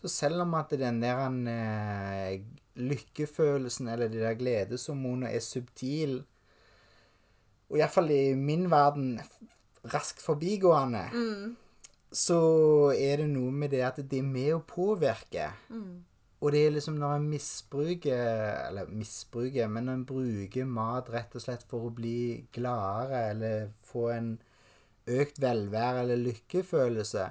Så 0.00 0.08
selv 0.08 0.46
om 0.46 0.56
at 0.56 0.72
den 0.80 1.02
der 1.02 1.20
uh, 1.28 2.38
lykkefølelsen 2.80 3.90
eller 3.92 4.08
de 4.08 4.22
der 4.22 4.38
gledeshormonene 4.40 5.34
er 5.36 5.44
subtil, 5.44 6.22
og 7.70 7.78
iallfall 7.78 8.10
i 8.10 8.34
min 8.34 8.66
verden 8.70 9.20
raskt 9.92 10.20
forbigående, 10.22 11.04
så 12.12 12.40
er 12.96 13.22
det 13.22 13.28
noe 13.30 13.52
med 13.54 13.70
det 13.70 13.84
at 13.86 14.00
det 14.02 14.18
er 14.18 14.26
med 14.26 14.54
å 14.56 14.62
påvirke. 14.66 15.46
Og 16.40 16.52
det 16.52 16.60
er 16.66 16.70
liksom 16.72 16.94
når 16.96 17.18
en 17.18 17.26
misbruker 17.28 18.68
Eller 18.70 18.86
misbruker, 18.88 19.68
men 19.68 19.88
en 19.92 20.04
bruker 20.08 20.64
mat 20.64 21.10
rett 21.12 21.34
og 21.36 21.42
slett 21.44 21.62
for 21.68 21.86
å 21.86 21.90
bli 21.94 22.46
gladere 22.52 23.26
eller 23.30 23.68
få 23.84 24.08
en 24.14 24.30
økt 25.06 25.40
velvære 25.42 26.02
eller 26.02 26.16
lykkefølelse, 26.16 27.26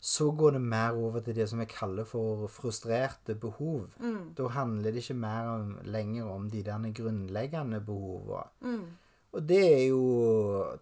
så 0.00 0.30
går 0.36 0.50
det 0.52 0.60
mer 0.60 0.92
over 0.92 1.20
til 1.24 1.34
det 1.34 1.48
som 1.48 1.58
jeg 1.62 1.68
kaller 1.72 2.04
for 2.04 2.46
frustrerte 2.52 3.34
behov. 3.34 3.94
Da 4.36 4.48
handler 4.48 4.90
det 4.92 5.00
ikke 5.02 5.14
mer 5.14 5.48
om, 5.54 5.78
lenger 5.84 6.24
om 6.28 6.50
de 6.50 6.62
der 6.62 6.92
grunnleggende 6.92 7.80
behovene. 7.80 8.44
Og 9.34 9.42
det 9.42 9.60
er, 9.66 9.86
jo, 9.90 10.02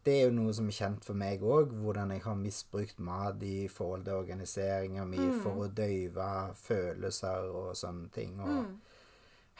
det 0.04 0.12
er 0.12 0.26
jo 0.26 0.32
noe 0.36 0.52
som 0.52 0.66
er 0.68 0.76
kjent 0.76 1.06
for 1.06 1.16
meg 1.16 1.40
òg, 1.40 1.70
hvordan 1.72 2.10
jeg 2.12 2.20
har 2.26 2.34
misbrukt 2.36 2.98
mat 3.00 3.40
i 3.48 3.64
forhold 3.72 4.04
til 4.04 4.18
organiseringa 4.18 5.06
mi 5.08 5.30
for 5.40 5.64
å 5.64 5.68
døyve 5.72 6.26
følelser 6.60 7.48
og 7.48 7.70
sånne 7.80 8.10
ting. 8.12 8.34
Og 8.44 8.66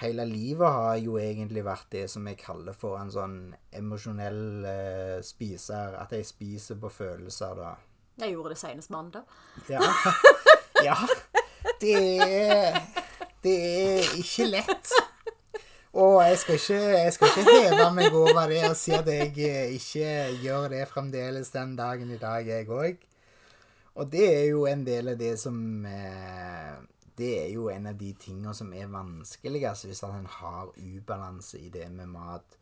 hele 0.03 0.27
livet 0.29 0.77
har 0.77 0.99
jo 1.01 1.17
egentlig 1.17 1.65
vært 1.65 1.89
det 1.95 2.05
som 2.13 2.29
jeg 2.29 2.43
kaller 2.43 2.77
for 2.77 3.01
en 3.01 3.13
sånn 3.15 3.39
emosjonell 3.81 4.69
eh, 4.69 5.17
spiser. 5.25 5.97
At 6.03 6.13
jeg 6.13 6.29
spiser 6.29 6.77
på 6.83 6.93
følelser, 6.93 7.57
da. 7.57 7.73
Jeg 8.21 8.35
gjorde 8.35 8.53
det 8.53 8.61
senest 8.61 8.93
mandag. 8.93 9.25
Ja. 9.73 9.81
ja. 10.89 10.99
Det 11.81 11.97
er 11.97 12.77
Det 13.43 13.57
er 13.57 14.13
ikke 14.21 14.51
lett. 14.53 14.93
Og 15.93 16.23
jeg 16.25 16.39
skal, 16.39 16.55
ikke, 16.55 16.75
jeg 16.75 17.13
skal 17.13 17.29
ikke 17.29 17.55
heve 17.69 17.89
meg 17.93 18.15
over 18.17 18.47
det 18.49 18.63
og 18.65 18.77
si 18.81 18.95
at 18.97 19.09
jeg 19.13 19.35
eh, 19.45 19.75
ikke 19.77 20.13
gjør 20.41 20.71
det 20.73 20.87
fremdeles 20.89 21.53
den 21.53 21.75
dagen 21.77 22.11
i 22.11 22.17
dag, 22.17 22.47
jeg 22.49 22.69
òg. 22.73 23.03
Og 24.01 24.13
det 24.13 24.25
er 24.39 24.47
jo 24.49 24.65
en 24.67 24.87
del 24.87 25.13
av 25.13 25.19
det 25.21 25.35
som 25.41 25.85
eh, 25.85 26.81
Det 27.19 27.29
er 27.43 27.51
jo 27.53 27.69
en 27.69 27.91
av 27.91 27.99
de 28.01 28.15
tingene 28.17 28.55
som 28.57 28.73
er 28.73 28.89
vanskeligst 28.89 29.85
hvis 29.85 30.01
en 30.09 30.25
har 30.41 30.73
ubalanse 30.81 31.61
i 31.61 31.69
det 31.69 31.91
med 31.93 32.09
mat. 32.09 32.57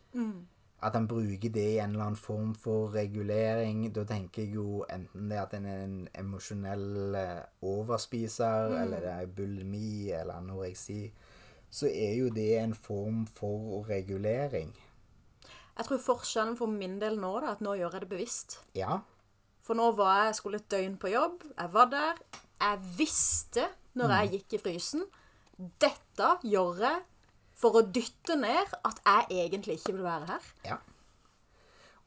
At 0.82 0.96
en 0.96 1.06
bruker 1.06 1.52
det 1.54 1.68
i 1.76 1.78
en 1.78 1.90
eller 1.90 2.08
annen 2.08 2.16
form 2.16 2.54
for 2.58 2.90
regulering. 2.90 3.92
Da 3.94 4.02
tenker 4.08 4.42
jeg 4.42 4.56
jo 4.56 4.84
enten 4.90 5.30
det 5.30 5.38
at 5.38 5.54
en 5.54 5.66
er 5.70 5.84
en 5.84 6.08
emosjonell 6.18 7.14
overspiser, 7.14 7.46
overspiser, 7.62 8.78
eller 8.82 9.04
det 9.06 9.12
er 9.12 9.34
bulimi 9.36 10.10
eller 10.10 10.40
anoreksi, 10.40 11.12
så 11.70 11.86
er 11.86 12.16
jo 12.18 12.30
det 12.34 12.50
en 12.58 12.74
form 12.74 13.24
for 13.30 13.84
regulering. 13.88 14.72
Jeg 15.78 15.86
tror 15.86 16.02
forskjellen 16.02 16.56
for 16.58 16.68
min 16.68 16.98
del 17.00 17.16
nå 17.20 17.30
er 17.38 17.52
at 17.54 17.62
nå 17.64 17.76
gjør 17.78 17.94
jeg 17.96 18.04
det 18.04 18.10
bevisst. 18.10 18.58
Ja. 18.76 18.98
For 19.64 19.78
nå 19.78 19.92
var 19.96 20.26
jeg, 20.26 20.34
skulle 20.40 20.60
et 20.60 20.70
døgn 20.72 20.98
på 21.00 21.12
jobb. 21.12 21.44
Jeg 21.54 21.72
var 21.72 21.88
der. 21.92 22.20
Jeg 22.60 22.82
visste 22.98 23.68
når 23.96 24.12
jeg 24.16 24.30
gikk 24.34 24.58
i 24.58 24.60
frysen 24.60 25.06
Dette 25.80 26.28
gjør 26.46 26.82
jeg 26.84 27.00
for 27.60 27.76
å 27.76 27.82
dytte 27.84 28.36
ned 28.40 28.70
at 28.86 29.00
jeg 29.04 29.44
egentlig 29.44 29.78
ikke 29.80 29.94
vil 29.96 30.06
være 30.06 30.32
her. 30.34 30.54
ja. 30.68 30.78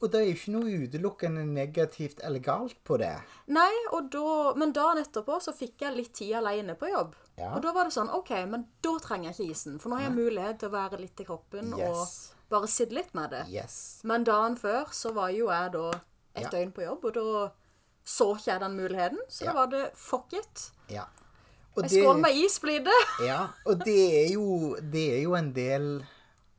Og 0.02 0.10
det 0.12 0.18
er 0.20 0.24
jo 0.26 0.32
ikke 0.34 0.52
noe 0.52 0.78
utelukkende 0.84 1.44
negativt 1.48 2.18
eller 2.26 2.42
galt 2.44 2.76
på 2.84 2.98
det. 3.00 3.14
Nei, 3.56 3.70
og 3.94 4.10
da, 4.12 4.52
Men 4.58 4.74
dagen 4.76 5.00
etterpå 5.00 5.38
så 5.40 5.54
fikk 5.56 5.80
jeg 5.86 5.96
litt 5.96 6.12
tid 6.18 6.34
alene 6.42 6.74
på 6.76 6.90
jobb. 6.90 7.14
Ja. 7.38 7.54
Og 7.56 7.62
da 7.64 7.72
var 7.74 7.84
det 7.88 7.92
sånn 7.96 8.10
OK, 8.14 8.30
men 8.46 8.66
da 8.82 8.92
trenger 9.02 9.32
jeg 9.32 9.34
ikke 9.38 9.50
isen. 9.56 9.78
For 9.82 9.90
nå 9.90 9.96
har 9.98 10.04
jeg 10.08 10.14
mulighet 10.14 10.58
til 10.60 10.68
å 10.70 10.72
være 10.76 11.00
litt 11.00 11.20
i 11.20 11.24
kroppen 11.26 11.72
Yes. 11.78 11.88
og 11.90 12.50
bare 12.54 12.68
sitte 12.70 12.94
litt 12.94 13.14
med 13.14 13.30
det. 13.34 13.40
Yes. 13.50 14.00
Men 14.04 14.24
dagen 14.24 14.56
før 14.60 14.92
så 14.94 15.10
var 15.16 15.30
jo 15.34 15.48
jeg 15.50 15.72
da 15.72 15.90
et 16.36 16.42
Ja. 16.44 16.48
døgn 16.50 16.72
på 16.72 16.82
jobb, 16.84 17.04
og 17.04 17.14
da 17.14 17.50
så 18.04 18.34
ikke 18.36 18.50
jeg 18.52 18.60
den 18.60 18.76
muligheten. 18.76 19.18
Så 19.28 19.44
da 19.46 19.52
var 19.52 19.66
det 19.66 19.90
fuck 19.96 20.32
it. 20.32 20.70
Ja. 20.88 21.04
Og 21.76 21.82
Jeg 21.82 21.90
skåler 22.04 22.20
med 22.20 22.36
is, 22.36 22.58
blir 22.60 22.84
det. 22.84 23.00
Ja, 23.26 23.48
og 23.66 23.84
det 23.84 24.26
er 24.26 24.32
jo, 24.34 24.76
det 24.80 25.18
er 25.18 25.22
jo 25.24 25.34
en 25.34 25.52
del 25.52 26.04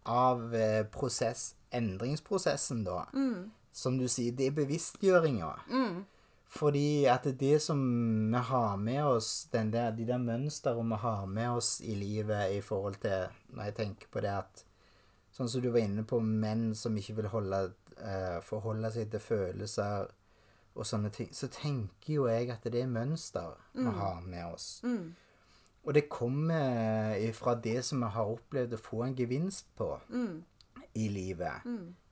av 0.05 0.53
eh, 0.53 0.83
prosess, 0.91 1.53
endringsprosessen, 1.71 2.83
da. 2.83 3.05
Som 3.71 3.97
du 3.97 4.07
sier, 4.07 4.31
det 4.35 4.47
er 4.47 4.51
bevisstgjøringa. 4.51 5.53
Fordi 6.55 7.05
at 7.11 7.25
det 7.39 7.57
som 7.61 7.79
vi 8.31 8.41
har 8.49 8.77
med 8.79 9.01
oss, 9.05 9.47
den 9.51 9.73
der, 9.73 9.91
de 9.91 10.05
der 10.07 10.21
mønstrene 10.21 10.87
vi 10.93 10.99
har 11.01 11.25
med 11.27 11.49
oss 11.57 11.81
i 11.83 11.95
livet 11.99 12.55
i 12.55 12.61
forhold 12.63 12.95
til 13.03 13.27
Når 13.55 13.63
jeg 13.63 13.75
tenker 13.75 14.11
på 14.11 14.23
det 14.23 14.31
at 14.31 14.63
Sånn 15.35 15.49
som 15.51 15.59
du 15.59 15.67
var 15.67 15.83
inne 15.83 16.05
på 16.07 16.21
menn 16.23 16.69
som 16.79 16.95
ikke 16.95 17.17
vil 17.17 17.27
holde, 17.27 17.57
eh, 17.99 18.37
forholde 18.39 18.87
seg 18.95 19.09
til 19.11 19.19
følelser 19.19 20.05
og 20.75 20.85
sånne 20.87 21.09
ting, 21.11 21.27
så 21.35 21.49
tenker 21.51 22.13
jo 22.13 22.27
jeg 22.31 22.53
at 22.53 22.63
det 22.63 22.85
er 22.85 22.87
mønster 22.87 23.57
vi 23.73 23.83
har 23.99 24.21
med 24.23 24.45
oss. 24.53 24.79
Og 25.83 25.93
det 25.93 26.07
kommer 26.07 27.19
ifra 27.19 27.55
det 27.59 27.83
som 27.83 27.99
vi 27.99 28.13
har 28.15 28.31
opplevd 28.31 28.77
å 28.77 28.79
få 28.79 29.03
en 29.03 29.15
gevinst 29.19 29.67
på 29.75 29.89
i 30.95 31.07
livet. 31.11 31.65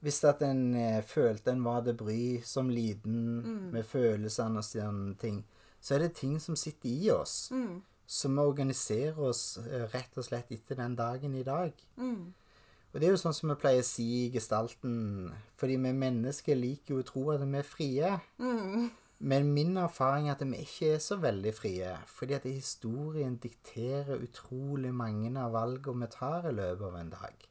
Hvis 0.04 0.20
at 0.28 0.42
en 0.44 0.74
eh, 0.76 1.02
følte 1.02 1.50
en 1.54 1.64
var 1.64 1.80
det 1.86 1.96
bry 1.96 2.40
som 2.44 2.68
liten 2.68 3.16
med 3.72 3.84
følelsene 3.88 4.60
og 4.60 4.64
sånne 4.64 5.14
ting, 5.20 5.44
så 5.80 5.94
er 5.94 5.98
det 6.06 6.14
ting 6.16 6.38
som 6.40 6.56
sitter 6.56 6.88
i 6.88 7.10
oss. 7.10 7.50
Så 8.06 8.28
vi 8.28 8.38
organiserer 8.38 9.18
oss 9.18 9.58
eh, 9.64 9.86
rett 9.94 10.16
og 10.20 10.24
slett 10.24 10.52
etter 10.52 10.76
den 10.76 10.96
dagen 10.96 11.34
i 11.34 11.42
dag. 11.42 11.72
Og 12.94 13.00
det 13.00 13.08
er 13.08 13.10
jo 13.16 13.18
sånn 13.24 13.34
som 13.34 13.50
vi 13.50 13.56
pleier 13.58 13.82
å 13.82 13.86
si 13.88 14.04
i 14.26 14.30
gestalten, 14.30 15.32
fordi 15.58 15.76
vi 15.82 15.90
mennesker 15.98 16.54
liker 16.54 16.94
jo 16.94 17.00
å 17.02 17.06
tro 17.08 17.24
at 17.34 17.42
vi 17.42 17.58
er 17.58 17.66
frie. 17.66 18.12
Men 19.24 19.48
min 19.54 19.76
erfaring 19.80 20.28
er 20.28 20.36
at 20.36 20.44
vi 20.44 20.60
ikke 20.62 20.92
er 20.94 21.00
så 21.02 21.16
veldig 21.16 21.54
frie, 21.56 21.90
fordi 22.06 22.34
at 22.36 22.44
historien 22.44 23.36
dikterer 23.40 24.20
utrolig 24.22 24.92
mange 24.94 25.32
av 25.40 25.54
valgene 25.56 26.04
vi 26.04 26.12
tar 26.12 26.46
i 26.50 26.54
løpet 26.54 26.86
av 26.86 26.96
en 27.00 27.12
dag. 27.16 27.48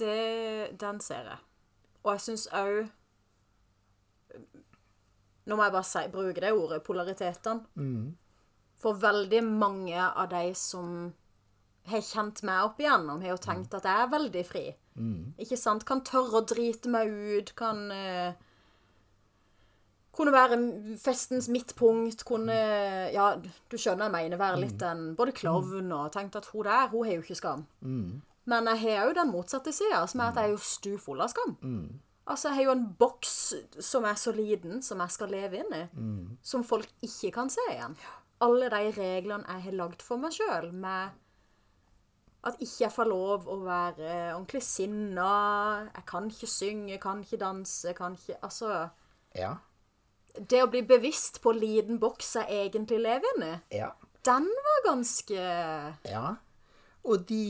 Det. 0.00 0.78
Den 0.80 1.00
ser 1.04 1.28
jeg. 1.30 1.38
Og 2.04 2.12
jeg 2.16 2.20
syns 2.28 2.48
òg 2.56 2.88
Nå 5.48 5.56
må 5.56 5.64
jeg 5.66 5.72
bare 5.74 5.86
si, 5.88 6.02
bruke 6.12 6.40
det 6.44 6.50
ordet, 6.54 6.82
polaritetene. 6.86 7.64
For 8.80 8.96
veldig 8.96 9.40
mange 9.44 9.98
av 9.98 10.28
de 10.30 10.52
som 10.56 10.92
har 11.90 12.04
kjent 12.04 12.42
meg 12.46 12.68
opp 12.68 12.78
igjennom, 12.80 13.20
har 13.24 13.32
jo 13.34 13.40
tenkt 13.42 13.74
at 13.74 13.88
jeg 13.88 14.04
er 14.04 14.12
veldig 14.12 14.44
fri. 14.46 14.62
Ikke 15.42 15.56
sant? 15.58 15.84
Kan 15.88 16.04
tørre 16.06 16.42
å 16.42 16.46
drite 16.46 16.88
meg 16.92 17.08
ut, 17.10 17.52
kan 17.58 17.90
eh, 17.94 18.32
Kunne 20.12 20.32
være 20.34 20.56
festens 21.00 21.48
midtpunkt, 21.48 22.24
kunne 22.28 22.56
Ja, 23.14 23.32
du 23.40 23.76
skjønner 23.78 24.10
jeg 24.10 24.12
mener, 24.16 24.36
være 24.40 24.60
litt 24.60 24.82
en 24.82 25.14
både 25.16 25.32
klovn 25.32 25.90
og 25.96 26.10
tenkt 26.12 26.36
at 26.36 26.46
hun 26.52 26.66
der, 26.66 26.88
hun 26.92 27.06
har 27.06 27.14
jo 27.16 27.22
ikke 27.24 27.38
skam. 27.38 27.66
Men 28.50 28.66
jeg 28.72 28.80
har 28.98 29.08
jo 29.10 29.16
den 29.20 29.30
motsatte 29.30 29.72
sida, 29.74 30.02
som 30.10 30.20
er 30.24 30.30
at 30.32 30.38
jeg 30.40 30.48
er 30.48 30.54
jo 30.56 30.62
stu 30.64 30.92
full 30.98 31.20
av 31.22 31.30
skam. 31.32 31.56
Altså, 32.30 32.48
jeg 32.50 32.56
har 32.56 32.64
jo 32.68 32.72
en 32.76 32.84
boks 32.98 33.32
som 33.82 34.04
er 34.06 34.18
så 34.18 34.32
liten, 34.34 34.82
som 34.86 35.00
jeg 35.02 35.10
skal 35.14 35.32
leve 35.32 35.60
inn 35.62 35.72
i, 35.76 35.84
som 36.42 36.64
folk 36.66 36.90
ikke 37.06 37.30
kan 37.34 37.50
se 37.50 37.62
igjen. 37.72 37.96
Alle 38.40 38.68
de 38.72 38.92
reglene 38.96 39.44
jeg 39.48 39.62
har 39.68 39.76
lagd 39.76 40.02
for 40.02 40.16
meg 40.22 40.32
sjøl, 40.36 40.70
med 40.72 41.10
at 42.48 42.54
ikke 42.64 42.86
jeg 42.86 42.92
får 42.94 43.08
lov 43.10 43.48
å 43.52 43.56
være 43.66 44.12
ordentlig 44.34 44.62
sinna, 44.64 45.26
jeg 45.94 46.06
kan 46.08 46.30
ikke 46.30 46.48
synge, 46.48 46.90
jeg 46.94 47.00
kan 47.02 47.20
ikke 47.20 47.40
danse, 47.42 47.88
jeg 47.90 47.96
kan 47.98 48.14
ikke 48.16 48.38
Altså, 48.42 48.88
Ja. 49.34 49.54
det 50.48 50.62
å 50.62 50.70
bli 50.70 50.80
bevisst 50.82 51.42
på 51.42 51.52
liten 51.52 51.98
boks 52.00 52.32
jeg 52.36 52.48
egentlig 52.72 53.00
lever 53.02 53.34
inni, 53.36 53.60
Ja. 53.70 53.90
den 54.24 54.46
var 54.48 54.92
ganske 54.94 55.96
Ja. 56.04 56.36
Og 57.08 57.22
de, 57.28 57.44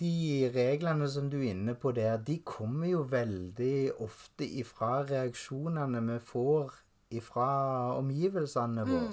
de 0.00 0.12
reglene 0.54 1.08
som 1.12 1.28
du 1.28 1.36
er 1.42 1.50
inne 1.52 1.74
på 1.76 1.92
der, 1.96 2.16
de 2.24 2.38
kommer 2.48 2.88
jo 2.88 3.02
veldig 3.10 4.00
ofte 4.04 4.48
ifra 4.60 5.02
reaksjonene 5.08 6.00
vi 6.06 6.16
får 6.30 6.78
ifra 7.18 7.50
omgivelsene 7.98 8.84
våre 8.88 9.12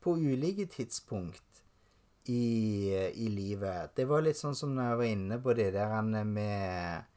på 0.00 0.14
ulike 0.16 0.66
tidspunkt 0.72 1.62
i, 2.28 2.92
i 3.14 3.28
livet. 3.32 3.96
Det 3.96 4.06
var 4.08 4.24
litt 4.24 4.38
sånn 4.38 4.56
som 4.56 4.72
når 4.76 4.90
jeg 4.90 5.00
var 5.00 5.10
inne 5.14 5.40
på 5.40 5.56
det 5.56 5.70
der 5.76 5.96
med 6.24 7.08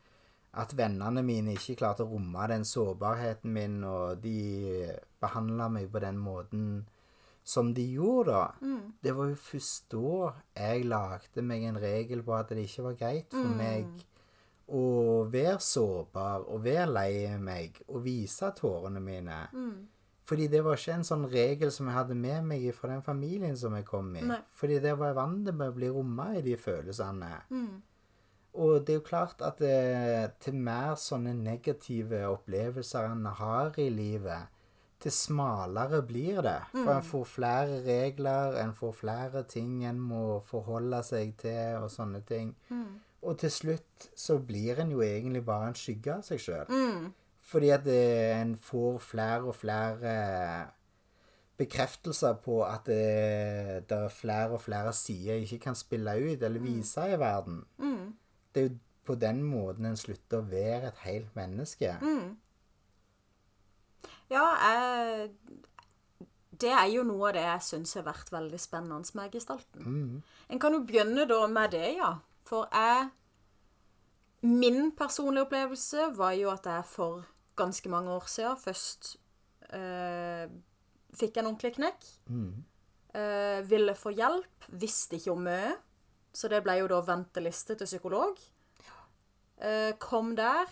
at 0.53 0.73
vennene 0.77 1.23
mine 1.25 1.55
ikke 1.57 1.79
klarte 1.79 2.05
å 2.05 2.11
romme 2.11 2.47
den 2.51 2.65
sårbarheten 2.67 3.53
min, 3.55 3.79
og 3.83 4.21
de 4.21 4.93
behandla 5.23 5.69
meg 5.73 5.89
på 5.91 6.01
den 6.03 6.19
måten 6.21 6.67
som 7.43 7.73
de 7.75 7.83
gjorde, 7.91 8.31
da. 8.31 8.71
Det 9.03 9.11
var 9.15 9.29
jo 9.29 9.35
først 9.35 9.91
da 9.91 10.33
jeg 10.55 10.85
lagde 10.87 11.43
meg 11.43 11.63
en 11.67 11.79
regel 11.81 12.23
på 12.23 12.35
at 12.37 12.49
det 12.55 12.65
ikke 12.67 12.87
var 12.89 12.99
greit 12.99 13.31
for 13.35 13.55
meg 13.59 13.87
å 14.73 14.83
være 15.29 15.59
sårbar 15.59 16.45
og 16.47 16.63
være 16.63 16.85
lei 16.87 17.37
meg 17.37 17.81
og 17.89 18.03
vise 18.05 18.47
tårene 18.55 19.01
mine. 19.03 19.41
Fordi 20.23 20.47
det 20.47 20.61
var 20.63 20.79
ikke 20.79 20.93
en 20.95 21.03
sånn 21.03 21.25
regel 21.27 21.71
som 21.75 21.89
jeg 21.89 21.97
hadde 21.97 22.15
med 22.15 22.45
meg 22.47 22.69
fra 22.75 22.93
den 22.93 23.03
familien 23.03 23.57
som 23.59 23.75
jeg 23.75 23.83
kom 23.85 24.13
i. 24.15 24.21
Nei. 24.23 24.39
Fordi 24.55 24.77
der 24.79 24.95
var 24.95 25.11
jeg 25.11 25.19
vant 25.19 25.49
med 25.51 25.67
å 25.67 25.75
bli 25.75 25.89
romma 25.91 26.29
i 26.37 26.43
de 26.45 26.55
følelsene. 26.55 27.33
Og 28.53 28.85
det 28.85 28.93
er 28.93 28.99
jo 29.01 29.05
klart 29.07 29.41
at 29.41 29.59
det, 29.59 30.37
til 30.39 30.55
mer 30.55 30.95
sånne 31.01 31.33
negative 31.35 32.21
opplevelser 32.29 33.09
en 33.09 33.25
har 33.25 33.73
i 33.81 33.89
livet, 33.89 34.47
til 35.03 35.11
smalere 35.11 35.99
blir 36.07 36.41
det. 36.45 36.59
For 36.71 36.91
en 36.95 37.03
får 37.03 37.23
flere 37.27 37.79
regler, 37.85 38.55
en 38.63 38.73
får 38.77 38.93
flere 39.01 39.43
ting 39.51 39.81
en 39.85 39.99
må 39.99 40.39
forholde 40.47 41.01
seg 41.03 41.33
til, 41.41 41.81
og 41.81 41.89
sånne 41.91 42.21
ting. 42.27 42.53
Og 43.23 43.37
til 43.39 43.51
slutt 43.51 44.07
så 44.19 44.37
blir 44.39 44.79
en 44.83 44.91
jo 44.91 45.01
egentlig 45.03 45.43
bare 45.47 45.69
en 45.71 45.75
skygge 45.79 46.13
av 46.17 46.23
seg 46.27 46.39
sjøl. 46.43 46.71
Fordi 47.43 47.69
at 47.75 47.83
det, 47.83 47.99
en 48.39 48.55
får 48.55 48.97
flere 49.03 49.43
og 49.51 49.55
flere 49.55 50.13
bekreftelser 51.57 52.33
på 52.43 52.63
at 52.65 52.87
det, 52.87 53.83
det 53.89 53.97
er 53.97 54.09
flere 54.09 54.55
og 54.57 54.61
flere 54.63 54.93
sider 54.93 55.33
jeg 55.35 55.41
ikke 55.47 55.59
kan 55.67 55.75
spille 55.75 56.15
ut 56.17 56.43
eller 56.43 56.59
vise 56.63 57.03
i 57.13 57.19
verden. 57.19 57.61
Det 58.55 58.63
er 58.63 58.69
jo 58.69 58.77
på 59.05 59.15
den 59.19 59.41
måten 59.43 59.85
en 59.85 59.97
slutter 59.99 60.39
å 60.39 60.47
være 60.47 60.87
et 60.87 60.99
helt 61.03 61.35
menneske. 61.35 61.91
Ja, 64.33 64.45
jeg 64.65 65.31
Det 66.63 66.71
er 66.71 66.87
jo 66.93 67.03
noe 67.05 67.29
av 67.29 67.35
det 67.35 67.43
jeg 67.43 67.65
syns 67.65 67.93
har 67.97 68.05
vært 68.07 68.31
veldig 68.33 68.59
spennende 68.61 69.17
med 69.17 69.33
gestalten. 69.35 69.83
En 70.49 70.59
kan 70.61 70.73
jo 70.73 70.83
begynne 70.87 71.25
da 71.29 71.39
med 71.47 71.71
det, 71.75 71.95
ja. 71.97 72.15
For 72.47 72.67
jeg 72.71 73.09
Min 74.43 74.91
personlige 74.91 75.45
opplevelse 75.45 76.09
var 76.17 76.33
jo 76.35 76.49
at 76.51 76.65
jeg 76.67 76.83
for 76.85 77.23
ganske 77.55 77.89
mange 77.89 78.11
år 78.11 78.25
siden 78.27 78.57
først 78.59 79.15
øh, 79.73 80.49
fikk 81.15 81.37
en 81.37 81.45
ordentlig 81.47 81.75
knekk. 81.77 82.03
Eh, 83.15 83.69
ville 83.69 83.95
få 83.95 84.09
hjelp, 84.11 84.67
visste 84.67 85.15
ikke 85.15 85.31
om 85.31 85.45
mye. 85.47 85.77
Så 86.33 86.49
det 86.51 86.63
ble 86.65 86.75
jo 86.81 86.89
da 86.91 86.99
venteliste 87.07 87.75
til 87.79 87.85
psykolog. 87.87 88.35
Eh, 89.61 89.93
kom 89.99 90.35
der. 90.35 90.67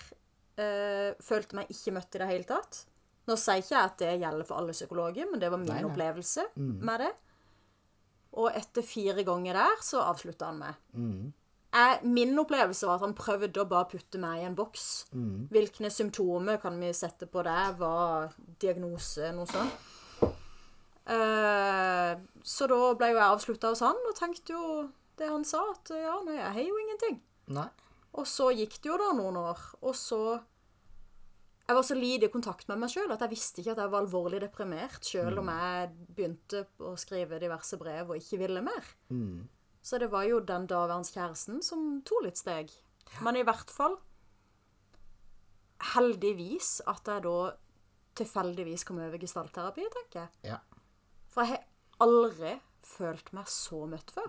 Følte 1.23 1.55
meg 1.55 1.71
ikke 1.71 1.93
møtt 1.95 2.15
i 2.15 2.19
det 2.19 2.27
hele 2.27 2.43
tatt. 2.49 2.83
Nå 3.29 3.35
sier 3.37 3.61
ikke 3.61 3.75
jeg 3.75 3.89
at 3.91 3.99
det 4.01 4.13
gjelder 4.23 4.47
for 4.47 4.57
alle 4.61 4.73
psykologer, 4.73 5.27
men 5.29 5.39
det 5.41 5.51
var 5.53 5.61
min 5.61 5.69
Nei, 5.69 5.81
nei. 5.83 5.91
opplevelse 5.91 6.47
med 6.57 7.03
det. 7.05 7.11
Og 8.41 8.47
etter 8.55 8.81
fire 8.87 9.23
ganger 9.27 9.59
der, 9.59 9.81
så 9.83 10.01
avslutta 10.07 10.49
han 10.49 10.59
med. 10.61 11.33
Jeg, 11.71 11.99
min 12.03 12.33
opplevelse 12.39 12.87
var 12.87 12.97
at 12.97 13.05
han 13.05 13.13
prøvde 13.15 13.61
å 13.61 13.67
bare 13.69 13.87
putte 13.91 14.19
meg 14.19 14.41
i 14.41 14.45
en 14.47 14.55
boks. 14.57 14.87
Hvilke 15.51 15.91
symptomer 15.91 16.57
kan 16.63 16.79
vi 16.81 16.89
sette 16.95 17.27
på 17.31 17.43
det? 17.47 17.59
Hva 17.79 17.93
diagnose? 18.59 19.29
Noe 19.35 19.47
sånt. 19.51 19.89
Uh, 21.11 22.13
så 22.45 22.67
da 22.69 22.79
ble 22.95 23.11
jo 23.11 23.17
jeg 23.19 23.25
avslutta 23.27 23.71
hos 23.73 23.81
han, 23.83 23.97
og 24.07 24.15
tenkte 24.17 24.53
jo 24.55 24.65
det 25.19 25.27
han 25.29 25.43
sa, 25.47 25.63
at 25.73 25.91
ja, 25.95 26.17
nei, 26.25 26.37
jeg 26.37 26.53
har 26.55 26.67
jo 26.67 26.77
ingenting. 26.83 27.17
Nei. 27.57 27.67
Og 28.19 28.27
så 28.27 28.49
gikk 28.55 28.77
det 28.83 28.91
jo 28.91 28.99
da 28.99 29.11
noen 29.15 29.39
år, 29.39 29.59
og 29.81 29.95
så 29.97 30.21
Jeg 31.71 31.77
var 31.77 31.85
så 31.87 31.95
lite 31.95 32.27
i 32.27 32.31
kontakt 32.33 32.67
med 32.67 32.81
meg 32.81 32.91
sjøl 32.91 33.13
at 33.13 33.21
jeg 33.23 33.31
visste 33.31 33.61
ikke 33.61 33.71
at 33.71 33.79
jeg 33.79 33.91
var 33.93 34.03
alvorlig 34.03 34.41
deprimert, 34.43 35.05
sjøl 35.07 35.37
om 35.39 35.47
jeg 35.53 35.85
begynte 36.17 36.65
å 36.83 36.89
skrive 36.99 37.39
diverse 37.39 37.79
brev 37.79 38.11
og 38.11 38.19
ikke 38.19 38.39
ville 38.41 38.63
mer. 38.65 38.89
Så 39.79 39.99
det 40.03 40.09
var 40.11 40.25
jo 40.27 40.41
den 40.43 40.65
daværende 40.67 41.07
kjæresten 41.07 41.61
som 41.63 42.01
tok 42.03 42.25
litt 42.25 42.41
steg. 42.41 42.73
Men 43.23 43.39
i 43.39 43.45
hvert 43.47 43.71
fall 43.71 43.95
Heldigvis 45.93 46.81
at 46.91 47.07
jeg 47.07 47.23
da 47.23 47.37
tilfeldigvis 48.19 48.83
kom 48.85 48.99
over 49.01 49.23
gestaltterapi, 49.23 49.87
tenker 49.95 50.25
jeg. 50.25 50.51
Ja. 50.51 50.59
For 51.31 51.47
jeg 51.47 51.55
har 51.55 52.03
aldri 52.03 52.57
følt 52.83 53.31
meg 53.33 53.47
så 53.49 53.85
møtt 53.89 54.11
før. 54.11 54.27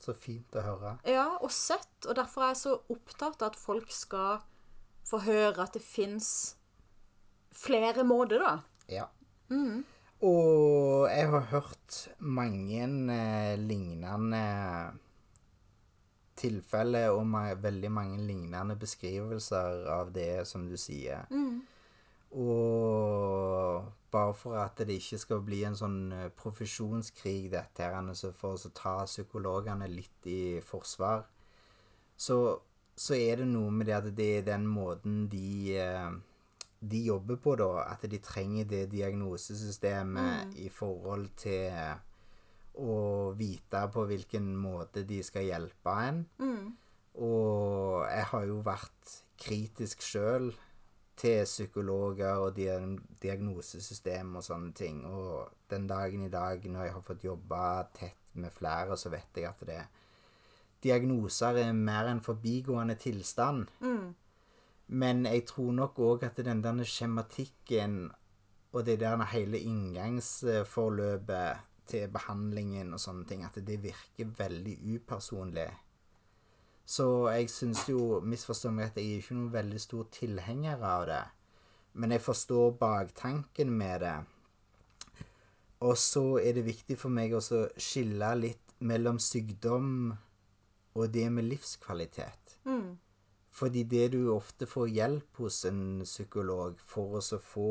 Så 0.00 0.12
fint 0.12 0.60
å 0.60 0.68
høre. 0.68 0.94
Ja, 1.08 1.26
og 1.40 1.50
sett. 1.56 2.04
Og 2.04 2.20
derfor 2.20 2.44
er 2.44 2.52
jeg 2.52 2.62
så 2.66 2.76
opptatt 2.92 3.40
av 3.40 3.54
at 3.54 3.58
folk 3.58 3.90
skal 3.96 4.44
få 5.10 5.22
høre 5.26 5.64
at 5.64 5.76
det 5.76 5.82
fins 5.84 6.56
flere 7.54 8.04
måter, 8.06 8.42
da. 8.42 8.56
Ja. 8.90 9.08
Og 10.20 11.06
jeg 11.08 11.28
har 11.32 11.46
hørt 11.50 12.00
mange 12.18 12.82
eh, 12.84 13.54
lignende 13.58 14.42
tilfeller 16.40 17.12
og 17.12 17.24
ma 17.28 17.46
veldig 17.56 17.90
mange 17.92 18.20
lignende 18.24 18.76
beskrivelser 18.80 19.88
av 19.92 20.12
det 20.14 20.46
som 20.48 20.66
du 20.68 20.76
sier. 20.80 21.24
Og 22.30 23.88
bare 24.10 24.34
for 24.34 24.58
at 24.60 24.78
det 24.78 25.00
ikke 25.00 25.18
skal 25.18 25.42
bli 25.46 25.64
en 25.66 25.76
sånn 25.78 25.98
eh, 26.14 26.30
profesjonskrig, 26.36 27.50
dette 27.52 27.86
her, 27.86 28.12
så 28.14 28.32
for 28.36 28.54
å 28.54 28.72
ta 28.74 29.00
psykologene 29.06 29.88
litt 29.90 30.26
i 30.30 30.42
forsvar, 30.64 31.24
så, 32.20 32.36
så 33.00 33.16
er 33.16 33.40
det 33.40 33.48
noe 33.48 33.72
med 33.72 33.88
det 33.88 33.96
at 33.96 34.10
det 34.16 34.28
er 34.38 34.50
den 34.50 34.66
måten 34.68 35.22
de 35.32 35.78
eh, 35.80 36.10
de 36.80 37.02
jobber 37.04 37.36
på, 37.36 37.54
da, 37.60 37.84
at 37.92 38.04
de 38.08 38.18
trenger 38.24 38.64
det 38.64 38.86
diagnosesystemet 38.92 40.54
i 40.64 40.70
forhold 40.72 41.28
til 41.36 41.74
å 42.80 42.94
vite 43.36 43.82
på 43.92 44.06
hvilken 44.08 44.54
måte 44.56 45.04
de 45.04 45.20
skal 45.26 45.44
hjelpe 45.44 45.96
en. 46.08 46.22
Og 47.20 48.06
jeg 48.08 48.26
har 48.32 48.46
jo 48.48 48.60
vært 48.64 49.14
kritisk 49.40 50.04
sjøl 50.06 50.48
til 51.20 51.44
psykologer 51.44 52.40
og 52.40 52.56
diagnosesystem 52.56 54.38
og 54.40 54.46
sånne 54.46 54.72
ting. 54.72 55.04
Og 55.04 55.52
den 55.68 55.84
dagen 55.90 56.24
i 56.24 56.32
dag, 56.32 56.64
når 56.64 56.86
jeg 56.86 56.96
har 56.96 57.04
fått 57.04 57.28
jobbe 57.28 57.64
tett 57.98 58.32
med 58.40 58.54
flere, 58.56 58.96
så 58.96 59.12
vet 59.12 59.36
jeg 59.36 59.50
at 59.50 59.66
det 59.68 59.82
Diagnoser 60.82 61.56
er 61.60 61.72
mer 61.76 62.08
en 62.08 62.20
forbigående 62.24 62.94
tilstand. 62.94 63.66
Men 64.86 65.26
jeg 65.26 65.46
tror 65.46 65.72
nok 65.72 65.98
òg 65.98 66.24
at 66.26 66.36
den 66.44 66.62
der 66.64 66.84
skjematikken 66.84 68.10
og 68.72 68.86
det 68.86 69.00
der 69.00 69.24
hele 69.32 69.58
inngangsforløpet 69.58 71.56
til 71.90 72.08
behandlingen 72.08 72.94
og 72.94 73.00
sånne 73.02 73.26
ting, 73.26 73.44
at 73.44 73.58
det 73.66 73.82
virker 73.82 74.26
veldig 74.38 74.76
upersonlig. 74.94 75.70
Så 76.86 77.28
jeg 77.30 77.50
syns 77.50 77.88
jo, 77.88 78.20
misforstå 78.22 78.70
meg, 78.74 78.90
at 78.90 78.96
jeg 78.98 79.06
er 79.06 79.16
ikke 79.22 79.34
noen 79.38 79.52
veldig 79.52 79.80
stor 79.82 80.08
tilhenger 80.14 80.82
av 80.82 81.06
det. 81.06 81.24
Men 81.92 82.10
jeg 82.14 82.22
forstår 82.22 82.70
baktanken 82.78 83.70
med 83.70 84.00
det. 84.02 84.18
Og 85.86 85.98
så 85.98 86.38
er 86.42 86.52
det 86.58 86.66
viktig 86.66 86.98
for 86.98 87.10
meg 87.14 87.34
å 87.34 87.40
skille 87.40 88.34
litt 88.38 88.74
mellom 88.80 89.18
sykdom 89.22 90.16
og 90.94 91.12
det 91.14 91.26
med 91.32 91.44
livskvalitet. 91.44 92.58
Fordi 93.50 93.82
det 93.82 94.12
du 94.12 94.30
ofte 94.32 94.66
får 94.66 94.86
hjelp 94.94 95.36
hos 95.42 95.64
en 95.66 96.02
psykolog 96.04 96.78
for 96.86 97.18
å 97.18 97.38
få 97.42 97.70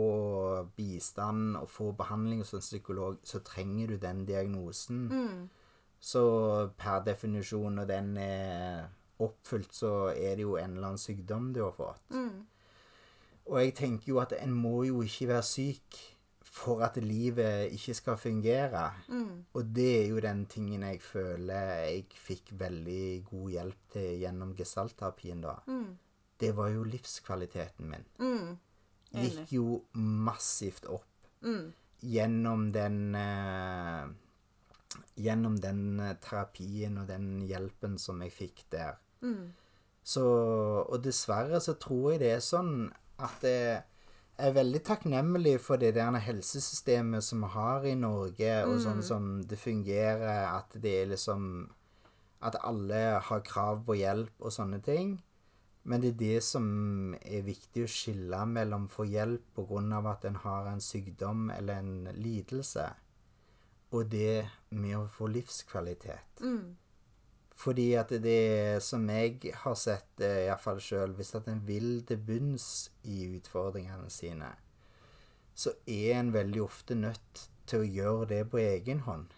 bistand 0.75 1.55
og 1.55 1.69
få 1.71 1.91
behandling 1.95 2.41
hos 2.43 2.53
en 2.53 2.59
psykolog, 2.63 3.17
så 3.23 3.39
trenger 3.39 3.87
du 3.87 3.97
den 3.97 4.25
diagnosen. 4.27 5.07
Så 5.99 6.69
per 6.77 7.01
definisjon, 7.07 7.75
når 7.75 7.85
den 7.85 8.17
er 8.17 8.89
oppfylt, 9.19 9.73
så 9.75 10.11
er 10.15 10.35
det 10.35 10.45
jo 10.45 10.57
en 10.57 10.75
eller 10.75 10.87
annen 10.93 11.01
sykdom 11.01 11.53
du 11.55 11.63
har 11.63 11.73
fått. 11.75 12.11
Og 13.49 13.59
jeg 13.63 13.73
tenker 13.75 14.11
jo 14.11 14.19
at 14.21 14.35
en 14.37 14.53
må 14.53 14.83
jo 14.83 15.01
ikke 15.01 15.27
være 15.31 15.43
syk 15.43 15.97
for 16.59 16.83
at 16.83 16.97
livet 17.01 17.71
ikke 17.75 17.93
skal 17.95 18.17
fungere. 18.19 18.83
Og 19.55 19.69
det 19.75 19.89
er 20.01 20.07
jo 20.11 20.19
den 20.23 20.45
tingen 20.51 20.83
jeg 20.83 20.99
føler 21.01 21.71
jeg 21.87 22.05
fikk 22.19 22.51
veldig 22.59 23.23
god 23.29 23.49
hjelp 23.55 23.85
til 23.95 24.09
gjennom 24.25 24.51
gestaltterapien 24.57 25.41
da. 25.45 25.55
Det 26.39 26.51
var 26.55 26.69
jo 26.75 26.83
livskvaliteten 26.87 27.89
min. 27.91 28.05
Gikk 29.11 29.53
jo 29.55 29.83
massivt 29.97 30.85
opp 30.91 31.07
gjennom 32.01 32.71
den 32.71 33.15
eh, 33.15 34.09
Gjennom 35.19 35.55
den 35.61 35.99
eh, 35.99 36.15
terapien 36.23 36.95
og 36.97 37.07
den 37.09 37.41
hjelpen 37.45 37.97
som 38.01 38.21
jeg 38.25 38.31
fikk 38.33 38.63
der. 38.71 38.95
Så, 40.03 40.23
og 40.89 41.03
dessverre 41.03 41.59
så 41.61 41.75
tror 41.77 42.13
jeg 42.13 42.21
det 42.23 42.31
er 42.37 42.41
sånn 42.41 42.71
at 43.19 43.43
jeg 43.45 43.83
er 44.39 44.55
veldig 44.55 44.81
takknemlig 44.87 45.57
for 45.63 45.81
det 45.81 45.93
der 45.97 46.15
helsesystemet 46.23 47.23
som 47.25 47.43
vi 47.43 47.51
har 47.53 47.85
i 47.87 47.95
Norge, 47.99 48.53
og 48.65 48.79
sånn 48.83 49.01
som 49.05 49.31
det 49.47 49.59
fungerer, 49.59 50.47
at 50.49 50.75
det 50.75 50.95
er 51.01 51.11
liksom 51.15 51.69
At 52.39 52.55
alle 52.63 53.19
har 53.19 53.41
krav 53.43 53.81
på 53.83 53.97
hjelp 53.99 54.31
og 54.39 54.53
sånne 54.55 54.77
ting. 54.79 55.17
Men 55.83 55.99
det 55.99 56.13
er 56.13 56.19
det 56.19 56.43
som 56.47 56.67
er 57.19 57.41
viktig 57.43 57.83
å 57.83 57.89
skille 57.91 58.39
mellom 58.47 58.87
få 58.87 59.03
hjelp 59.11 59.59
av 59.59 60.07
at 60.07 60.23
en 60.25 60.35
har 60.35 60.69
en 60.71 60.79
sykdom 60.79 61.49
eller 61.51 61.81
en 61.81 62.07
lidelse, 62.15 62.85
og 63.91 64.07
det 64.11 64.47
med 64.69 64.97
å 64.97 65.07
få 65.07 65.27
livskvalitet. 65.27 66.39
Fordi 67.59 67.89
at 67.99 68.13
det 68.23 68.79
som 68.83 69.03
jeg 69.11 69.51
har 69.63 69.75
sett, 69.75 70.21
eh, 70.23 70.45
iallfall 70.45 70.79
sjøl, 70.79 71.11
hvis 71.17 71.35
at 71.35 71.49
en 71.51 71.59
vil 71.67 72.05
til 72.07 72.21
bunns 72.23 72.89
i 73.03 73.25
utfordringene 73.35 74.07
sine, 74.13 74.53
så 75.59 75.73
er 75.85 76.13
en 76.19 76.31
veldig 76.31 76.61
ofte 76.63 76.95
nødt 76.95 77.49
til 77.67 77.83
å 77.83 77.89
gjøre 77.97 78.29
det 78.29 78.45
på 78.51 78.61
egen 78.63 79.03
hånd. 79.03 79.33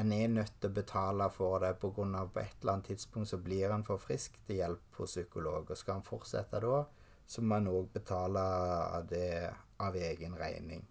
En 0.00 0.12
er 0.12 0.28
nødt 0.32 0.54
til 0.60 0.70
å 0.70 0.78
betale 0.78 1.26
for 1.34 1.60
det 1.60 1.74
av 1.74 1.78
på 2.32 2.40
et 2.40 2.56
eller 2.62 2.72
annet 2.72 2.86
tidspunkt 2.94 3.28
så 3.28 3.36
blir 3.36 3.70
en 3.70 3.84
for 3.84 4.00
frisk 4.00 4.38
til 4.46 4.62
hjelp 4.62 4.96
hos 4.96 5.18
psykolog. 5.18 5.70
Og 5.70 5.76
skal 5.76 6.00
en 6.00 6.06
fortsette 6.06 6.60
da, 6.64 6.84
så 7.26 7.42
må 7.42 7.58
en 7.60 7.68
òg 7.68 7.92
betale 7.92 8.44
det 9.10 9.50
av 9.78 9.96
egen 9.96 10.38
regning. 10.38 10.86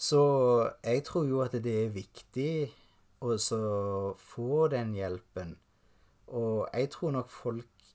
Så 0.00 0.22
jeg 0.82 1.04
tror 1.04 1.26
jo 1.28 1.42
at 1.44 1.52
det 1.52 1.76
er 1.84 1.92
viktig 1.92 2.52
å 3.20 3.36
så 3.40 3.62
få 4.16 4.66
den 4.72 4.94
hjelpen. 4.96 5.56
Og 6.30 6.68
jeg 6.72 6.90
tror 6.94 7.16
nok 7.18 7.30
folk 7.32 7.88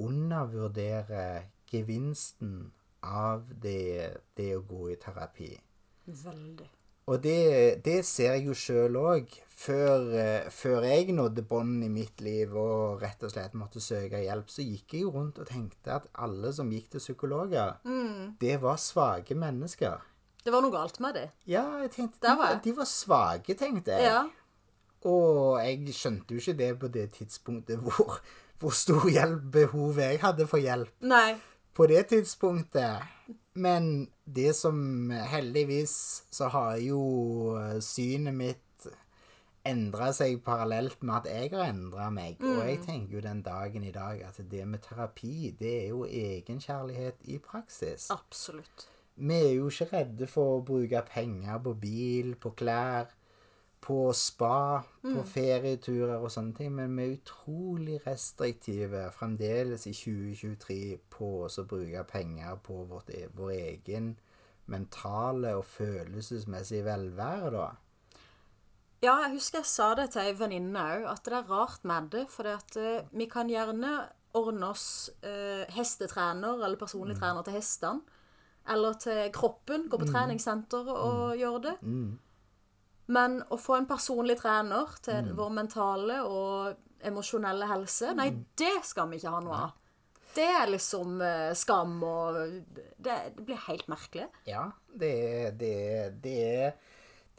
undervurderer 0.00 1.50
gevinsten 1.70 2.70
av 3.04 3.48
det, 3.62 4.20
det 4.36 4.52
å 4.56 4.64
gå 4.66 4.90
i 4.92 5.00
terapi. 5.00 5.52
Veldig. 6.06 6.68
Og 7.10 7.18
det, 7.24 7.82
det 7.82 8.00
ser 8.06 8.36
jeg 8.36 8.46
jo 8.46 8.54
sjøl 8.54 8.98
òg. 9.00 9.32
Før, 9.60 10.04
eh, 10.16 10.50
før 10.54 10.86
jeg 10.86 11.12
nådde 11.12 11.42
bånd 11.48 11.82
i 11.84 11.90
mitt 11.92 12.22
liv 12.24 12.54
og 12.56 13.02
rett 13.02 13.24
og 13.26 13.32
slett 13.34 13.56
måtte 13.58 13.82
søke 13.82 14.22
hjelp, 14.22 14.48
så 14.48 14.64
gikk 14.64 14.94
jeg 14.94 15.04
jo 15.04 15.14
rundt 15.16 15.40
og 15.42 15.48
tenkte 15.50 15.98
at 15.98 16.06
alle 16.22 16.52
som 16.56 16.70
gikk 16.72 16.94
til 16.94 17.02
psykologer, 17.02 17.80
det 18.40 18.56
var 18.62 18.78
svake 18.80 19.36
mennesker. 19.36 20.06
Det 20.40 20.54
var 20.54 20.64
noe 20.64 20.72
galt 20.72 21.00
med 21.04 21.18
det. 21.18 21.26
Ja, 21.50 21.66
jeg 21.82 21.90
tenkte 21.92 22.22
de 22.24 22.30
var 22.32 22.54
var, 22.54 22.60
de 22.64 22.72
var 22.78 22.88
svake, 22.88 23.56
tenkte 23.58 23.98
jeg. 23.98 24.06
Ja. 24.08 24.22
Og 25.08 25.60
jeg 25.64 25.94
skjønte 25.96 26.34
jo 26.34 26.42
ikke 26.42 26.58
det 26.58 26.70
på 26.80 26.88
det 26.92 27.06
tidspunktet 27.16 27.80
hvor, 27.84 28.18
hvor 28.60 28.74
stor 28.76 29.08
hjelp 29.08 29.46
behov 29.52 30.00
jeg 30.02 30.20
hadde 30.20 30.46
for 30.50 30.60
hjelp 30.60 30.92
Nei. 31.08 31.38
på 31.74 31.86
det 31.88 32.06
tidspunktet. 32.12 33.06
Men 33.60 34.10
det 34.24 34.52
som 34.56 35.10
heldigvis 35.10 35.94
så 36.30 36.50
har 36.52 36.76
jo 36.84 37.00
synet 37.82 38.36
mitt 38.36 38.66
endra 39.66 40.08
seg 40.16 40.38
parallelt 40.44 41.02
med 41.04 41.20
at 41.20 41.28
jeg 41.28 41.50
har 41.52 41.72
endra 41.72 42.08
meg. 42.14 42.40
Og 42.40 42.62
jeg 42.64 42.80
tenker 42.86 43.18
jo 43.18 43.24
den 43.24 43.42
dagen 43.44 43.84
i 43.84 43.92
dag 43.92 44.22
at 44.28 44.40
det 44.50 44.64
med 44.68 44.82
terapi, 44.84 45.52
det 45.58 45.74
er 45.82 45.88
jo 45.92 46.06
egenkjærlighet 46.06 47.28
i 47.28 47.38
praksis. 47.44 48.08
Absolutt. 48.14 48.86
Vi 49.20 49.36
er 49.36 49.54
jo 49.58 49.68
ikke 49.68 49.90
redde 49.90 50.28
for 50.30 50.56
å 50.58 50.62
bruke 50.64 51.02
penger 51.10 51.58
på 51.64 51.74
bil, 51.82 52.34
på 52.40 52.54
klær, 52.56 53.10
på 53.80 54.12
spa, 54.12 54.82
på 55.02 55.22
ferieturer 55.24 56.18
og 56.20 56.30
sånne 56.30 56.54
ting, 56.54 56.72
men 56.76 56.96
vi 56.96 57.06
er 57.06 57.14
utrolig 57.16 58.00
restriktive 58.04 59.06
fremdeles 59.16 59.86
i 59.88 59.94
2023 59.96 60.98
på 61.10 61.30
å 61.48 61.64
bruke 61.64 62.04
penger 62.10 62.60
på 62.66 62.82
vårt, 62.90 63.08
e- 63.16 63.30
vår 63.32 63.54
egen 63.56 64.12
mentale 64.70 65.54
og 65.56 65.64
følelsesmessige 65.64 66.84
velvære, 66.84 67.50
da. 67.56 67.70
Ja, 69.00 69.14
jeg 69.24 69.38
husker 69.38 69.62
jeg 69.62 69.68
sa 69.70 69.94
det 69.96 70.10
til 70.12 70.26
ei 70.28 70.32
venninne 70.36 70.80
òg, 70.98 71.06
at 71.08 71.24
det 71.24 71.32
er 71.38 71.46
rart 71.48 71.84
med 71.88 72.10
det. 72.12 72.26
For 72.28 72.44
eh, 72.44 73.04
vi 73.16 73.26
kan 73.32 73.48
gjerne 73.48 73.94
ordne 74.36 74.68
oss 74.74 75.08
eh, 75.24 75.64
hestetrener 75.72 76.60
eller 76.60 76.76
personlig 76.78 77.16
trener 77.16 77.46
til 77.46 77.56
hestene. 77.56 78.18
Eller 78.68 78.98
til 79.00 79.30
kroppen. 79.32 79.88
Gå 79.88 79.98
på 79.98 80.04
treningssenter 80.12 80.90
og 80.92 81.32
gjøre 81.40 81.62
det. 81.64 81.72
Men 83.10 83.40
å 83.50 83.58
få 83.58 83.80
en 83.80 83.88
personlig 83.90 84.38
trener 84.40 84.94
til 85.02 85.32
vår 85.36 85.52
mentale 85.56 86.20
og 86.22 86.78
emosjonelle 87.06 87.66
helse, 87.70 88.12
nei, 88.14 88.28
det 88.58 88.76
skal 88.86 89.08
vi 89.10 89.18
ikke 89.18 89.34
ha 89.34 89.42
noe 89.42 89.60
av. 89.66 89.76
Det 90.30 90.46
er 90.46 90.70
liksom 90.70 91.18
eh, 91.26 91.50
skam 91.58 91.96
og 92.06 92.36
det, 92.70 92.84
det 93.02 93.16
blir 93.42 93.58
helt 93.66 93.88
merkelig. 93.90 94.28
Ja, 94.46 94.68
det 94.94 95.10
er, 95.10 95.50
det 95.58 95.74
det 96.22 96.36
er 96.46 96.72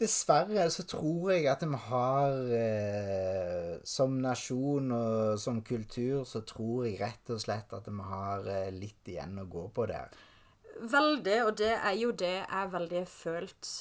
Dessverre 0.01 0.63
så 0.74 0.84
tror 0.89 1.30
jeg 1.30 1.45
at 1.51 1.61
vi 1.61 1.78
har 1.86 2.38
eh, 2.57 3.74
Som 3.86 4.15
nasjon 4.24 4.89
og 4.95 5.38
som 5.39 5.59
kultur 5.61 6.24
så 6.26 6.41
tror 6.47 6.88
jeg 6.88 6.97
rett 7.03 7.30
og 7.30 7.41
slett 7.43 7.76
at 7.78 7.86
vi 7.86 8.07
har 8.09 8.49
eh, 8.49 8.72
litt 8.74 9.11
igjen 9.13 9.38
å 9.43 9.45
gå 9.51 9.67
på 9.76 9.86
der. 9.91 10.09
Veldig, 10.82 11.38
og 11.45 11.53
det 11.59 11.76
er 11.78 11.95
jo 11.99 12.11
det 12.17 12.34
jeg 12.39 12.74
veldig 12.74 13.03
følt 13.11 13.72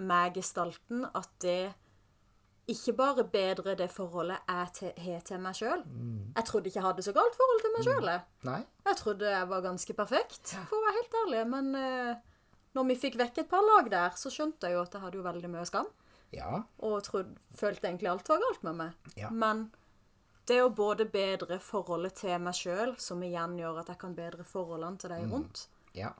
med 0.00 0.34
gestalten, 0.36 1.04
at 1.14 1.30
det 1.44 1.72
ikke 2.70 2.94
bare 2.94 3.24
bedrer 3.26 3.76
det 3.78 3.88
forholdet 3.90 4.38
jeg 4.46 4.94
har 5.04 5.22
til 5.26 5.40
meg 5.42 5.56
sjøl. 5.58 5.80
Jeg 6.36 6.46
trodde 6.46 6.70
ikke 6.70 6.78
jeg 6.78 6.86
hadde 6.86 7.04
så 7.06 7.14
galt 7.16 7.38
forhold 7.38 7.62
til 7.64 7.72
meg 7.74 7.86
sjøl. 7.86 8.10
Mm. 8.46 8.66
Jeg 8.86 8.98
trodde 9.00 9.32
jeg 9.32 9.48
var 9.50 9.64
ganske 9.64 9.96
perfekt, 9.98 10.52
for 10.68 10.78
å 10.78 10.84
være 10.84 10.98
helt 11.00 11.16
ærlig. 11.24 11.40
Men 11.50 11.72
uh, 11.74 12.12
når 12.78 12.88
vi 12.92 12.98
fikk 13.02 13.18
vekk 13.18 13.42
et 13.42 13.50
par 13.50 13.66
lag 13.66 13.90
der, 13.90 14.14
så 14.16 14.30
skjønte 14.30 14.68
jeg 14.68 14.78
jo 14.78 14.84
at 14.84 14.94
jeg 14.94 15.04
hadde 15.04 15.18
jo 15.18 15.26
veldig 15.26 15.50
mye 15.50 15.66
skam. 15.68 15.90
Ja. 16.34 16.62
Og 16.86 17.00
trodde, 17.08 17.34
følte 17.58 17.88
egentlig 17.88 18.10
alt 18.12 18.30
var 18.30 18.42
galt 18.44 18.62
med 18.68 18.78
meg. 18.84 19.12
Ja. 19.18 19.32
Men 19.34 19.66
det 20.46 20.60
å 20.62 20.70
både 20.74 21.06
bedre 21.10 21.58
forholdet 21.62 22.20
til 22.22 22.38
meg 22.42 22.56
sjøl, 22.58 22.94
som 23.02 23.22
igjen 23.26 23.58
gjør 23.58 23.82
at 23.82 23.90
jeg 23.92 24.00
kan 24.00 24.14
bedre 24.16 24.46
forholdene 24.46 25.00
til 25.00 25.14
de 25.14 25.22
rundt 25.30 25.66
Ja. 25.98 26.14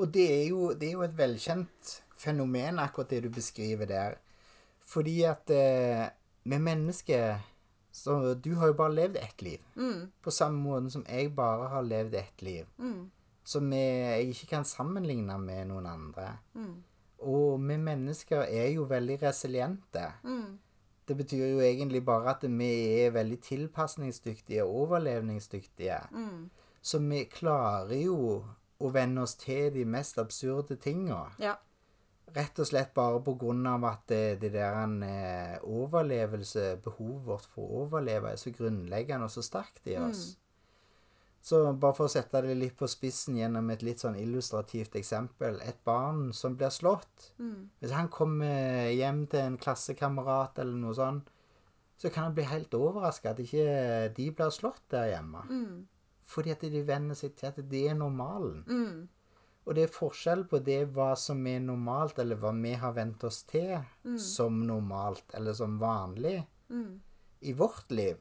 Og 0.00 0.08
det 0.10 0.24
er, 0.26 0.48
jo, 0.48 0.72
det 0.74 0.88
er 0.88 0.96
jo 0.96 1.04
et 1.04 1.12
velkjent 1.14 1.90
fenomen, 2.16 2.78
akkurat 2.78 3.10
det 3.10 3.22
du 3.24 3.28
beskriver 3.30 3.86
der. 3.86 4.14
Fordi 4.84 5.22
at 5.22 5.50
eh, 5.50 6.08
med 6.44 6.58
mennesker 6.60 7.38
Så 7.94 8.34
du 8.34 8.54
har 8.58 8.66
jo 8.66 8.72
bare 8.74 8.94
levd 8.94 9.16
ett 9.16 9.42
liv. 9.42 9.58
På 10.22 10.30
samme 10.30 10.58
måte 10.58 10.90
som 10.90 11.04
jeg 11.08 11.34
bare 11.36 11.68
har 11.68 11.82
levd 11.82 12.14
ett 12.14 12.42
liv. 12.42 12.64
Som 13.44 13.72
jeg 13.72 14.28
ikke 14.28 14.46
kan 14.46 14.64
sammenligne 14.64 15.38
med 15.38 15.68
noen 15.68 15.86
andre. 15.86 16.38
Og 17.18 17.60
vi 17.62 17.76
mennesker 17.76 18.42
er 18.50 18.68
jo 18.74 18.82
veldig 18.90 19.22
resiliente. 19.22 20.08
Det 21.08 21.16
betyr 21.16 21.46
jo 21.46 21.60
egentlig 21.60 22.04
bare 22.04 22.30
at 22.34 22.42
vi 22.50 22.70
er 23.04 23.10
veldig 23.14 23.38
tilpasningsdyktige 23.40 24.64
og 24.64 24.74
overlevningsdyktige. 24.74 26.00
Så 26.82 26.98
vi 26.98 27.24
klarer 27.24 27.94
jo 28.02 28.44
å 28.80 28.90
venne 28.90 29.22
oss 29.22 29.34
til 29.36 29.70
de 29.74 29.84
mest 29.84 30.18
absurde 30.18 30.76
tinga. 30.76 31.30
Ja. 31.38 31.54
Rett 32.34 32.58
og 32.58 32.66
slett 32.66 32.94
bare 32.96 33.20
på 33.22 33.36
grunn 33.38 33.66
av 33.70 33.84
at 33.86 34.08
det, 34.10 34.40
det 34.42 34.52
der 34.56 34.80
en, 34.80 35.02
eh, 35.06 35.58
overlevelse, 35.62 36.80
behovet 36.82 37.28
vårt 37.28 37.46
for 37.52 37.62
å 37.62 37.84
overleve, 37.84 38.32
er 38.32 38.40
så 38.40 38.50
grunnleggende 38.54 39.28
og 39.28 39.30
så 39.30 39.44
sterkt 39.46 39.86
i 39.86 39.94
oss. 40.02 40.32
Så 41.44 41.60
bare 41.76 41.92
for 41.92 42.08
å 42.08 42.10
sette 42.10 42.40
det 42.40 42.54
litt 42.56 42.76
på 42.78 42.88
spissen 42.88 43.36
gjennom 43.36 43.68
et 43.70 43.82
litt 43.84 44.00
sånn 44.00 44.16
illustrativt 44.16 44.94
eksempel. 44.96 45.58
Et 45.60 45.76
barn 45.84 46.32
som 46.32 46.56
blir 46.56 46.72
slått. 46.72 47.34
Hvis 47.82 47.92
han 47.92 48.08
kommer 48.08 48.88
hjem 48.88 49.26
til 49.28 49.40
en 49.40 49.58
klassekamerat 49.60 50.58
eller 50.58 50.78
noe 50.80 50.94
sånt, 50.96 51.28
så 52.00 52.08
kan 52.10 52.24
han 52.30 52.34
bli 52.34 52.46
helt 52.48 52.72
overraska 52.74 53.30
at 53.34 53.42
ikke 53.44 54.14
de 54.16 54.30
blir 54.30 54.50
slått 54.50 54.88
der 54.90 55.12
hjemme. 55.12 55.44
Fordi 56.24 56.50
at 56.50 56.64
de 56.64 56.80
venner 56.88 57.14
seg 57.14 57.36
til 57.36 57.52
at 57.52 57.60
det 57.70 57.90
er 57.90 57.94
normalen. 57.94 58.64
Mm. 58.66 59.08
Og 59.64 59.74
det 59.74 59.86
er 59.86 59.92
forskjell 59.94 60.44
på 60.48 60.58
det 60.60 60.82
hva 60.92 61.14
som 61.16 61.40
er 61.48 61.60
normalt, 61.64 62.18
eller 62.20 62.36
hva 62.36 62.50
vi 62.52 62.74
har 62.76 62.92
vent 62.92 63.24
oss 63.24 63.42
til 63.48 63.78
som 64.20 64.60
normalt, 64.66 65.24
eller 65.34 65.52
som 65.56 65.78
vanlig 65.80 66.42
i 67.40 67.52
vårt 67.52 67.90
liv, 67.90 68.16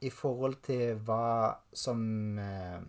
i 0.00 0.10
forhold 0.10 0.62
til 0.62 0.96
hva 1.04 1.56
som 1.72 2.38
eh, 2.38 2.80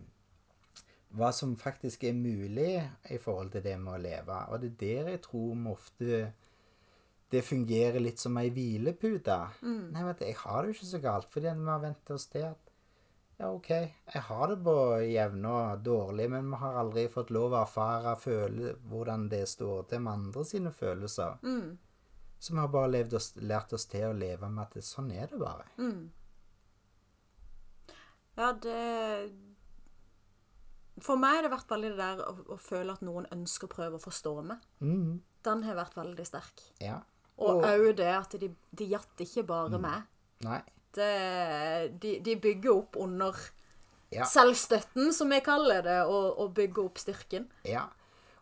Hva 1.17 1.31
som 1.31 1.55
faktisk 1.55 2.03
er 2.03 2.13
mulig 2.13 2.83
i 3.09 3.17
forhold 3.17 3.51
til 3.51 3.63
det 3.63 3.77
med 3.79 3.93
å 3.93 4.01
leve. 4.01 4.39
Og 4.51 4.59
det 4.59 4.73
er 4.73 4.81
der 4.81 5.11
jeg 5.13 5.21
tror 5.23 5.55
vi 5.55 5.71
ofte 5.71 6.33
det 7.31 7.43
fungerer 7.43 7.99
litt 7.99 8.19
som 8.19 8.37
ei 8.37 8.49
hvilepute. 8.51 9.37
Nei, 9.95 10.03
vet 10.03 10.19
du, 10.19 10.25
jeg 10.25 10.35
har 10.43 10.61
det 10.61 10.69
jo 10.69 10.75
ikke 10.75 10.89
så 10.91 10.99
galt, 11.03 11.29
fordi 11.31 11.53
vi 11.55 11.71
har 11.71 11.81
vent 11.83 12.11
oss 12.11 12.27
til 12.31 12.45
at 12.51 12.66
ja, 13.39 13.49
OK, 13.53 13.69
jeg 13.69 14.21
har 14.27 14.47
det 14.49 14.57
på 14.65 14.73
jevne 15.05 15.49
og 15.53 15.83
dårlig, 15.85 16.29
men 16.33 16.47
vi 16.49 16.57
har 16.61 16.79
aldri 16.81 17.07
fått 17.13 17.29
lov 17.35 17.53
å 17.53 17.61
erfare 17.61 18.15
føle, 18.17 18.71
hvordan 18.89 19.27
det 19.29 19.43
står 19.49 19.83
til 19.91 19.99
med 20.01 20.13
andre 20.13 20.45
sine 20.45 20.71
følelser. 20.73 21.37
Så 22.39 22.53
vi 22.53 22.59
har 22.59 22.67
bare 22.73 22.89
oss, 23.17 23.31
lært 23.41 23.73
oss 23.73 23.85
til 23.89 24.07
å 24.09 24.13
leve 24.17 24.49
med 24.49 24.63
at 24.67 24.73
det, 24.77 24.83
sånn 24.85 25.11
er 25.13 25.27
det 25.31 25.39
bare. 25.41 25.65
Ja, 28.37 28.51
det 28.53 29.33
For 31.01 31.17
meg 31.17 31.35
har 31.37 31.45
det 31.45 31.51
vært 31.53 31.69
veldig 31.69 31.89
det 31.93 31.97
der 32.01 32.21
å, 32.25 32.33
å 32.53 32.57
føle 32.61 32.93
at 32.93 33.03
noen 33.05 33.27
ønsker 33.33 33.67
å 33.69 33.73
prøve 33.73 33.97
å 33.99 34.01
forstå 34.01 34.33
meg. 34.45 34.63
Mm. 34.81 35.19
Den 35.45 35.61
har 35.67 35.77
vært 35.77 35.97
veldig 35.97 36.25
sterk. 36.25 36.63
Ja. 36.81 36.99
Og 37.37 37.59
Og- 37.59 37.67
òg 37.69 37.95
det 37.99 38.07
at 38.15 38.31
de, 38.41 38.49
de 38.73 38.85
gjatt 38.89 39.21
ikke 39.21 39.45
bare 39.45 39.77
meg. 39.81 40.07
Nei. 40.45 40.61
Det, 40.95 41.91
de, 42.01 42.19
de 42.25 42.35
bygger 42.41 42.71
opp 42.73 42.95
under 42.97 43.35
Ja. 44.11 44.23
selvstøtten, 44.23 45.11
som 45.13 45.31
jeg 45.35 45.43
kaller 45.43 45.81
det, 45.83 45.97
og, 46.07 46.39
og 46.39 46.53
bygger 46.55 46.85
opp 46.85 46.97
styrken. 46.97 47.49
Ja. 47.67 47.83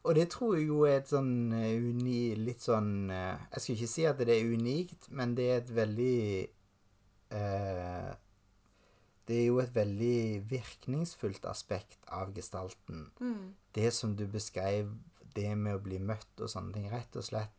Og 0.05 0.13
det 0.15 0.27
tror 0.29 0.55
jeg 0.55 0.67
jo 0.67 0.83
er 0.85 0.99
et 0.99 1.09
sånn 1.09 1.51
eh, 1.57 1.71
uni... 1.81 2.35
Litt 2.37 2.61
sånn 2.61 3.09
eh, 3.09 3.39
Jeg 3.55 3.61
skal 3.63 3.73
ikke 3.75 3.89
si 3.89 4.05
at 4.05 4.19
det 4.21 4.35
er 4.35 4.51
unikt, 4.53 5.07
men 5.09 5.33
det 5.33 5.47
er 5.49 5.57
et 5.63 5.71
veldig 5.73 6.19
eh, 7.31 8.11
Det 9.25 9.39
er 9.39 9.45
jo 9.47 9.57
et 9.63 9.73
veldig 9.73 10.43
virkningsfullt 10.51 11.45
aspekt 11.49 11.97
av 12.13 12.29
gestalten. 12.37 13.07
Det 13.73 13.89
som 13.93 14.13
du 14.15 14.27
beskrev, 14.29 14.91
det 15.33 15.49
med 15.57 15.79
å 15.79 15.81
bli 15.81 15.97
møtt 15.97 16.37
og 16.45 16.51
sånne 16.53 16.77
ting. 16.77 16.85
Rett 16.93 17.17
og 17.17 17.25
slett 17.25 17.51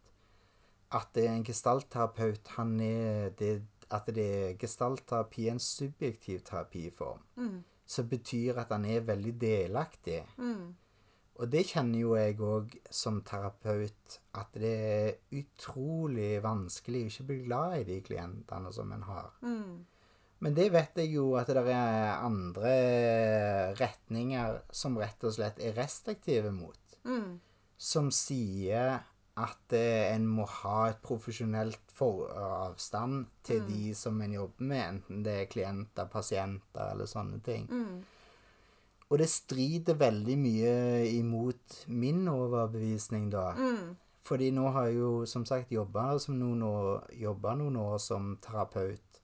at 0.95 1.09
det 1.19 1.25
er 1.27 1.33
en 1.35 1.43
gestaltterapeut 1.45 2.47
han 2.55 2.77
er 2.81 3.33
det, 3.41 3.57
At 3.91 4.09
det 4.15 4.27
er 4.27 4.57
gestaltterapi 4.59 5.49
en 5.53 5.61
subjektiv 5.63 6.41
terapiform. 6.49 7.23
Som 7.87 8.09
betyr 8.11 8.59
at 8.59 8.73
han 8.75 8.85
er 8.85 9.07
veldig 9.07 9.35
delaktig. 9.41 10.25
Og 11.37 11.51
det 11.53 11.67
kjenner 11.69 12.01
jo 12.01 12.15
jeg 12.17 12.39
òg 12.41 12.73
som 12.91 13.21
terapeut, 13.23 14.21
at 14.35 14.55
det 14.57 14.71
er 14.73 15.11
utrolig 15.37 16.43
vanskelig 16.43 17.03
å 17.03 17.11
ikke 17.11 17.27
bli 17.29 17.37
glad 17.45 17.75
i 17.81 17.85
de 17.85 18.01
klientene 18.01 18.73
som 18.73 18.93
en 18.97 19.03
har. 19.03 19.29
Men 20.39 20.55
det 20.57 20.71
vet 20.73 20.97
jeg 21.01 21.13
jo 21.15 21.35
at 21.37 21.49
det 21.49 21.63
er 21.73 22.25
andre 22.25 22.73
retninger 23.79 24.63
som 24.73 24.97
rett 25.01 25.25
og 25.25 25.37
slett 25.37 25.61
er 25.61 25.77
restriktive 25.77 26.51
mot. 26.53 26.97
Som 27.77 28.11
sier 28.11 28.99
at 29.37 29.73
eh, 29.77 30.15
en 30.15 30.25
må 30.27 30.47
ha 30.49 30.89
et 30.89 31.01
profesjonelt 31.05 31.93
avstand 32.01 33.27
til 33.45 33.61
de 33.69 33.95
som 33.95 34.21
en 34.25 34.33
jobber 34.33 34.65
med, 34.71 34.85
enten 34.95 35.23
det 35.27 35.35
er 35.43 35.51
klienter, 35.53 36.09
pasienter 36.09 36.93
eller 36.95 37.07
sånne 37.11 37.41
ting. 37.45 37.67
Og 39.11 39.19
det 39.21 39.29
strider 39.31 39.95
veldig 40.01 40.37
mye 40.41 40.73
imot 41.15 41.85
min 41.89 42.25
overbevisning, 42.29 43.29
da. 43.31 43.53
Fordi 44.27 44.49
nå 44.51 44.71
har 44.75 44.89
jeg 44.89 44.97
jo 44.99 45.11
som 45.31 45.45
sagt 45.47 45.71
jobba 45.71 46.09
noen, 46.35 46.65
noen 47.61 47.77
år 47.79 47.99
som 48.03 48.33
terapeut. 48.43 49.21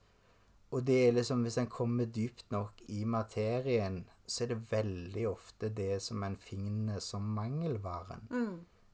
Og 0.71 0.85
det 0.87 1.07
er 1.07 1.11
liksom, 1.17 1.43
hvis 1.43 1.57
en 1.57 1.67
kommer 1.69 2.05
dypt 2.05 2.47
nok 2.51 2.79
i 2.87 3.03
materien, 3.05 4.05
så 4.25 4.45
er 4.45 4.53
det 4.53 4.71
veldig 4.71 5.25
ofte 5.29 5.69
det 5.69 5.99
som 6.01 6.23
en 6.23 6.37
finner 6.39 6.99
som 7.03 7.21
mangelvaren. 7.35 8.23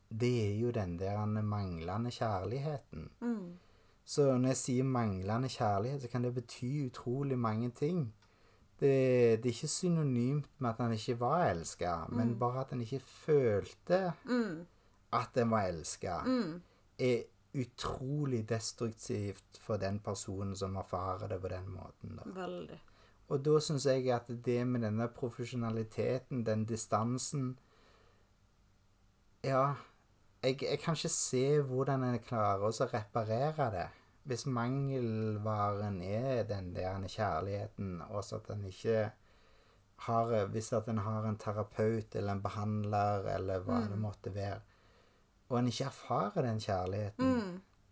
Det 0.10 0.52
er 0.52 0.60
jo 0.60 0.72
den 0.72 1.00
der 1.00 1.26
manglende 1.26 2.12
kjærligheten. 2.12 3.10
Så 4.06 4.38
når 4.38 4.48
jeg 4.48 4.58
sier 4.58 4.84
manglende 4.84 5.50
kjærlighet, 5.50 6.02
så 6.02 6.08
kan 6.08 6.24
det 6.24 6.34
bety 6.34 6.86
utrolig 6.88 7.40
mange 7.40 7.70
ting. 7.70 8.14
Det, 8.80 9.44
det 9.44 9.50
er 9.50 9.54
ikke 9.54 9.68
synonymt 9.68 10.50
med 10.58 10.70
at 10.70 10.76
han 10.80 10.94
ikke 10.94 11.20
var 11.20 11.50
elska, 11.52 11.96
men 12.10 12.40
bare 12.40 12.62
at 12.62 12.70
han 12.70 12.82
ikke 12.82 13.00
følte 13.00 14.14
at 15.14 15.30
han 15.36 15.52
var 15.52 15.68
elska, 15.68 16.16
er 17.00 17.24
utrolig 17.54 18.50
destruktivt 18.50 19.60
for 19.62 19.78
den 19.78 20.00
personen 20.00 20.56
som 20.56 20.76
erfarer 20.76 21.28
det 21.28 21.42
på 21.42 21.48
den 21.48 21.70
måten. 21.70 22.18
Da. 22.18 22.42
Veldig. 22.42 22.80
Og 23.30 23.46
da 23.46 23.60
syns 23.60 23.86
jeg 23.86 24.10
at 24.14 24.30
det 24.46 24.68
med 24.68 24.82
denne 24.82 25.08
profesjonaliteten, 25.08 26.46
den 26.46 26.66
distansen 26.66 27.60
Ja, 29.44 29.74
jeg, 30.44 30.62
jeg 30.64 30.80
kan 30.80 30.96
ikke 30.96 31.12
se 31.14 31.46
hvordan 31.62 32.04
en 32.04 32.20
klarer 32.24 32.68
å 32.68 32.90
reparere 32.94 33.70
det. 33.74 33.88
Hvis 34.30 34.46
mangelvaren 34.46 36.02
er 36.06 36.44
den 36.48 36.74
der 36.76 37.08
kjærligheten, 37.08 38.02
og 38.10 38.24
så 38.24 38.36
at 38.36 38.52
en 38.54 38.66
ikke 38.66 39.10
har 40.00 40.46
Hvis 40.48 40.72
at 40.74 40.88
en 40.88 40.98
har 40.98 41.26
en 41.28 41.36
terapeut 41.36 42.16
eller 42.16 42.32
en 42.32 42.42
behandler 42.42 43.26
eller 43.36 43.60
hva 43.60 43.82
det 43.90 43.98
måtte 44.00 44.32
være, 44.36 44.62
og 45.50 45.58
en 45.60 45.68
ikke 45.68 45.86
erfarer 45.90 46.46
den 46.46 46.60
kjærligheten, 46.60 47.34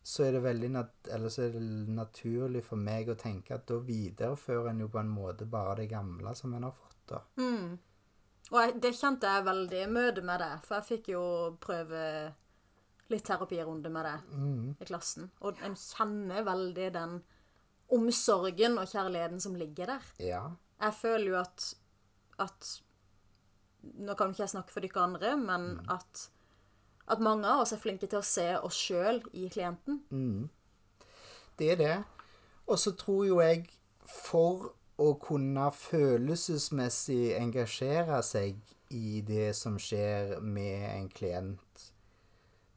så 0.04 0.24
er 0.24 0.32
det 0.32 0.44
veldig 0.44 0.70
så 1.30 1.42
er 1.42 1.50
det 1.52 1.64
naturlig 1.92 2.64
for 2.64 2.78
meg 2.80 3.10
å 3.10 3.18
tenke 3.20 3.56
at 3.56 3.68
da 3.68 3.76
viderefører 3.84 4.70
en 4.70 4.80
jo 4.80 4.88
på 4.88 5.00
en 5.02 5.12
måte 5.12 5.46
bare 5.46 5.82
det 5.82 5.90
gamle 5.90 6.36
som 6.36 6.54
en 6.54 6.64
har 6.64 6.72
fått. 6.72 6.96
da. 7.10 7.20
Og 8.52 8.60
jeg, 8.62 8.76
det 8.84 8.94
kjente 8.96 9.28
jeg 9.28 9.46
veldig 9.48 9.80
i 9.84 9.90
møte 9.92 10.24
med 10.26 10.40
det, 10.40 10.52
for 10.64 10.78
jeg 10.78 10.88
fikk 10.88 11.10
jo 11.12 11.24
prøve 11.64 12.04
litt 13.12 13.26
terapirunde 13.28 13.92
med 13.92 14.08
det 14.08 14.16
i 14.84 14.88
klassen. 14.88 15.30
Og 15.44 15.60
en 15.64 15.76
kjenner 15.80 16.46
veldig 16.48 16.88
den 16.96 17.18
omsorgen 17.96 18.80
og 18.80 18.90
kjærligheten 18.92 19.40
som 19.44 19.56
ligger 19.56 19.94
der. 19.94 20.10
Ja. 20.20 20.42
Jeg 20.82 20.94
føler 20.94 21.28
jo 21.32 21.38
at, 21.40 21.70
at 22.44 22.74
Nå 23.88 24.18
kan 24.20 24.34
ikke 24.34 24.44
jeg 24.44 24.52
snakke 24.52 24.74
for 24.74 24.84
dere 24.84 25.04
andre, 25.06 25.30
men 25.40 25.68
at, 25.94 26.26
at 27.08 27.22
mange 27.24 27.48
av 27.48 27.62
oss 27.64 27.72
er 27.72 27.80
flinke 27.80 28.10
til 28.10 28.20
å 28.20 28.26
se 28.26 28.48
oss 28.58 28.76
sjøl 28.76 29.22
i 29.38 29.48
klienten. 29.54 30.02
Det 31.58 31.70
er 31.72 31.80
det. 31.80 31.96
Og 32.68 32.80
så 32.82 32.92
tror 33.00 33.24
jo 33.30 33.40
jeg 33.40 33.70
for 34.04 34.74
å 34.98 35.12
kunne 35.22 35.68
følelsesmessig 35.78 37.36
engasjere 37.38 38.22
seg 38.26 38.58
i 38.94 39.22
det 39.26 39.52
som 39.58 39.78
skjer 39.82 40.38
med 40.42 40.86
en 40.90 41.10
klient, 41.14 41.84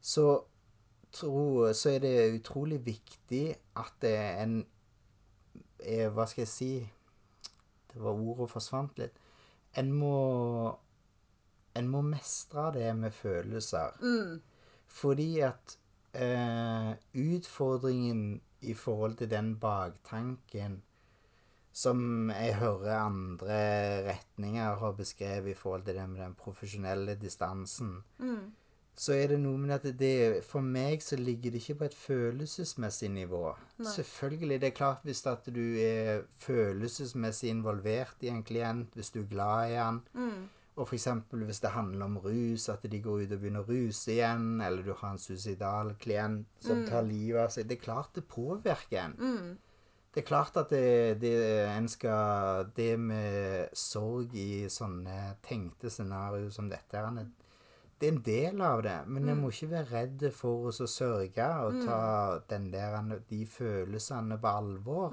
så, 0.01 0.25
tro, 1.13 1.71
så 1.73 1.95
er 1.95 2.03
det 2.03 2.13
utrolig 2.35 2.81
viktig 2.85 3.45
at 3.77 3.97
det 4.03 4.15
en 4.43 4.61
er, 5.81 6.09
Hva 6.13 6.27
skal 6.29 6.43
jeg 6.43 6.49
si 6.49 6.71
Det 7.89 8.01
var 8.01 8.17
ordet 8.17 8.49
forsvant 8.49 8.97
litt. 9.01 9.17
En 9.77 9.91
må 9.93 10.15
En 11.77 11.87
må 11.87 12.01
mestre 12.03 12.67
det 12.75 12.89
med 12.97 13.13
følelser. 13.15 13.95
Fordi 14.91 15.29
at 15.47 15.77
eh, 16.13 16.91
utfordringen 17.15 18.41
i 18.61 18.73
forhold 18.73 19.15
til 19.21 19.29
den 19.31 19.53
baktanken 19.59 20.81
som 21.73 22.29
jeg 22.29 22.55
hører 22.59 22.97
andre 23.05 23.59
retninger 24.09 24.75
har 24.75 24.91
beskrevet 24.97 25.51
i 25.51 25.53
forhold 25.57 25.83
til 25.85 25.95
det 25.95 26.09
med 26.09 26.19
den 26.21 26.33
profesjonelle 26.35 27.15
distansen, 27.15 28.03
så 28.95 29.13
er 29.15 29.27
det 29.31 29.39
noe 29.39 29.57
med 29.57 29.71
at 29.73 29.85
det, 29.97 30.43
for 30.45 30.61
meg 30.61 31.01
så 31.01 31.15
ligger 31.15 31.51
det 31.51 31.61
ikke 31.63 31.75
på 31.79 31.85
et 31.85 31.95
følelsesmessig 31.95 33.09
nivå. 33.09 33.55
Selvfølgelig, 33.95 34.61
det 34.61 34.67
er 34.67 34.75
klart 34.77 34.99
hvis 35.07 35.25
at 35.25 35.45
du 35.55 35.63
er 35.79 36.21
følelsesmessig 36.37 37.49
involvert 37.49 38.15
i 38.21 38.27
en 38.29 38.43
klient, 38.43 38.91
hvis 38.93 39.09
du 39.15 39.21
er 39.21 39.29
glad 39.31 39.71
i 39.71 39.75
han, 39.79 40.01
og 40.75 40.87
f.eks. 40.87 41.07
hvis 41.31 41.59
det 41.59 41.69
handler 41.71 42.05
om 42.05 42.17
rus, 42.17 42.69
at 42.69 42.83
de 42.91 42.99
går 43.01 43.23
ut 43.23 43.31
og 43.31 43.39
begynner 43.39 43.63
å 43.63 43.71
ruse 43.71 44.11
igjen, 44.11 44.61
eller 44.61 44.83
du 44.83 44.93
har 44.93 45.11
en 45.15 45.19
suicidal 45.19 45.95
klient 45.99 46.45
som 46.59 46.83
tar 46.87 47.03
livet 47.03 47.41
av 47.43 47.49
seg 47.51 47.67
Det 47.67 47.77
er 47.79 47.83
klart 47.83 48.13
det 48.15 48.23
påvirker 48.27 49.01
en. 49.05 49.15
Det 50.13 50.23
er 50.23 50.27
klart 50.27 50.57
at 50.59 50.69
det, 50.69 51.21
det, 51.21 51.31
en 51.71 51.87
skal 51.87 52.65
Det 52.75 52.99
med 52.99 53.69
sorg 53.73 54.33
i 54.35 54.65
sånne 54.67 55.37
tenkte 55.41 55.89
scenarioer 55.89 56.51
som 56.51 56.67
dette 56.69 56.97
en- 56.97 57.31
Det 57.99 58.07
er 58.09 58.11
en 58.11 58.21
del 58.21 58.61
av 58.61 58.81
det, 58.83 59.07
men 59.07 59.29
en 59.29 59.41
må 59.41 59.49
ikke 59.51 59.69
være 59.69 59.91
redd 59.91 60.33
for 60.33 60.67
å 60.71 60.87
sørge 60.87 61.45
og 61.63 61.85
ta 61.85 62.39
den 62.49 62.71
der, 62.71 63.19
de 63.29 63.45
følelsene 63.45 64.39
på 64.41 64.47
alvor. 64.47 65.11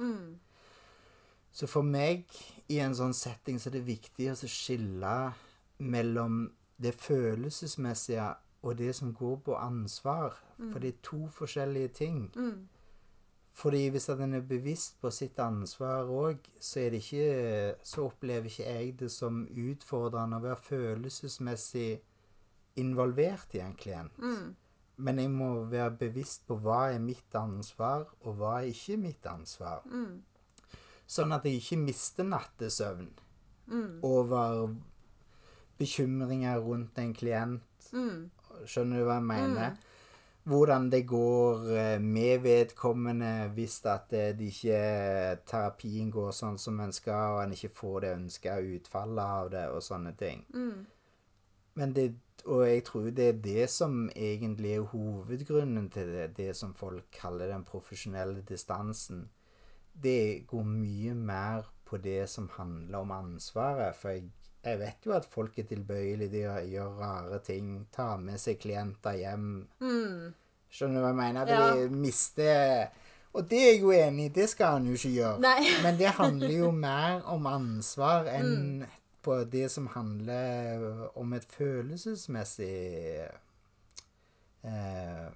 Så 1.52 1.66
for 1.68 1.82
meg, 1.82 2.24
i 2.68 2.78
en 2.78 2.94
sånn 2.94 3.12
setting, 3.14 3.58
så 3.58 3.68
er 3.68 3.72
det 3.72 3.86
viktig 3.86 4.30
å 4.30 4.48
skille 4.48 5.32
mellom 5.78 6.50
det 6.80 6.94
følelsesmessige 6.94 8.34
og 8.62 8.76
det 8.78 8.94
som 8.94 9.12
går 9.14 9.36
på 9.44 9.54
ansvar. 9.60 10.34
For 10.72 10.78
det 10.80 10.88
er 10.94 10.98
to 11.02 11.28
forskjellige 11.28 11.88
ting. 11.94 12.30
Fordi 13.58 13.88
hvis 13.90 14.08
en 14.12 14.34
er 14.38 14.44
bevisst 14.46 15.00
på 15.02 15.10
sitt 15.10 15.38
ansvar 15.42 16.06
òg, 16.06 16.38
så 16.60 16.84
Så 17.82 18.04
opplever 18.04 18.46
ikke 18.46 18.64
jeg 18.70 18.98
det 19.00 19.10
som 19.10 19.46
utfordrende 19.50 20.36
å 20.36 20.44
være 20.44 20.56
følelsesmessig 20.62 22.00
involvert 22.76 23.54
i 23.54 23.58
en 23.60 23.74
klient. 23.74 24.12
Men 24.96 25.18
jeg 25.18 25.30
må 25.30 25.64
være 25.70 25.96
bevisst 25.98 26.46
på 26.46 26.56
hva 26.62 26.92
er 26.92 26.98
mitt 27.02 27.34
ansvar, 27.34 28.06
og 28.22 28.34
hva 28.38 28.60
er 28.62 28.70
ikke 28.70 28.96
mitt 28.96 29.26
ansvar. 29.26 29.82
Sånn 31.06 31.32
at 31.32 31.44
jeg 31.44 31.58
ikke 31.62 31.76
mister 31.82 32.24
nattesøvn 32.24 33.10
over 34.02 34.74
bekymringer 35.78 36.58
rundt 36.60 36.98
en 36.98 37.14
klient. 37.14 37.90
Skjønner 38.66 38.98
du 38.98 39.04
hva 39.06 39.18
jeg 39.18 39.28
mener? 39.28 39.76
Hvordan 40.48 40.86
det 40.90 41.02
går 41.06 41.66
eh, 41.76 42.00
med 42.00 42.38
vedkommende 42.40 43.50
hvis 43.52 43.82
at 43.84 44.12
eh, 44.16 44.30
de 44.36 44.48
ikke 44.48 44.78
terapien 45.48 46.08
går 46.10 46.30
sånn 46.32 46.56
som 46.60 46.78
en 46.80 46.94
skal, 46.96 47.34
og 47.36 47.42
en 47.42 47.52
ikke 47.52 47.74
får 47.76 47.98
det 48.04 48.14
ønska 48.14 48.54
utfallet 48.76 49.34
av 49.40 49.50
det, 49.52 49.66
og 49.74 49.84
sånne 49.84 50.14
ting. 50.16 50.46
Men 51.78 51.92
det, 51.94 52.08
og 52.48 52.64
jeg 52.68 52.84
tror 52.84 53.10
det 53.10 53.26
er 53.28 53.42
det 53.44 53.66
som 53.70 54.08
egentlig 54.16 54.72
er 54.74 54.86
hovedgrunnen 54.92 55.90
til 55.94 56.14
det, 56.14 56.30
det 56.36 56.56
som 56.56 56.74
folk 56.74 57.10
kaller 57.12 57.52
den 57.52 57.64
profesjonelle 57.68 58.42
distansen. 58.48 59.28
Det 59.92 60.46
går 60.46 60.64
mye 60.64 61.14
mer 61.14 61.68
på 61.84 62.00
det 62.00 62.28
som 62.30 62.48
handler 62.56 62.98
om 62.98 63.10
ansvaret. 63.10 63.96
For 63.96 64.14
jeg, 64.14 64.30
jeg 64.72 64.78
vet 64.80 65.06
jo 65.06 65.14
at 65.16 65.26
folk 65.30 65.58
er 65.58 65.66
tilbøyelige 65.70 66.30
til 66.32 66.46
å 66.50 66.58
gjøre 66.72 66.98
rare 67.00 67.40
ting. 67.44 67.72
Ta 67.94 68.12
med 68.20 68.40
seg 68.42 68.60
klienter 68.62 69.16
hjem. 69.18 69.48
Skjønner 70.68 71.00
du 71.00 71.04
hva 71.04 71.12
jeg 71.12 71.20
mener? 71.22 71.52
Ja. 71.52 71.68
De 71.76 71.88
mister 71.96 72.88
Og 73.36 73.44
det 73.48 73.58
er 73.60 73.68
jeg 73.72 73.82
jo 73.82 73.92
enig 73.94 74.28
i, 74.28 74.34
det 74.40 74.48
skal 74.52 74.78
han 74.78 74.88
jo 74.88 74.96
ikke 74.98 75.14
gjøre. 75.16 75.42
Nei. 75.44 75.72
Men 75.84 75.98
det 76.00 76.14
handler 76.18 76.54
jo 76.54 76.70
mer 76.74 77.20
om 77.32 77.48
ansvar 77.50 78.28
enn 78.32 78.86
på 79.24 79.42
det 79.50 79.66
som 79.72 79.90
handler 79.92 80.84
om 81.18 81.34
et 81.36 81.44
følelsesmessig 81.50 82.70
eh, 84.62 85.26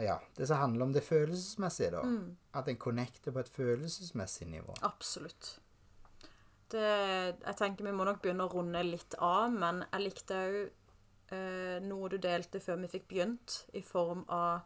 Ja, 0.00 0.16
det 0.38 0.46
som 0.48 0.62
handler 0.62 0.86
om 0.86 0.94
det 0.94 1.02
følelsesmessige, 1.04 1.90
da. 1.96 2.02
At 2.56 2.68
en 2.70 2.78
connecter 2.80 3.34
på 3.34 3.42
et 3.42 3.50
følelsesmessig 3.52 4.48
nivå. 4.50 4.76
Absolutt. 4.86 5.56
Det, 6.72 6.86
jeg 7.46 7.56
tenker 7.60 7.86
vi 7.86 7.94
må 7.94 8.06
nok 8.06 8.22
begynne 8.24 8.46
å 8.46 8.50
runde 8.50 8.80
litt 8.82 9.14
av, 9.22 9.52
men 9.54 9.84
jeg 9.84 10.02
likte 10.02 10.38
òg 10.40 10.56
eh, 11.36 11.76
noe 11.84 12.08
du 12.10 12.16
delte 12.22 12.58
før 12.62 12.80
vi 12.82 12.90
fikk 12.90 13.06
begynt, 13.12 13.60
i 13.78 13.82
form 13.86 14.24
av 14.34 14.64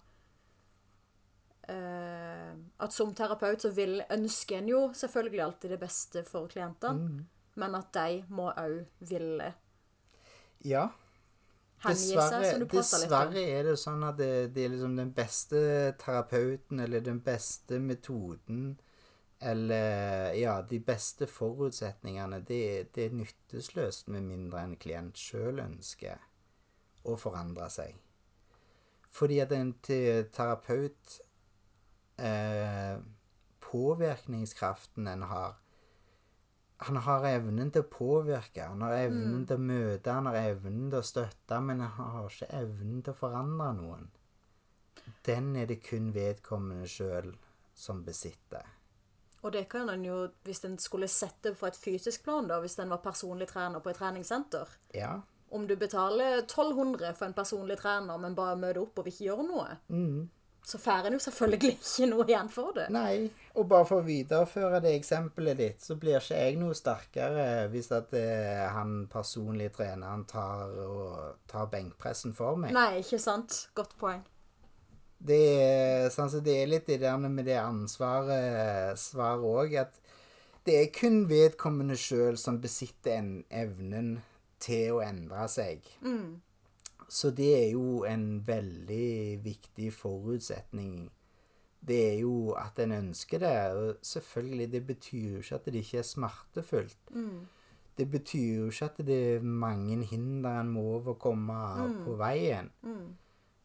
eh, 1.68 2.55
At 2.80 2.96
som 2.96 3.12
terapeut 3.16 3.66
så 3.66 3.72
vil, 3.76 4.01
ønsker 4.09 4.62
en 4.62 4.72
jo 4.72 4.80
selvfølgelig 4.96 5.44
alltid 5.44 5.76
det 5.76 5.82
beste 5.82 6.24
for 6.28 6.48
klientene, 6.48 7.20
men 7.61 7.76
at 7.76 7.92
de 7.98 8.24
må 8.32 8.48
òg 8.55 8.80
ville 9.11 9.53
Ja. 10.64 10.88
Dessverre, 11.80 12.44
seg, 12.44 12.64
dessverre 12.68 13.40
er 13.40 13.70
det 13.70 13.78
sånn 13.80 14.03
at 14.05 14.18
det, 14.18 14.51
det 14.53 14.66
er 14.66 14.72
liksom 14.74 14.98
den 14.98 15.14
beste 15.16 15.61
terapeuten 16.01 16.82
eller 16.84 17.01
den 17.01 17.22
beste 17.24 17.78
metoden 17.80 18.74
eller 19.41 20.32
ja, 20.36 20.62
de 20.62 20.80
beste 20.84 21.26
forutsetningene, 21.26 22.43
det, 22.45 22.93
det 22.95 23.07
er 23.07 23.16
nytteløst 23.16 24.11
med 24.12 24.26
mindre 24.28 24.64
en 24.66 24.76
klient 24.76 25.16
sjøl 25.16 25.62
ønsker 25.64 26.20
å 27.09 27.16
forandre 27.16 27.70
seg. 27.72 27.97
Fordi 29.11 29.41
at 29.43 29.55
en 29.57 29.72
terapeut 29.82 31.16
eh, 32.20 33.01
Påvirkningskraften 33.70 35.09
en 35.11 35.22
har 35.30 35.57
Han 36.80 36.97
har 36.97 37.26
evnen 37.28 37.70
til 37.70 37.84
å 37.84 37.91
påvirke, 37.93 38.64
han 38.64 38.80
har 38.80 38.95
evnen 39.03 39.43
til 39.47 39.61
å 39.61 39.64
møte, 39.68 40.14
han 40.16 40.30
har 40.30 40.38
evnen 40.38 40.86
til 40.88 41.03
å 41.03 41.05
støtte, 41.05 41.59
men 41.61 41.82
han 41.84 42.12
har 42.14 42.30
ikke 42.30 42.49
evnen 42.57 43.03
til 43.05 43.12
å 43.12 43.18
forandre 43.18 43.66
noen. 43.76 44.07
Den 45.28 45.53
er 45.61 45.68
det 45.68 45.82
kun 45.84 46.09
vedkommende 46.16 46.88
sjøl 46.88 47.34
som 47.76 48.01
besitter. 48.07 48.80
Og 49.41 49.53
det 49.53 49.64
kan 49.72 49.88
en 49.88 50.05
jo, 50.05 50.16
hvis 50.45 50.64
en 50.68 50.76
skulle 50.78 51.09
sett 51.09 51.38
det 51.43 51.55
på 51.59 51.68
et 51.68 51.76
fysisk 51.76 52.24
plan, 52.26 52.49
da, 52.49 52.61
hvis 52.61 52.78
en 52.78 52.93
var 52.93 53.01
personlig 53.05 53.49
trener 53.49 53.80
på 53.80 53.93
et 53.93 54.01
treningssenter 54.01 54.76
Ja. 54.97 55.20
Om 55.51 55.64
du 55.66 55.74
betaler 55.76 56.45
1200 56.45 57.14
for 57.18 57.26
en 57.26 57.32
personlig 57.34 57.80
trener, 57.80 58.18
men 58.22 58.36
bare 58.38 58.55
møter 58.57 58.84
opp 58.84 59.01
og 59.01 59.09
vil 59.09 59.14
ikke 59.16 59.24
gjøre 59.24 59.47
noe, 59.49 59.72
så 60.62 60.78
får 60.78 61.09
en 61.09 61.16
jo 61.16 61.18
selvfølgelig 61.24 61.72
ikke 61.80 62.07
noe 62.12 62.26
igjen 62.28 62.51
for 62.53 62.76
det. 62.76 62.86
Nei, 62.95 63.30
og 63.59 63.66
bare 63.72 63.88
for 63.88 63.99
å 63.99 64.07
videreføre 64.07 64.78
det 64.84 64.93
eksempelet 65.01 65.59
ditt, 65.59 65.82
så 65.82 65.97
blir 65.99 66.20
ikke 66.20 66.38
jeg 66.38 66.61
noe 66.61 66.76
sterkere 66.78 67.47
hvis 67.72 67.91
at 67.97 68.14
eh, 68.14 68.66
han 68.70 69.09
personlige 69.11 69.74
treneren 69.80 70.22
tar, 70.30 70.70
og, 70.86 71.41
tar 71.51 71.66
benkpressen 71.72 72.36
for 72.36 72.61
meg. 72.61 72.76
Nei, 72.76 73.01
ikke 73.03 73.18
sant? 73.18 73.64
Godt 73.74 73.97
poeng. 73.99 74.22
Det 75.21 75.37
er, 75.61 76.07
sånn, 76.14 76.31
så 76.33 76.41
det 76.41 76.55
er 76.62 76.71
litt 76.71 76.87
det 76.89 77.01
der 77.03 77.18
med 77.21 77.45
det 77.45 77.59
ansvaret 77.61 78.97
svaret 78.99 79.45
òg, 79.45 79.75
at 79.83 79.99
det 80.64 80.77
er 80.79 80.93
kun 80.97 81.27
vedkommende 81.29 81.97
sjøl 82.01 82.39
som 82.41 82.61
besitter 82.61 83.18
en 83.18 83.33
evnen 83.53 84.14
til 84.61 84.97
å 84.97 85.03
endre 85.05 85.45
seg. 85.49 85.85
Så 87.11 87.31
det 87.37 87.49
er 87.59 87.71
jo 87.73 88.05
en 88.09 88.41
veldig 88.47 89.41
viktig 89.45 89.93
forutsetning. 89.93 91.11
Det 91.81 91.97
er 92.12 92.18
jo 92.21 92.53
at 92.61 92.79
en 92.79 92.93
ønsker 92.93 93.41
det. 93.43 93.55
Og 93.73 93.97
selvfølgelig, 94.05 94.73
det 94.73 94.83
betyr 94.87 95.31
jo 95.33 95.39
ikke 95.45 95.55
at 95.57 95.64
det 95.66 95.81
ikke 95.85 95.99
er 95.99 96.07
smertefullt. 96.07 97.01
Det 97.99 98.07
betyr 98.11 98.55
jo 98.61 98.68
ikke 98.71 98.85
at 98.93 99.01
det 99.07 99.16
er 99.37 99.43
mange 99.43 100.05
hinder 100.05 100.61
en 100.61 100.71
må 100.73 100.85
overkomme 101.01 101.57
på 102.05 102.14
veien. 102.21 102.71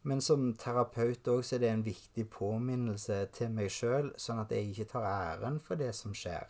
Men 0.05 0.21
som 0.21 0.51
terapeut 0.53 1.25
òg 1.27 1.39
så 1.43 1.55
er 1.55 1.59
det 1.63 1.69
en 1.73 1.85
viktig 1.85 2.27
påminnelse 2.29 3.15
til 3.33 3.49
meg 3.49 3.71
sjøl, 3.73 4.11
sånn 4.21 4.39
at 4.43 4.51
jeg 4.53 4.69
ikke 4.69 4.85
tar 4.91 5.05
æren 5.09 5.57
for 5.59 5.75
det 5.81 5.95
som 5.97 6.13
skjer 6.13 6.45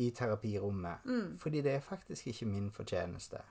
i 0.00 0.10
terapirommet. 0.10 1.04
Fordi 1.36 1.60
det 1.60 1.74
er 1.76 1.84
faktisk 1.84 2.26
ikke 2.32 2.46
min 2.48 2.70
fortjeneste. 2.72 3.42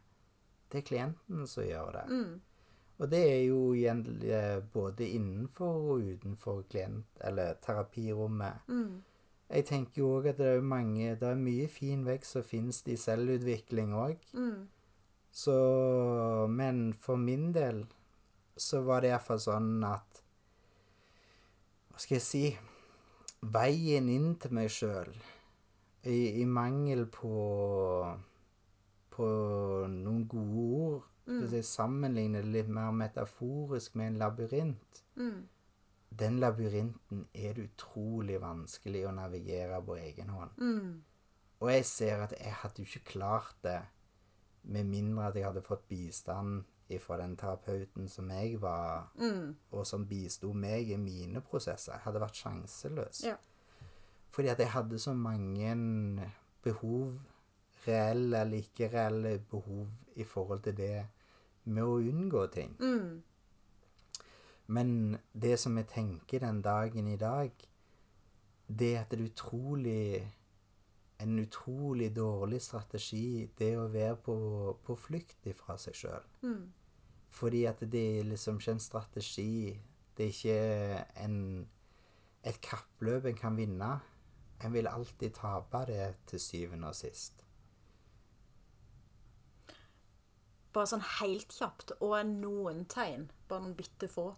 Det 0.72 0.82
er 0.82 0.88
klienten 0.88 1.46
som 1.48 1.64
gjør 1.64 1.92
det. 2.00 2.06
Og 2.98 3.10
det 3.12 3.20
er 3.30 3.42
jo 3.46 3.74
igjen 3.74 4.02
eh, 4.26 4.60
både 4.74 5.06
innenfor 5.18 5.94
og 5.94 6.02
utenfor 6.14 6.64
klient, 6.70 7.06
eller 7.22 7.54
terapirommet. 7.62 8.54
Jeg 9.54 9.66
tenker 9.66 10.02
jo 10.02 10.08
òg 10.18 10.28
at 10.32 10.38
det 10.38 10.48
er 10.48 10.62
mange 10.62 11.16
Det 11.20 11.28
er 11.30 11.36
mye 11.36 11.68
fin 11.68 12.06
vekst 12.06 12.32
som 12.32 12.44
finnes 12.44 12.82
i 12.88 12.96
selvutvikling 12.98 13.94
òg. 13.94 14.18
Så 15.32 16.48
Men 16.50 16.94
for 16.94 17.16
min 17.18 17.52
del 17.54 17.86
så 18.58 18.82
var 18.86 19.02
det 19.02 19.14
iallfall 19.14 19.42
sånn 19.42 19.72
at 19.88 20.22
Hva 21.94 22.02
skal 22.02 22.18
jeg 22.18 22.26
si 22.26 22.44
Veien 23.54 24.08
inn 24.08 24.36
til 24.40 24.54
meg 24.56 24.70
sjøl, 24.72 25.10
i, 26.08 26.42
i 26.42 26.46
mangel 26.48 27.06
på 27.12 27.34
på 29.14 29.26
noen 29.92 30.24
gode 30.32 30.68
ord 30.84 31.02
Hvis 31.44 31.54
jeg 31.60 31.66
sammenligner 31.70 32.42
det 32.44 32.52
litt 32.52 32.70
mer 32.74 32.92
metaforisk 32.92 33.96
med 33.96 34.08
en 34.08 34.18
labyrint 34.24 35.04
Den 36.10 36.40
labyrinten 36.40 37.28
er 37.34 37.54
det 37.54 37.68
utrolig 37.72 38.40
vanskelig 38.42 39.06
å 39.08 39.12
navigere 39.18 39.80
på 39.86 39.96
egen 39.98 40.30
hånd. 40.30 40.52
Og 41.64 41.72
jeg 41.72 41.86
ser 41.86 42.22
at 42.26 42.34
jeg 42.38 42.54
hadde 42.60 42.84
jo 42.84 42.90
ikke 42.90 43.12
klart 43.14 43.56
det 43.64 43.80
med 44.64 44.84
mindre 44.86 45.28
at 45.30 45.36
jeg 45.36 45.46
hadde 45.48 45.64
fått 45.66 45.88
bistand 45.90 46.64
fra 47.02 47.18
den 47.22 47.36
terapeuten 47.38 48.08
som 48.10 48.30
jeg 48.32 48.62
var, 48.62 49.12
og 49.72 49.88
som 49.88 50.06
bisto 50.08 50.54
meg 50.54 50.90
i 50.92 50.98
mine 50.98 51.42
prosesser. 51.42 51.98
Hadde 52.04 52.22
vært 52.22 52.36
sjanseløs. 52.36 53.24
Ja. 53.26 53.36
Fordi 54.34 54.48
at 54.48 54.60
jeg 54.60 54.72
hadde 54.72 55.00
så 55.00 55.14
mange 55.14 55.76
behov, 56.64 57.14
reelle 57.88 58.42
eller 58.42 58.58
ikke 58.58 58.90
reelle 58.94 59.40
behov, 59.40 59.88
i 60.16 60.24
forhold 60.24 60.62
til 60.64 60.78
det 60.78 61.06
med 61.66 61.84
å 61.84 61.98
unngå 62.00 62.48
ting. 62.54 62.76
Men 64.68 65.18
det 65.34 65.60
som 65.60 65.78
jeg 65.78 65.88
tenker 65.88 66.40
den 66.40 66.62
dagen 66.62 67.08
i 67.08 67.18
dag, 67.18 67.52
det 68.68 68.96
er 68.96 69.02
at 69.02 69.12
det 69.12 69.20
er 69.20 69.26
utrolig 69.26 70.32
En 71.24 71.40
utrolig 71.40 72.16
dårlig 72.16 72.62
strategi, 72.62 73.50
det 73.60 73.78
å 73.78 73.86
være 73.88 74.16
på, 74.16 74.34
på 74.84 74.96
flukt 74.96 75.46
ifra 75.48 75.78
seg 75.80 75.96
sjøl. 75.96 76.24
Fordi 77.34 77.64
at 77.66 77.82
det 77.92 78.04
er 78.20 78.28
liksom 78.30 78.60
ikke 78.62 78.76
en 78.76 78.84
strategi. 78.84 79.54
Det 80.18 80.26
er 80.26 80.34
ikke 80.34 81.24
en, 81.26 81.38
et 82.46 82.60
kappløp 82.62 83.26
en 83.26 83.40
kan 83.40 83.58
vinne. 83.58 83.94
En 84.64 84.74
vil 84.74 84.88
alltid 84.88 85.34
tape 85.40 85.86
det 85.90 86.14
til 86.30 86.40
syvende 86.40 86.92
og 86.94 86.96
sist. 86.96 87.42
Bare 90.74 90.90
sånn 90.90 91.04
helt 91.20 91.54
kjapt, 91.54 91.96
og 92.02 92.16
noen 92.30 92.86
tegn, 92.90 93.28
bare 93.50 93.66
noen 93.66 93.76
bitte 93.78 94.10
få 94.10 94.32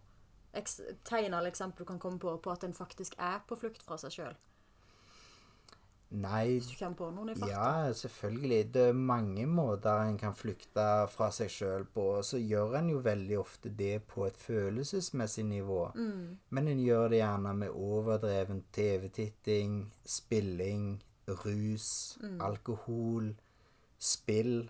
tegn 0.55 1.33
eller 1.33 1.49
eksempel 1.49 1.83
du 1.83 1.89
kan 1.89 1.99
komme 1.99 2.19
på 2.19 2.37
på 2.37 2.51
at 2.51 2.63
en 2.63 2.73
faktisk 2.73 3.15
er 3.19 3.41
på 3.47 3.57
flukt 3.59 3.83
fra 3.83 3.97
seg 3.99 4.13
sjøl. 4.15 4.35
Nei, 6.11 6.45
Hvis 6.59 6.67
du 6.69 6.75
kjenner 6.77 6.95
på 6.95 7.07
noen 7.11 7.29
i 7.29 7.35
farta. 7.35 7.51
ja, 7.51 7.93
selvfølgelig. 7.93 8.71
Det 8.73 8.81
er 8.89 8.93
mange 8.93 9.45
måter 9.47 10.05
en 10.07 10.17
kan 10.17 10.33
flykte 10.37 10.85
fra 11.09 11.29
seg 11.31 11.49
sjøl 11.49 11.85
på. 11.85 12.21
Så 12.23 12.37
gjør 12.39 12.77
en 12.77 12.89
jo 12.89 12.99
veldig 12.99 13.39
ofte 13.39 13.69
det 13.69 14.03
på 14.07 14.25
et 14.27 14.37
følelsesmessig 14.37 15.43
nivå. 15.45 15.91
Men 16.49 16.67
en 16.67 16.79
gjør 16.79 17.09
det 17.09 17.19
gjerne 17.19 17.53
med 17.57 17.69
overdreven 17.69 18.63
TV-titting, 18.71 19.91
spilling, 20.05 21.01
rus, 21.27 22.17
alkohol, 22.39 23.33
spill. 23.99 24.69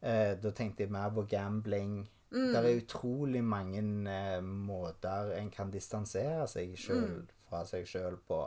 Eh, 0.00 0.34
da 0.42 0.50
tenkte 0.50 0.82
jeg 0.86 0.90
mer 0.90 1.10
på 1.10 1.26
gambling. 1.28 2.08
Det 2.30 2.56
er 2.56 2.76
utrolig 2.82 3.40
mange 3.44 3.78
eh, 4.10 4.40
måter 4.42 5.30
en 5.38 5.50
kan 5.50 5.70
distansere 5.70 6.46
seg 6.48 6.74
sjøl 6.76 7.22
fra 7.48 7.62
seg 7.64 7.86
sjøl 7.88 8.16
på. 8.28 8.42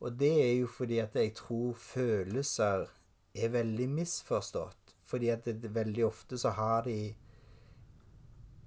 Og 0.00 0.16
det 0.20 0.32
er 0.44 0.54
jo 0.60 0.66
fordi 0.66 0.98
at 0.98 1.14
jeg 1.14 1.34
tror 1.36 1.74
følelser 1.76 2.86
er 3.34 3.52
veldig 3.52 3.88
misforstått. 3.88 4.94
Fordi 5.10 5.28
at 5.28 5.44
det, 5.44 5.74
veldig 5.74 6.06
ofte 6.06 6.38
så 6.38 6.50
har 6.50 6.82
de 6.84 7.14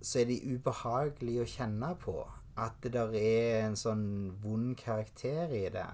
Så 0.04 0.20
er 0.20 0.26
de 0.26 0.56
ubehagelige 0.56 1.42
å 1.42 1.48
kjenne 1.48 1.96
på. 1.96 2.18
At 2.58 2.74
det 2.84 2.92
der 2.94 3.14
er 3.16 3.68
en 3.68 3.76
sånn 3.80 4.34
vond 4.44 4.76
karakter 4.78 5.48
i 5.56 5.70
det. 5.72 5.86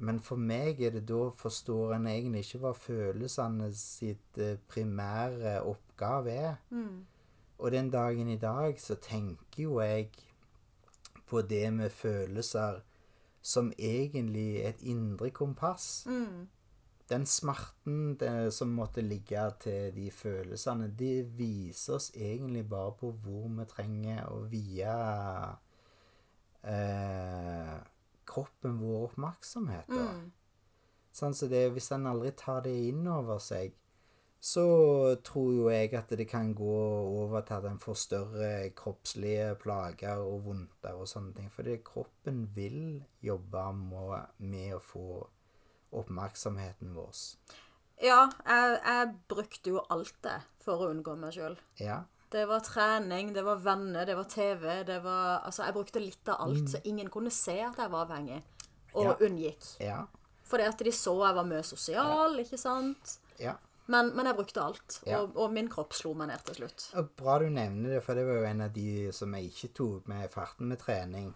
Men 0.00 0.20
for 0.20 0.36
meg 0.40 0.80
er 0.80 0.90
det 0.94 1.04
da 1.10 1.28
forstår 1.36 1.94
en 1.96 2.06
egentlig 2.06 2.40
ikke 2.46 2.58
hva 2.62 2.72
følelsene 2.72 3.68
sitt 3.74 4.38
eh, 4.38 4.56
primære 4.68 5.60
oppgave 5.62 6.32
er. 6.32 6.56
Og 7.58 7.70
den 7.74 7.90
dagen 7.90 8.28
i 8.28 8.38
dag 8.38 8.80
så 8.80 8.94
tenker 8.94 9.62
jo 9.62 9.80
jeg 9.82 10.08
på 11.26 11.42
det 11.42 11.72
med 11.74 11.90
følelser 11.90 12.80
som 13.42 13.72
egentlig 13.78 14.62
er 14.62 14.72
et 14.72 14.82
indre 14.82 15.30
kompass. 15.30 16.06
Den 17.08 17.24
smerten 17.26 18.16
det, 18.20 18.52
som 18.52 18.74
måtte 18.76 19.00
ligge 19.00 19.44
til 19.62 19.94
de 19.94 20.10
følelsene, 20.12 20.90
det 20.98 21.30
viser 21.38 21.94
oss 21.96 22.10
egentlig 22.14 22.66
bare 22.68 22.92
på 23.00 23.12
hvor 23.24 23.48
vi 23.48 23.64
trenger 23.70 24.26
å 24.28 24.42
vie 24.50 24.96
eh, 26.68 27.78
kroppen 28.28 28.76
vår 28.82 29.06
oppmerksomhet. 29.08 29.88
Mm. 29.88 30.26
Sånn 31.18 31.34
så 31.34 31.48
det, 31.50 31.64
hvis 31.72 31.88
en 31.96 32.10
aldri 32.10 32.34
tar 32.36 32.60
det 32.66 32.76
inn 32.90 33.06
over 33.08 33.40
seg, 33.42 33.72
så 34.40 35.16
tror 35.26 35.48
jo 35.52 35.70
jeg 35.72 35.94
at 35.98 36.12
det 36.14 36.28
kan 36.30 36.52
gå 36.54 36.74
over 37.22 37.42
til 37.46 37.54
at 37.58 37.64
en 37.66 37.80
får 37.82 37.96
større 37.98 38.50
kroppslige 38.78 39.54
plager 39.58 40.20
og 40.22 40.44
vondter 40.46 40.94
og 40.94 41.08
sånne 41.10 41.34
ting. 41.34 41.48
Fordi 41.50 41.78
kroppen 41.84 42.44
vil 42.54 43.02
jobbe 43.24 43.64
med, 43.78 44.76
å 44.76 44.82
få 44.82 45.06
oppmerksomheten 45.98 46.94
vår. 46.94 47.16
Ja, 48.04 48.28
jeg, 48.46 48.78
jeg 48.84 49.10
brukte 49.30 49.72
jo 49.74 49.82
alt 49.90 50.14
det 50.22 50.36
for 50.62 50.84
å 50.84 50.92
unngå 50.92 51.16
meg 51.18 51.34
sjøl. 51.34 51.56
Ja. 51.82 52.04
Det 52.30 52.44
var 52.46 52.60
trening, 52.60 53.32
det 53.34 53.42
var 53.42 53.58
venner, 53.64 54.04
det 54.06 54.14
var 54.18 54.28
TV. 54.28 54.84
det 54.86 55.00
var... 55.02 55.40
Altså, 55.48 55.64
Jeg 55.64 55.74
brukte 55.74 56.02
litt 56.04 56.28
av 56.28 56.42
alt, 56.44 56.66
så 56.70 56.80
ingen 56.84 57.08
kunne 57.10 57.32
se 57.32 57.56
at 57.64 57.78
jeg 57.80 57.90
var 57.90 58.04
avhengig. 58.06 58.42
Og 58.94 59.04
Ja. 59.08 59.14
unngikk. 59.24 59.64
Ja. 59.80 60.02
Fordi 60.48 60.62
at 60.68 60.78
de 60.84 60.92
så 60.92 61.14
jeg 61.26 61.34
var 61.36 61.44
mye 61.48 61.62
sosial, 61.64 62.38
ikke 62.44 62.58
sant? 62.60 63.18
ja. 63.40 63.56
Men, 63.88 64.10
men 64.16 64.26
jeg 64.28 64.36
brukte 64.36 64.60
alt. 64.60 64.98
Ja. 65.08 65.22
Og, 65.22 65.36
og 65.40 65.52
min 65.56 65.68
kropp 65.72 65.94
slo 65.96 66.10
meg 66.18 66.28
ned 66.28 66.42
til 66.44 66.58
slutt. 66.60 66.82
Og 67.00 67.06
bra 67.16 67.38
du 67.40 67.46
nevner 67.48 67.94
det, 67.96 68.02
for 68.04 68.18
det 68.18 68.26
var 68.28 68.36
jo 68.42 68.48
en 68.50 68.60
av 68.66 68.74
de 68.74 68.88
som 69.16 69.32
jeg 69.38 69.48
ikke 69.48 69.70
tok 69.78 70.10
med 70.12 70.28
farten 70.34 70.68
med 70.68 70.78
trening. 70.82 71.30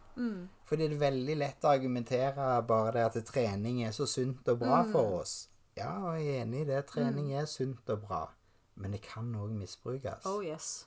Fordi 0.69 0.89
det 0.91 0.99
er 0.99 1.01
veldig 1.07 1.37
lett 1.41 1.65
å 1.65 1.73
argumentere 1.73 2.51
bare 2.69 2.93
det 2.99 3.07
at 3.09 3.17
trening 3.33 3.81
er 3.87 3.97
så 3.97 4.05
sunt 4.09 4.49
og 4.53 4.61
bra 4.61 4.83
for 4.93 5.23
oss. 5.23 5.35
Ja, 5.81 5.95
jeg 6.21 6.29
er 6.29 6.43
enig 6.45 6.67
i 6.67 6.69
det. 6.69 6.83
Trening 6.93 7.33
er 7.41 7.49
sunt 7.49 7.89
og 7.97 8.05
bra. 8.05 8.23
Men 8.77 8.93
det 8.97 9.01
kan 9.09 9.33
òg 9.37 9.51
misbrukes. 9.57 10.27
Oh 10.29 10.45
yes. 10.45 10.85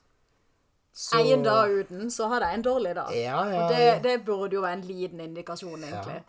Så- 0.93 1.17
En 1.19 1.43
dag 1.43 1.69
uten, 1.81 2.11
så 2.11 2.27
hadde 2.29 2.45
jeg 2.47 2.55
en 2.55 2.61
dårlig 2.63 2.95
dag. 2.95 3.09
Ja, 3.11 3.41
ja, 3.49 3.63
og 3.63 3.71
det, 3.73 3.81
ja. 3.85 3.99
det 4.05 4.25
burde 4.25 4.53
jo 4.55 4.61
være 4.61 4.73
en 4.77 4.81
liten 4.87 5.19
indikasjon, 5.19 5.83
egentlig. 5.83 6.21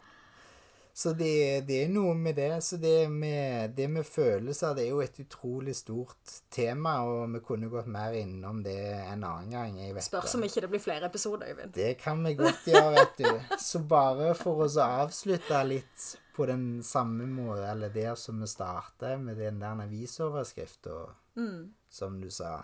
Så 0.96 1.12
det, 1.12 1.66
det 1.68 1.82
er 1.84 1.90
noe 1.92 2.14
med 2.16 2.38
det. 2.38 2.62
Så 2.64 2.78
det 2.80 3.10
med, 3.12 3.74
det 3.76 3.84
med 3.92 4.06
følelser 4.08 4.72
det 4.78 4.86
er 4.86 4.94
jo 4.94 5.02
et 5.04 5.18
utrolig 5.20 5.74
stort 5.76 6.30
tema, 6.48 6.94
og 7.04 7.34
vi 7.34 7.42
kunne 7.44 7.68
gått 7.68 7.90
mer 7.92 8.16
innom 8.16 8.62
det 8.64 8.78
en 9.02 9.26
annen 9.28 9.50
gang. 9.52 9.76
jeg 9.76 9.92
vet 9.92 10.06
Spørs 10.06 10.38
om 10.38 10.46
ikke 10.46 10.62
det 10.64 10.70
blir 10.72 10.80
flere 10.80 11.10
episoder, 11.10 11.50
Øyvind. 11.52 11.74
Det 11.76 11.90
kan 12.00 12.24
vi 12.24 12.32
godt 12.38 12.64
gjøre, 12.72 12.94
vet 12.96 13.20
du. 13.20 13.58
Så 13.60 13.82
bare 13.84 14.30
for 14.40 14.64
å 14.64 14.70
avslutte 14.86 15.60
litt 15.68 16.06
på 16.36 16.48
den 16.48 16.64
samme 16.84 17.28
måten, 17.28 17.68
eller 17.74 17.92
der 17.92 18.16
som 18.16 18.40
vi 18.40 18.48
starter, 18.48 19.20
med 19.20 19.36
den 19.36 19.60
der 19.60 19.76
avisoverskrifta, 19.84 20.96
som 21.92 22.16
du 22.24 22.30
sa. 22.32 22.62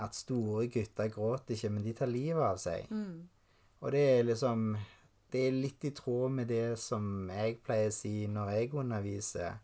At 0.00 0.16
store 0.16 0.66
gutter 0.72 1.12
gråter 1.12 1.58
ikke, 1.58 1.70
men 1.76 1.84
de 1.84 1.92
tar 2.00 2.08
livet 2.08 2.40
av 2.48 2.56
seg. 2.56 2.88
Og 3.84 3.92
det 3.92 4.04
er 4.16 4.28
liksom 4.32 4.70
Det 5.30 5.46
er 5.48 5.56
litt 5.56 5.84
i 5.84 5.90
tråd 5.96 6.30
med 6.30 6.48
det 6.52 6.76
som 6.78 7.28
jeg 7.32 7.58
pleier 7.66 7.90
å 7.90 7.94
si 7.94 8.14
når 8.30 8.52
jeg 8.54 8.72
underviser. 8.84 9.58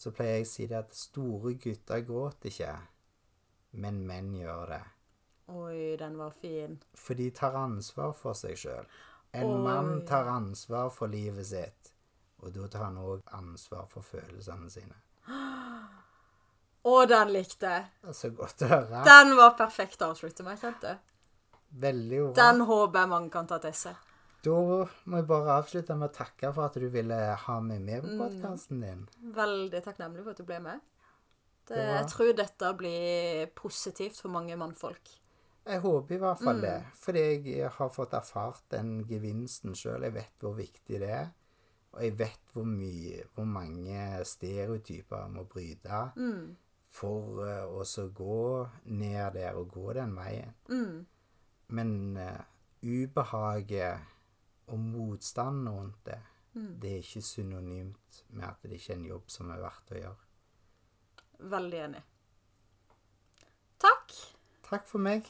Så 0.00 0.12
pleier 0.16 0.38
jeg 0.38 0.46
å 0.46 0.50
si 0.52 0.66
det 0.70 0.78
at 0.78 0.96
store 0.96 1.54
gutter 1.60 2.04
gråter 2.06 2.48
ikke, 2.52 2.74
men 3.82 4.00
menn 4.08 4.32
gjør 4.38 4.74
det. 4.74 4.82
Oi, 5.50 5.96
den 5.98 6.16
var 6.16 6.30
fin. 6.30 6.78
For 6.94 7.18
de 7.18 7.26
tar 7.34 7.58
ansvar 7.58 8.14
for 8.16 8.38
seg 8.38 8.56
sjøl. 8.60 8.86
En 9.32 9.46
Oi. 9.50 9.58
mann 9.64 10.04
tar 10.06 10.30
ansvar 10.30 10.90
for 10.94 11.10
livet 11.10 11.46
sitt, 11.50 11.92
og 12.40 12.54
da 12.54 12.68
tar 12.70 12.86
han 12.88 12.98
òg 13.02 13.22
ansvar 13.36 13.90
for 13.90 14.06
følelsene 14.06 14.70
sine. 14.70 14.96
Å, 16.80 16.92
den 17.04 17.32
likte 17.34 17.70
jeg. 17.74 18.14
Så 18.16 18.30
godt 18.32 18.62
å 18.64 18.70
høre. 18.70 19.02
Den 19.04 19.34
var 19.36 19.52
perfekt 19.58 20.00
å 20.00 20.14
avslutte 20.14 20.46
med, 20.46 20.56
kjente 20.62 20.94
jeg. 20.94 21.02
Veldig 21.82 22.22
bra. 22.22 22.30
Den 22.38 22.64
håper 22.70 23.02
jeg 23.02 23.10
mange 23.12 23.30
kan 23.34 23.50
ta 23.50 23.58
til 23.62 23.74
seg. 23.76 23.98
Da 24.42 24.50
må 25.04 25.18
jeg 25.20 25.26
bare 25.28 25.58
avslutte 25.60 25.96
med 25.98 26.08
å 26.10 26.14
takke 26.16 26.52
for 26.54 26.64
at 26.70 26.74
du 26.80 26.86
ville 26.88 27.16
ha 27.44 27.60
meg 27.60 27.80
med 27.84 28.02
Mm. 28.04 28.10
på 28.18 28.24
podkasten 28.24 28.80
din. 28.80 29.08
Veldig 29.36 29.82
takknemlig 29.84 30.22
for 30.24 30.30
at 30.30 30.36
du 30.38 30.44
ble 30.44 30.60
med. 30.60 30.80
Det, 31.66 31.76
Det 31.76 31.86
var- 31.86 31.98
Jeg 32.00 32.06
tror 32.08 32.32
dette 32.36 32.76
blir 32.76 33.46
positivt 33.54 34.16
for 34.20 34.28
mange 34.28 34.56
mannfolk. 34.56 35.08
Jeg 35.66 35.80
håper 35.82 36.14
i 36.14 36.18
hvert 36.18 36.38
fall 36.42 36.60
det. 36.60 36.84
Fordi 36.94 37.44
jeg 37.58 37.70
har 37.70 37.88
fått 37.90 38.10
erfart 38.12 38.62
den 38.70 39.04
gevinsten 39.04 39.72
sjøl. 39.74 40.00
Jeg 40.02 40.14
vet 40.14 40.38
hvor 40.40 40.54
viktig 40.56 40.98
det 40.98 41.10
er. 41.10 41.30
Og 41.92 42.00
jeg 42.02 42.16
vet 42.18 42.40
hvor 42.54 42.64
mye 42.64 43.24
Hvor 43.34 43.44
mange 43.44 44.24
stereotyper 44.24 45.28
må 45.28 45.44
bryte 45.46 46.12
for 46.88 47.44
eh, 47.46 47.66
å 47.66 47.84
så 47.84 48.08
gå 48.12 48.68
ned 48.86 49.32
der 49.34 49.54
og 49.54 49.68
gå 49.70 49.92
den 49.94 50.14
veien. 50.16 50.54
Men 51.68 52.16
uh, 52.16 52.42
ubehaget 52.82 54.00
og 54.70 54.78
motstand 54.78 55.68
rundt 55.68 56.04
det, 56.06 56.20
det 56.54 56.90
er 56.90 57.04
ikke 57.04 57.22
synonymt 57.22 58.24
med 58.34 58.46
at 58.48 58.62
det 58.62 58.78
ikke 58.78 58.92
er 58.94 58.98
en 58.98 59.10
jobb 59.10 59.30
som 59.30 59.50
er 59.54 59.60
verdt 59.62 59.92
å 59.94 60.00
gjøre. 60.00 60.28
Veldig 61.50 61.78
enig. 61.84 62.00
Takk. 63.80 64.16
Takk 64.66 64.88
for 64.88 65.02
meg. 65.02 65.28